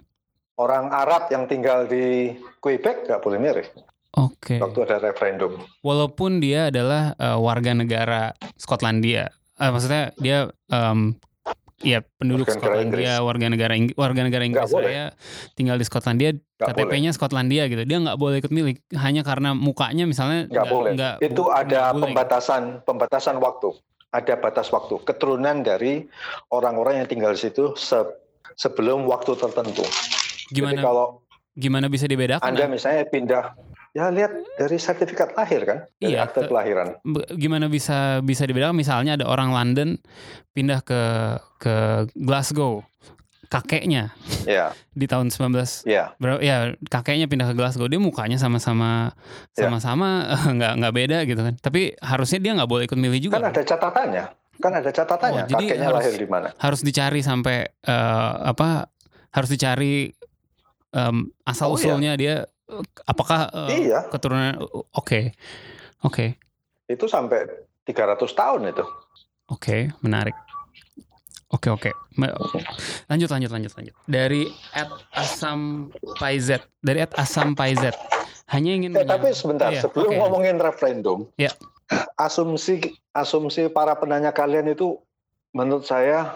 Orang 0.56 0.88
Arab 0.88 1.28
yang 1.36 1.52
tinggal 1.52 1.84
di 1.84 2.32
Quebec 2.64 3.12
nggak 3.12 3.20
boleh 3.20 3.36
milih 3.36 3.68
Oke. 4.16 4.58
waktu 4.58 4.80
ada 4.84 4.98
referendum. 5.02 5.60
Walaupun 5.80 6.40
dia 6.40 6.68
adalah 6.68 7.14
uh, 7.16 7.36
warga 7.38 7.72
negara 7.72 8.32
Skotlandia, 8.56 9.30
Eh, 9.56 9.70
maksudnya 9.70 10.12
dia 10.18 10.38
em, 10.68 11.16
ya 11.80 12.04
penduduk 12.14 12.44
Warga 12.46 12.56
negara 12.58 12.76
Skotlandia, 12.76 13.14
warga 13.20 13.48
negara 13.48 13.74
Ing- 13.74 13.96
warga 13.96 14.22
negara 14.22 14.44
Inggris 14.44 14.68
boleh. 14.68 14.84
saya 14.86 15.06
tinggal 15.54 15.76
di 15.76 15.84
Skotlandia. 15.84 16.30
KTP-nya 16.58 17.12
Skotlandia 17.12 17.64
gitu. 17.66 17.84
Dia 17.84 18.00
nggak 18.00 18.16
boleh 18.16 18.40
ikut 18.40 18.50
milih 18.50 18.76
hanya 18.96 19.22
karena 19.22 19.52
mukanya 19.52 20.04
misalnya 20.04 20.48
Nggak 20.48 20.68
boleh. 20.68 20.92
nggak- 20.94 21.18
itu 21.22 21.44
ada 21.48 21.92
bule. 21.92 22.04
pembatasan 22.06 22.62
pembatasan 22.82 23.36
waktu. 23.38 23.72
Ada 24.10 24.36
batas 24.36 24.68
waktu. 24.70 25.00
Keturunan 25.02 25.60
dari 25.62 26.04
orang-orang 26.50 27.00
yang 27.00 27.08
tinggal 27.08 27.32
di 27.32 27.42
situ 27.42 27.76
se- 27.76 28.12
sebelum 28.54 29.04
waktu 29.06 29.36
tertentu. 29.36 29.84
Jadi 30.46 30.52
Gimana 30.54 30.80
kalau 30.82 31.08
gimana 31.54 31.88
bisa 31.88 32.06
dibedakan? 32.06 32.44
Anda 32.46 32.68
misalnya 32.68 33.04
pindah, 33.06 33.56
ya 33.96 34.12
lihat 34.12 34.28
dari 34.54 34.76
sertifikat 34.76 35.32
lahir 35.34 35.64
kan, 35.64 35.78
dari 35.96 36.14
Iya, 36.14 36.28
akte 36.28 36.44
ke- 36.44 36.48
kelahiran. 36.48 37.00
Gimana 37.32 37.66
bisa 37.66 38.20
bisa 38.20 38.44
dibedakan 38.44 38.76
misalnya 38.76 39.16
ada 39.16 39.26
orang 39.26 39.50
London 39.50 39.96
pindah 40.52 40.84
ke 40.84 41.02
ke 41.58 41.76
Glasgow 42.14 42.84
kakeknya 43.46 44.12
Ya, 44.44 44.74
di 44.92 45.06
tahun 45.06 45.30
19 45.30 45.86
ya, 45.86 46.12
Bro, 46.18 46.38
ya 46.40 46.74
kakeknya 46.84 47.26
pindah 47.26 47.48
ke 47.48 47.56
Glasgow 47.56 47.86
dia 47.86 47.96
mukanya 47.98 48.36
sama-sama 48.36 49.16
Ya. 49.54 49.66
sama-sama 49.66 50.28
nggak 50.56 50.74
nggak 50.76 50.94
beda 50.94 51.18
gitu 51.24 51.40
kan 51.40 51.56
tapi 51.56 51.96
harusnya 51.98 52.40
dia 52.42 52.52
nggak 52.54 52.68
boleh 52.68 52.84
ikut 52.84 52.98
milih 52.98 53.20
juga 53.24 53.38
kan 53.38 53.48
ada 53.48 53.64
catatannya, 53.64 54.26
kan 54.58 54.72
ada 54.74 54.92
catatannya. 54.92 55.42
Oh, 55.42 55.48
jadi 55.48 55.64
kakeknya 55.64 55.88
harus- 55.88 56.00
lahir 56.04 56.14
di 56.18 56.28
mana? 56.28 56.48
harus 56.58 56.82
dicari 56.82 57.22
sampai 57.22 57.58
eh, 57.64 58.34
apa 58.44 58.92
harus 59.32 59.50
dicari 59.50 60.10
em, 60.92 61.16
asal 61.44 61.70
Oh, 61.70 61.72
iya. 61.72 61.78
usulnya 61.78 62.12
dia 62.16 62.36
apakah 63.06 63.50
eh, 63.70 63.90
Iya. 63.90 64.10
keturunan 64.10 64.58
oke 64.92 65.32
oke 66.02 66.26
Itu 66.86 67.06
sampai 67.06 67.46
300 67.84 68.30
tahun 68.32 68.70
itu. 68.70 68.84
oke 69.46 69.78
menarik 70.02 70.34
oke 71.48 71.70
oke 71.70 71.92
Ma- 72.18 72.34
lanjut 73.06 73.30
lanjut 73.30 73.52
lanjut 73.52 73.72
lanjut 73.78 73.96
dari 74.06 74.44
at 74.72 74.90
asam 75.14 75.90
paizet 76.18 76.66
dari 76.80 77.06
at 77.06 77.14
asam 77.14 77.54
paizet 77.54 77.94
hanya 78.48 78.72
ingin 78.74 78.94
Eh, 78.94 79.02
tapi 79.04 79.30
sebentar, 79.32 79.70
Iya, 79.70 79.82
sebelum 79.82 80.14
oke. 80.14 80.20
ngomongin 80.20 80.58
referendum, 80.58 81.26
Ya. 81.34 81.50
asumsi 82.16 82.78
asumsi 83.10 83.66
para 83.68 83.94
penanya 83.94 84.30
kalian 84.30 84.70
itu, 84.70 85.02
menurut 85.50 85.82
saya 85.82 86.30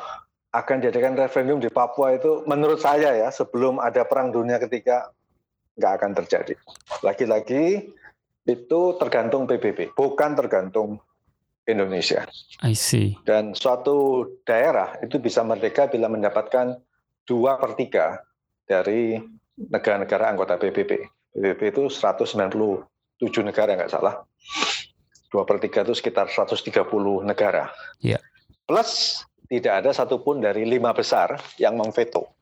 akan 0.49 0.81
diadakan 0.81 1.13
referendum 1.15 1.61
di 1.61 1.69
Papua 1.69 2.17
itu, 2.17 2.41
menurut 2.45 2.81
saya 2.81 3.13
ya, 3.13 3.29
sebelum 3.29 3.77
ada 3.77 4.01
perang 4.01 4.33
dunia 4.33 4.57
ketiga, 4.57 5.13
nggak 5.79 5.93
akan 6.03 6.11
terjadi. 6.19 6.53
Lagi-lagi 7.01 7.95
itu 8.43 8.81
tergantung 8.99 9.47
PBB, 9.47 9.95
bukan 9.95 10.35
tergantung 10.35 10.99
Indonesia. 11.69 12.25
I 12.65 12.73
see 12.73 13.13
Dan 13.23 13.53
suatu 13.53 14.25
daerah 14.43 14.97
itu 15.05 15.21
bisa 15.21 15.45
merdeka 15.45 15.85
bila 15.87 16.09
mendapatkan 16.09 16.75
dua 17.29 17.61
per 17.61 17.77
tiga 17.77 18.19
dari 18.65 19.21
negara-negara 19.55 20.33
anggota 20.33 20.57
PBB. 20.57 20.91
PBB 21.37 21.61
itu 21.69 21.83
197 21.93 22.49
negara 23.45 23.77
nggak 23.77 23.93
salah. 23.93 24.25
Dua 25.29 25.45
per 25.45 25.61
tiga 25.61 25.85
itu 25.85 25.93
sekitar 25.93 26.33
130 26.33 26.73
negara. 27.21 27.69
Iya. 28.01 28.17
Plus 28.65 29.21
tidak 29.45 29.85
ada 29.85 29.91
satupun 29.93 30.41
dari 30.41 30.65
lima 30.65 30.89
besar 30.93 31.37
yang 31.61 31.77
memveto. 31.77 32.33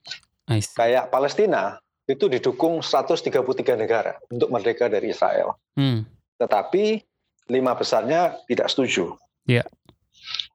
I 0.48 0.64
see 0.64 0.72
Kayak 0.76 1.12
Palestina 1.12 1.76
itu 2.08 2.26
didukung 2.32 2.80
133 2.80 3.36
negara 3.76 4.16
untuk 4.32 4.48
merdeka 4.48 4.88
dari 4.88 5.12
Israel. 5.12 5.60
Hmm. 5.76 6.08
Tetapi 6.40 7.04
lima 7.52 7.76
besarnya 7.76 8.40
tidak 8.48 8.72
setuju. 8.72 9.20
Iya. 9.44 9.68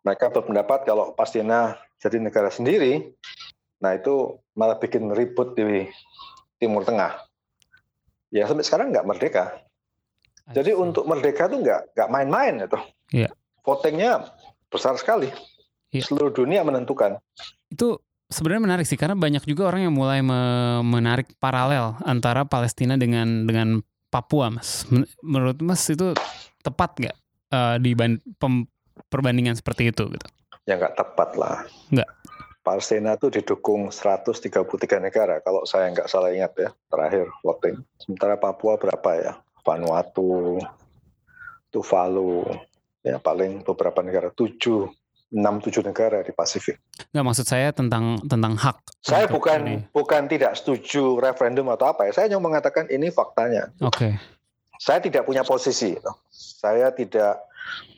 Mereka 0.02 0.32
berpendapat 0.32 0.88
kalau 0.88 1.12
Palestina 1.12 1.76
jadi 2.00 2.18
negara 2.18 2.48
sendiri, 2.48 3.14
nah 3.78 3.94
itu 3.94 4.40
malah 4.56 4.80
bikin 4.80 5.12
ribut 5.12 5.54
di 5.54 5.86
Timur 6.58 6.82
Tengah. 6.82 7.20
Ya 8.32 8.48
sampai 8.48 8.64
sekarang 8.64 8.90
nggak 8.90 9.06
merdeka. 9.06 9.60
Jadi 10.50 10.74
untuk 10.74 11.06
merdeka 11.06 11.46
itu 11.52 11.62
nggak 11.62 11.94
nggak 11.94 12.08
main-main 12.10 12.64
itu. 12.66 12.78
Iya. 13.12 13.30
Votingnya 13.62 14.32
besar 14.72 14.96
sekali. 14.98 15.30
Iya. 15.92 16.08
Seluruh 16.08 16.32
dunia 16.32 16.64
menentukan. 16.64 17.20
itu 17.72 17.96
sebenarnya 18.32 18.64
menarik 18.64 18.86
sih 18.88 18.96
karena 18.96 19.14
banyak 19.14 19.44
juga 19.44 19.68
orang 19.68 19.86
yang 19.86 19.94
mulai 19.94 20.24
me- 20.24 20.82
menarik 20.82 21.30
paralel 21.38 22.00
antara 22.02 22.48
Palestina 22.48 22.96
dengan 22.96 23.44
dengan 23.46 23.84
Papua, 24.08 24.52
Mas. 24.52 24.88
Men- 24.92 25.08
Menurut 25.20 25.60
Mas 25.60 25.84
itu 25.88 26.16
tepat 26.64 26.96
nggak 26.98 27.16
eh, 27.52 27.76
di 27.78 27.92
perbandingan 29.08 29.56
seperti 29.56 29.92
itu 29.92 30.08
gitu? 30.08 30.26
Ya 30.64 30.80
nggak 30.80 30.96
tepat 30.96 31.36
lah. 31.36 31.64
Nggak. 31.92 32.08
Palestina 32.62 33.18
itu 33.18 33.26
didukung 33.26 33.90
133 33.90 35.02
negara 35.02 35.42
kalau 35.42 35.66
saya 35.66 35.90
nggak 35.90 36.06
salah 36.06 36.30
ingat 36.30 36.54
ya 36.54 36.70
terakhir 36.86 37.26
waktu 37.42 37.74
ini. 37.74 37.82
Sementara 37.98 38.38
Papua 38.38 38.78
berapa 38.78 39.10
ya? 39.18 39.32
Vanuatu, 39.66 40.58
Tuvalu, 41.72 42.44
ya 43.02 43.18
paling 43.18 43.66
beberapa 43.66 44.04
negara 44.04 44.30
tujuh, 44.30 44.90
enam 45.32 45.58
tujuh 45.58 45.80
negara 45.80 46.20
di 46.20 46.30
Pasifik. 46.30 46.76
Nggak 47.10 47.24
maksud 47.24 47.46
saya 47.46 47.72
tentang 47.72 48.20
tentang 48.22 48.52
hak. 48.54 48.76
Saya 49.00 49.24
bukan 49.24 49.58
ini. 49.64 49.76
bukan 49.88 50.28
tidak 50.28 50.52
setuju 50.54 51.16
referendum 51.18 51.66
atau 51.68 51.88
apa 51.88 52.04
ya. 52.04 52.12
Saya 52.12 52.28
hanya 52.28 52.38
mengatakan 52.38 52.86
ini 52.86 53.08
faktanya. 53.08 53.72
Oke, 53.80 54.20
Saya 54.76 55.00
tidak 55.00 55.24
punya 55.24 55.40
posisi. 55.42 55.96
gitu. 55.96 56.12
Saya 56.28 56.92
tidak 56.92 57.40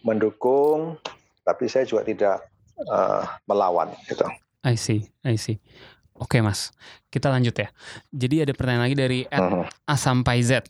mendukung, 0.02 1.00
tapi 1.42 1.66
saya 1.66 1.84
juga 1.84 2.04
tidak 2.04 2.36
eh, 2.76 3.22
melawan. 3.44 3.90
Gitu. 4.04 4.24
I 4.62 4.74
see, 4.74 5.06
I 5.22 5.36
see. 5.36 5.58
Oke 6.14 6.38
Mas, 6.38 6.70
kita 7.08 7.26
lanjut 7.26 7.54
ya. 7.54 7.68
Jadi 8.08 8.42
ada 8.42 8.52
pertanyaan 8.54 8.84
lagi 8.86 8.96
dari 8.96 9.20
at 9.26 9.42
Mhm. 9.42 9.64
Asampaizet. 9.84 10.64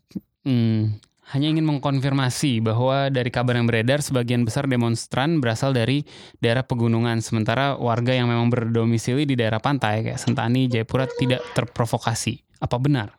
Hmm, 0.44 0.96
hanya 1.32 1.48
ingin 1.48 1.64
mengkonfirmasi 1.64 2.60
bahwa 2.60 3.08
dari 3.08 3.32
kabar 3.32 3.56
yang 3.56 3.64
beredar 3.64 4.04
sebagian 4.04 4.44
besar 4.44 4.68
demonstran 4.68 5.40
berasal 5.40 5.72
dari 5.72 6.04
daerah 6.36 6.60
pegunungan 6.60 7.24
sementara 7.24 7.80
warga 7.80 8.12
yang 8.12 8.28
memang 8.28 8.52
berdomisili 8.52 9.24
di 9.24 9.32
daerah 9.32 9.56
pantai 9.56 10.04
kayak 10.04 10.20
Sentani, 10.20 10.68
Jayapura 10.68 11.08
tidak 11.16 11.40
terprovokasi. 11.56 12.44
Apa 12.60 12.80
benar? 12.80 13.12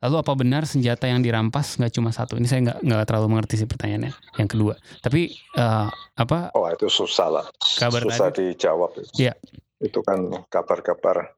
Lalu 0.00 0.16
apa 0.20 0.32
benar 0.36 0.62
senjata 0.64 1.04
yang 1.04 1.20
dirampas 1.20 1.76
nggak 1.76 1.92
cuma 1.96 2.12
satu? 2.12 2.36
Ini 2.40 2.48
saya 2.48 2.60
nggak 2.64 2.78
nggak 2.84 3.04
terlalu 3.08 3.26
mengerti 3.32 3.60
sih 3.60 3.68
pertanyaannya. 3.68 4.12
Yang 4.40 4.48
kedua, 4.56 4.74
tapi 5.04 5.36
eh, 5.36 5.88
apa? 6.16 6.38
Oh 6.56 6.64
itu 6.68 6.88
susah 6.88 7.28
lah, 7.28 7.46
Kabar 7.76 8.00
susah 8.04 8.32
tadi. 8.32 8.56
dijawab. 8.56 8.96
Iya. 9.20 9.36
Itu 9.84 10.00
kan 10.00 10.32
kabar-kabar, 10.48 11.28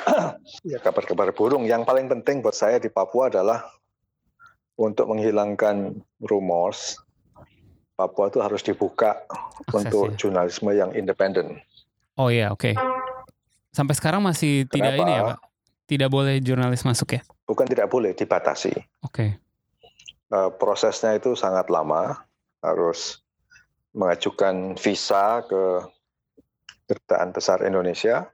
ya 0.72 0.80
kabar-kabar 0.80 1.36
burung. 1.36 1.68
Yang 1.68 1.84
paling 1.84 2.08
penting 2.08 2.40
buat 2.40 2.56
saya 2.56 2.80
di 2.80 2.88
Papua 2.88 3.28
adalah 3.28 3.60
untuk 4.76 5.10
menghilangkan 5.10 6.00
rumors. 6.24 6.98
Papua 7.92 8.32
itu 8.32 8.40
harus 8.40 8.64
dibuka 8.64 9.20
untuk 9.70 10.10
Aksesnya. 10.10 10.18
jurnalisme 10.18 10.70
yang 10.72 10.90
independen. 10.96 11.60
Oh 12.16 12.32
iya, 12.32 12.50
oke. 12.50 12.72
Sampai 13.72 13.94
sekarang 13.96 14.24
masih 14.24 14.68
tidak 14.68 14.96
Kenapa? 14.96 15.04
ini 15.04 15.12
ya, 15.12 15.22
Pak? 15.32 15.38
Tidak 15.88 16.08
boleh 16.08 16.34
jurnalis 16.40 16.82
masuk 16.88 17.16
ya? 17.16 17.20
Bukan 17.44 17.68
tidak 17.68 17.92
boleh, 17.92 18.16
dibatasi. 18.16 18.72
Oke. 19.04 19.36
Eh, 20.32 20.50
prosesnya 20.56 21.20
itu 21.20 21.36
sangat 21.36 21.68
lama, 21.68 22.16
harus 22.64 23.20
mengajukan 23.92 24.80
visa 24.80 25.44
ke 25.44 25.84
kedutaan 26.88 27.36
besar 27.36 27.60
Indonesia, 27.60 28.32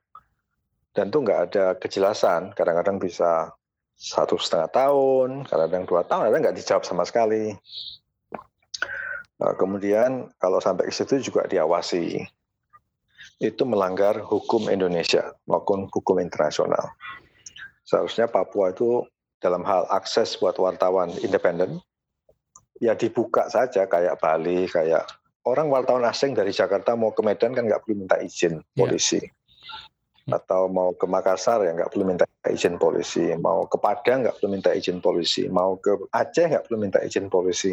dan 0.95 1.11
itu 1.11 1.19
nggak 1.19 1.41
ada 1.51 1.67
kejelasan. 1.83 2.55
Kadang-kadang 2.55 3.03
bisa 3.03 3.51
satu 3.99 4.39
setengah 4.39 4.71
tahun, 4.71 5.43
kadang-kadang 5.51 5.85
dua 5.91 6.03
tahun, 6.07 6.31
kadang 6.31 6.41
nggak 6.47 6.57
dijawab 6.63 6.87
sama 6.87 7.03
sekali. 7.03 7.51
Eh, 9.39 9.55
kemudian 9.59 10.31
kalau 10.39 10.63
sampai 10.63 10.87
ke 10.87 10.95
situ 10.95 11.19
juga 11.35 11.51
diawasi. 11.51 12.23
Itu 13.39 13.63
melanggar 13.67 14.19
hukum 14.23 14.67
Indonesia 14.67 15.35
maupun 15.47 15.91
hukum 15.91 16.19
internasional. 16.19 16.95
Seharusnya 17.87 18.27
Papua 18.27 18.75
itu 18.75 19.07
dalam 19.39 19.63
hal 19.63 19.87
akses 19.95 20.35
buat 20.39 20.59
wartawan 20.59 21.15
independen, 21.23 21.79
ya 22.83 22.99
dibuka 22.99 23.47
saja 23.47 23.87
kayak 23.87 24.19
Bali, 24.19 24.67
kayak 24.67 25.07
orang 25.47 25.71
wartawan 25.71 26.03
asing 26.07 26.35
dari 26.35 26.51
Jakarta 26.51 26.99
mau 26.99 27.15
ke 27.15 27.23
Medan 27.23 27.55
kan 27.55 27.67
nggak 27.67 27.87
perlu 27.87 28.03
minta 28.03 28.19
izin 28.19 28.59
Iya. 28.59 28.75
polisi. 28.75 29.23
Atau 30.29 30.69
mau 30.69 30.93
ke 30.93 31.09
Makassar 31.09 31.65
ya 31.65 31.73
nggak 31.73 31.91
perlu 31.93 32.05
minta 32.05 32.25
izin 32.45 32.77
polisi, 32.77 33.33
mau 33.41 33.65
ke 33.65 33.81
Padang 33.81 34.29
nggak 34.29 34.37
perlu 34.41 34.49
minta 34.53 34.71
izin 34.77 35.01
polisi, 35.01 35.49
mau 35.49 35.81
ke 35.81 35.97
Aceh 36.13 36.47
nggak 36.49 36.69
perlu 36.69 36.77
minta 36.77 37.01
izin 37.01 37.33
polisi. 37.33 37.73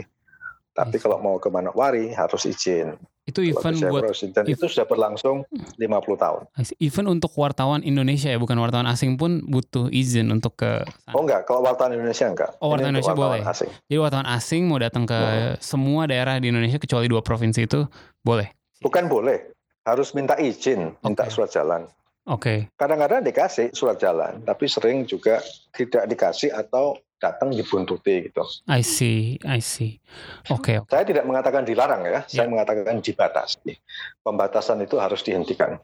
Tapi 0.75 0.99
kalau 0.99 1.23
mau 1.23 1.39
ke 1.39 1.47
Manokwari 1.47 2.11
harus 2.11 2.43
izin. 2.43 2.99
Itu 3.25 3.41
event 3.41 3.79
buat 3.89 4.11
dan 4.37 4.45
itu 4.45 4.69
sudah 4.69 4.85
berlangsung 4.85 5.47
50 5.49 5.81
tahun. 6.19 6.41
Event 6.77 7.07
untuk 7.09 7.33
wartawan 7.41 7.81
Indonesia 7.81 8.29
ya, 8.29 8.37
bukan 8.37 8.53
wartawan 8.59 8.85
asing 8.85 9.17
pun 9.17 9.41
butuh 9.49 9.89
izin 9.89 10.29
untuk 10.29 10.61
ke 10.61 10.85
sana. 10.85 11.15
Oh 11.17 11.25
enggak, 11.25 11.47
kalau 11.49 11.65
wartawan 11.65 11.97
Indonesia 11.97 12.29
enggak. 12.29 12.53
Oh, 12.61 12.69
wartawan 12.69 12.93
Indonesia 12.93 13.17
wartawan 13.17 13.41
boleh. 13.41 13.41
Asing. 13.49 13.71
Jadi 13.89 13.97
wartawan 13.97 14.27
asing 14.29 14.61
mau 14.69 14.77
datang 14.77 15.09
ke 15.09 15.17
hmm. 15.17 15.57
semua 15.57 16.05
daerah 16.05 16.37
di 16.37 16.53
Indonesia 16.53 16.77
kecuali 16.77 17.09
dua 17.09 17.25
provinsi 17.25 17.65
itu 17.65 17.81
boleh. 18.21 18.51
Bukan 18.83 19.09
boleh, 19.09 19.55
harus 19.89 20.13
minta 20.13 20.37
izin, 20.37 20.93
okay. 20.93 21.01
minta 21.01 21.25
surat 21.25 21.49
jalan. 21.49 21.89
Oke. 22.25 22.41
Okay. 22.41 22.59
Kadang-kadang 22.73 23.21
dikasih 23.21 23.69
surat 23.77 24.01
jalan, 24.01 24.41
tapi 24.41 24.65
sering 24.65 25.05
juga 25.05 25.45
tidak 25.77 26.09
dikasih 26.09 26.49
atau 26.57 26.97
datang 27.21 27.53
dibuntuti 27.53 28.29
gitu. 28.29 28.41
I 28.65 28.81
see, 28.81 29.37
I 29.45 29.61
see. 29.61 30.01
Oke. 30.49 30.73
Okay, 30.73 30.75
okay. 30.81 30.89
Saya 30.89 31.05
tidak 31.05 31.25
mengatakan 31.29 31.61
dilarang 31.61 32.01
ya, 32.05 32.11
yeah. 32.11 32.21
saya 32.25 32.47
mengatakan 32.49 32.97
dibatasi. 32.97 33.77
Pembatasan 34.25 34.81
itu 34.81 34.97
harus 34.97 35.21
dihentikan. 35.21 35.77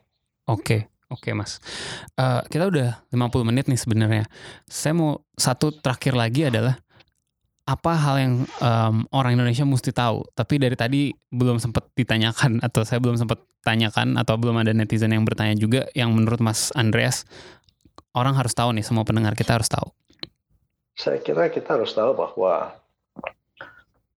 Oke. 0.50 0.62
Okay. 0.62 0.80
Oke 1.12 1.28
okay, 1.28 1.36
mas, 1.36 1.60
uh, 2.16 2.40
kita 2.48 2.72
udah 2.72 3.04
50 3.12 3.44
menit 3.44 3.68
nih 3.68 3.76
sebenarnya. 3.76 4.24
Saya 4.64 4.96
mau 4.96 5.20
satu 5.36 5.68
terakhir 5.68 6.16
lagi 6.16 6.48
adalah 6.48 6.80
apa 7.68 7.92
hal 7.92 8.16
yang 8.16 8.34
um, 8.64 9.04
orang 9.12 9.38
Indonesia 9.38 9.62
mesti 9.62 9.94
tahu 9.94 10.26
tapi 10.34 10.58
dari 10.58 10.74
tadi 10.74 11.14
belum 11.30 11.62
sempat 11.62 11.94
ditanyakan 11.94 12.58
atau 12.58 12.82
saya 12.82 12.98
belum 12.98 13.14
sempat 13.14 13.38
tanyakan 13.62 14.18
atau 14.18 14.34
belum 14.36 14.60
ada 14.62 14.74
netizen 14.74 15.14
yang 15.14 15.22
bertanya 15.22 15.54
juga 15.54 15.86
yang 15.94 16.10
menurut 16.10 16.42
Mas 16.42 16.74
Andreas 16.74 17.24
orang 18.12 18.36
harus 18.36 18.52
tahu 18.52 18.76
nih 18.76 18.84
semua 18.84 19.06
pendengar 19.06 19.32
kita 19.38 19.56
harus 19.56 19.70
tahu. 19.70 19.88
Saya 20.92 21.18
kira 21.24 21.48
kita 21.48 21.80
harus 21.80 21.96
tahu 21.96 22.12
bahwa 22.12 22.76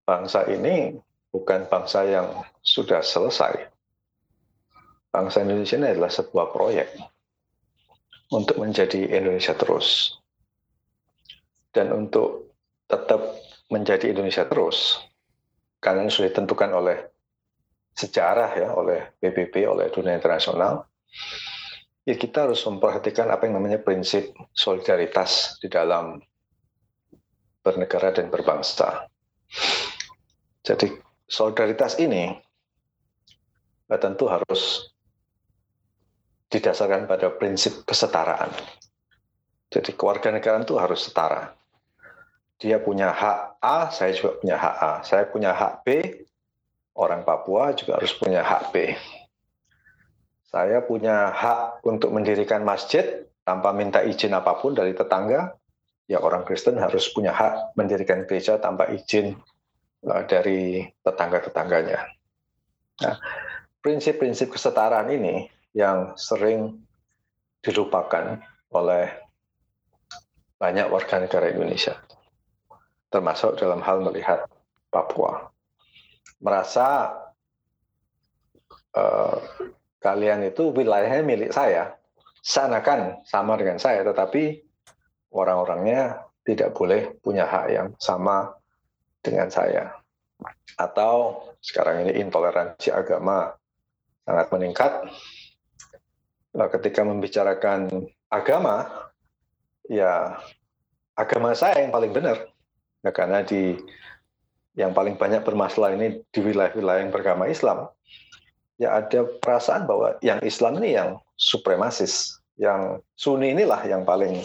bangsa 0.03 0.43
ini 0.51 0.99
bukan 1.31 1.65
bangsa 1.71 2.03
yang 2.03 2.27
sudah 2.61 2.99
selesai. 2.99 3.71
Bangsa 5.15 5.47
Indonesia 5.47 5.79
ini 5.79 5.87
adalah 5.95 6.11
sebuah 6.11 6.51
proyek 6.51 6.91
untuk 8.35 8.59
menjadi 8.59 9.07
Indonesia 9.15 9.55
terus. 9.55 10.19
Dan 11.71 11.95
untuk 11.95 12.51
tetap 12.91 13.19
menjadi 13.71 14.11
Indonesia 14.11 14.43
terus 14.45 14.99
karena 15.79 16.07
sudah 16.11 16.31
ditentukan 16.31 16.71
oleh 16.71 16.97
sejarah 17.95 18.51
ya 18.59 18.69
oleh 18.75 19.15
PBB 19.23 19.63
oleh 19.63 19.87
dunia 19.87 20.19
internasional 20.19 20.83
ya 22.03 22.15
kita 22.19 22.45
harus 22.45 22.61
memperhatikan 22.67 23.31
apa 23.31 23.47
yang 23.47 23.57
namanya 23.57 23.79
prinsip 23.79 24.35
solidaritas 24.51 25.57
di 25.63 25.71
dalam 25.71 26.19
bernegara 27.65 28.13
dan 28.13 28.29
berbangsa. 28.29 29.09
Jadi 30.61 30.91
solidaritas 31.25 31.97
ini 31.97 32.29
ya 33.89 33.97
tentu 33.97 34.29
harus 34.29 34.91
didasarkan 36.51 37.09
pada 37.09 37.33
prinsip 37.33 37.87
kesetaraan. 37.87 38.53
Jadi 39.73 39.97
kewarganegaraan 39.97 40.67
itu 40.67 40.77
harus 40.77 41.09
setara 41.09 41.57
dia 42.55 42.79
punya 42.79 43.11
hak 43.11 43.59
A, 43.59 43.91
saya 43.91 44.15
juga 44.15 44.39
punya 44.39 44.55
hak 44.55 44.75
A. 44.79 44.91
Saya 45.03 45.23
punya 45.27 45.51
hak 45.51 45.83
B, 45.83 45.87
orang 46.95 47.27
Papua 47.27 47.75
juga 47.75 47.99
harus 47.99 48.15
punya 48.15 48.41
hak 48.41 48.71
B. 48.71 48.95
Saya 50.47 50.79
punya 50.83 51.35
hak 51.35 51.83
untuk 51.83 52.15
mendirikan 52.15 52.63
masjid 52.63 53.27
tanpa 53.43 53.75
minta 53.75 53.99
izin 54.01 54.31
apa 54.31 54.55
pun 54.57 54.71
dari 54.71 54.95
tetangga. 54.95 55.53
Ya 56.05 56.21
orang 56.21 56.45
Kristen 56.47 56.79
harus 56.79 57.09
punya 57.11 57.33
hak 57.35 57.75
mendirikan 57.75 58.23
gereja 58.23 58.61
tanpa 58.61 58.87
izin 58.93 59.35
uh, 60.05 60.23
dari 60.23 60.85
tetangga-tetangganya. 61.01 61.99
Nah, 63.03 63.15
prinsip-prinsip 63.81 64.53
kesetaraan 64.53 65.11
ini 65.11 65.49
yang 65.75 66.15
sering 66.15 66.79
dilupakan 67.59 68.39
oleh 68.71 69.11
banyak 70.55 70.87
warga 70.87 71.19
negara 71.19 71.51
Indonesia 71.51 71.99
termasuk 73.15 73.55
dalam 73.55 73.79
hal 73.79 74.03
melihat 74.03 74.43
Papua. 74.91 75.54
Merasa 76.45 77.09
uh, 78.93 79.37
kalian 79.97 80.45
itu 80.45 80.69
wilayahnya 80.69 81.25
milik 81.25 81.49
saya, 81.49 81.97
seakan 82.45 83.25
sama 83.25 83.57
dengan 83.57 83.81
saya, 83.81 84.05
tetapi 84.05 84.61
orang-orangnya 85.33 86.21
tidak 86.45 86.77
boleh 86.77 87.17
punya 87.25 87.49
hak 87.49 87.65
yang 87.73 87.87
sama 87.97 88.53
dengan 89.25 89.49
saya. 89.49 89.97
Atau 90.77 91.41
sekarang 91.65 92.05
ini 92.05 92.21
intoleransi 92.21 92.93
agama 92.93 93.49
sangat 94.21 94.47
meningkat. 94.53 94.91
Nah, 96.53 96.69
ketika 96.69 97.01
membicarakan 97.01 98.05
agama, 98.29 98.85
ya 99.89 100.37
agama 101.17 101.57
saya 101.57 101.81
yang 101.81 101.91
paling 101.91 102.13
benar 102.13 102.55
Ya, 103.05 103.13
karena 103.13 103.45
di 103.45 103.77
yang 104.75 104.91
paling 104.91 105.15
banyak 105.15 105.41
bermasalah 105.47 105.95
ini 105.95 106.19
di 106.31 106.39
wilayah-wilayah 106.43 107.07
yang 107.07 107.11
beragama 107.11 107.47
Islam, 107.47 107.87
ya 108.75 108.99
ada 108.99 109.23
perasaan 109.39 109.87
bahwa 109.87 110.19
yang 110.19 110.43
Islam 110.43 110.83
ini 110.83 110.99
yang 110.99 111.19
supremasis, 111.39 112.39
yang 112.59 112.99
Sunni 113.15 113.55
inilah 113.55 113.83
yang 113.87 114.03
paling 114.03 114.43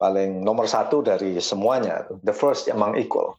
paling 0.00 0.40
nomor 0.40 0.64
satu 0.64 1.04
dari 1.04 1.36
semuanya, 1.42 2.08
the 2.24 2.32
first 2.32 2.70
among 2.72 2.96
equal. 2.96 3.36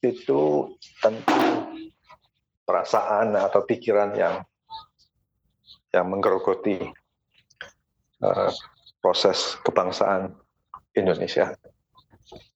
Itu 0.00 0.72
tentu 1.04 1.68
perasaan 2.64 3.36
atau 3.36 3.60
pikiran 3.68 4.16
yang 4.16 4.40
yang 5.90 6.06
menggerogoti 6.08 6.80
uh, 8.22 8.50
proses 9.02 9.58
kebangsaan 9.66 10.32
Indonesia. 10.94 11.52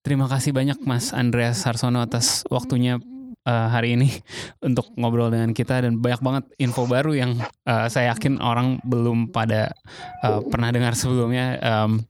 Terima 0.04 0.28
kasih 0.28 0.52
banyak 0.52 0.84
Mas 0.84 1.16
Andreas 1.16 1.64
Harsono 1.64 2.04
atas 2.04 2.44
waktunya 2.52 3.00
uh, 3.48 3.68
hari 3.72 3.96
ini 3.96 4.12
untuk 4.68 4.92
ngobrol 5.00 5.32
dengan 5.32 5.56
kita 5.56 5.80
dan 5.80 5.96
banyak 5.96 6.20
banget 6.20 6.44
info 6.60 6.84
baru 6.84 7.16
yang 7.16 7.40
uh, 7.64 7.88
saya 7.88 8.12
yakin 8.12 8.36
orang 8.44 8.84
belum 8.84 9.32
pada 9.32 9.72
uh, 10.20 10.44
pernah 10.44 10.68
dengar 10.76 10.92
sebelumnya 10.92 11.56
um, 11.64 12.04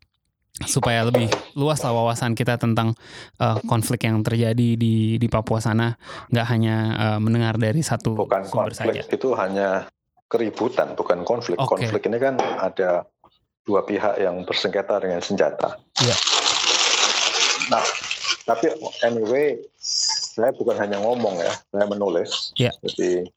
supaya 0.66 1.06
lebih 1.06 1.30
luas 1.54 1.86
lah 1.86 1.94
wawasan 1.94 2.34
kita 2.34 2.58
tentang 2.58 2.98
uh, 3.38 3.62
konflik 3.62 4.10
yang 4.10 4.26
terjadi 4.26 4.74
di 4.74 5.14
di 5.14 5.28
Papua 5.30 5.62
sana 5.62 5.94
nggak 6.34 6.46
hanya 6.50 6.76
uh, 6.98 7.18
mendengar 7.22 7.54
dari 7.62 7.78
satu 7.78 8.18
bukan 8.18 8.42
sumber 8.42 8.74
konflik 8.74 9.06
saja. 9.06 9.14
itu 9.14 9.28
hanya 9.38 9.86
keributan 10.26 10.98
bukan 10.98 11.22
konflik 11.22 11.62
okay. 11.62 11.86
konflik 11.86 12.02
ini 12.10 12.18
kan 12.18 12.34
ada 12.38 13.06
dua 13.62 13.86
pihak 13.86 14.18
yang 14.18 14.42
bersengketa 14.42 14.98
dengan 14.98 15.22
senjata. 15.22 15.78
Yeah 16.02 16.43
Nah, 17.72 17.84
tapi 18.44 18.68
anyway, 19.04 19.56
saya 20.34 20.52
bukan 20.52 20.76
hanya 20.76 21.00
ngomong 21.00 21.40
ya, 21.40 21.52
saya 21.72 21.86
menulis. 21.88 22.52
Yeah. 22.58 22.74
Jadi 22.84 23.28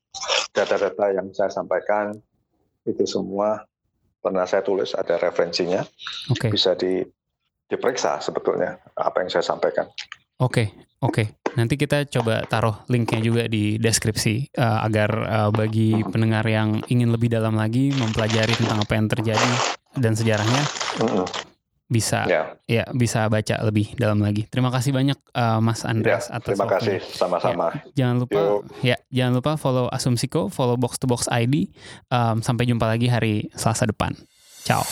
data-data 0.51 1.13
yang 1.13 1.31
saya 1.31 1.53
sampaikan 1.53 2.17
itu 2.87 3.03
semua 3.05 3.63
pernah 4.19 4.43
saya 4.49 4.65
tulis, 4.65 4.91
ada 4.97 5.15
referensinya, 5.21 5.85
okay. 6.33 6.51
bisa 6.51 6.73
di, 6.75 7.05
diperiksa 7.69 8.19
sebetulnya 8.19 8.81
apa 8.97 9.23
yang 9.23 9.29
saya 9.31 9.45
sampaikan. 9.45 9.87
Oke, 10.37 10.67
okay, 10.67 10.67
oke. 11.03 11.13
Okay. 11.13 11.25
Nanti 11.57 11.73
kita 11.79 12.05
coba 12.05 12.45
taruh 12.45 12.85
linknya 12.91 13.17
juga 13.23 13.43
di 13.49 13.81
deskripsi 13.81 14.53
uh, 14.59 14.85
agar 14.85 15.09
uh, 15.25 15.49
bagi 15.49 15.97
pendengar 16.05 16.45
yang 16.45 16.85
ingin 16.91 17.09
lebih 17.09 17.31
dalam 17.31 17.57
lagi 17.57 17.89
mempelajari 17.95 18.53
tentang 18.53 18.83
apa 18.83 18.93
yang 18.93 19.07
terjadi 19.09 19.51
dan 19.97 20.13
sejarahnya. 20.13 20.63
Mm 21.01 21.09
-hmm 21.09 21.56
bisa 21.87 22.27
ya. 22.27 22.43
ya 22.67 22.83
bisa 22.91 23.31
baca 23.31 23.55
lebih 23.63 23.95
dalam 23.95 24.19
lagi. 24.19 24.43
Terima 24.51 24.67
kasih 24.67 24.91
banyak 24.91 25.15
uh, 25.31 25.63
Mas 25.63 25.87
Andreas 25.87 26.27
ya, 26.27 26.39
atas 26.39 26.47
Terima 26.53 26.67
kasih 26.67 26.99
sama-sama. 26.99 27.71
Ya, 27.71 28.03
jangan 28.03 28.15
lupa 28.27 28.39
Yuk. 28.39 28.61
ya 28.83 28.97
jangan 29.07 29.33
lupa 29.39 29.51
follow 29.55 29.87
Asumsiko, 29.87 30.51
follow 30.51 30.75
Box 30.75 30.99
to 30.99 31.07
Box 31.07 31.31
ID. 31.31 31.71
Um, 32.11 32.43
sampai 32.43 32.67
jumpa 32.67 32.85
lagi 32.85 33.07
hari 33.07 33.47
Selasa 33.55 33.87
depan. 33.87 34.13
Ciao. 34.67 34.83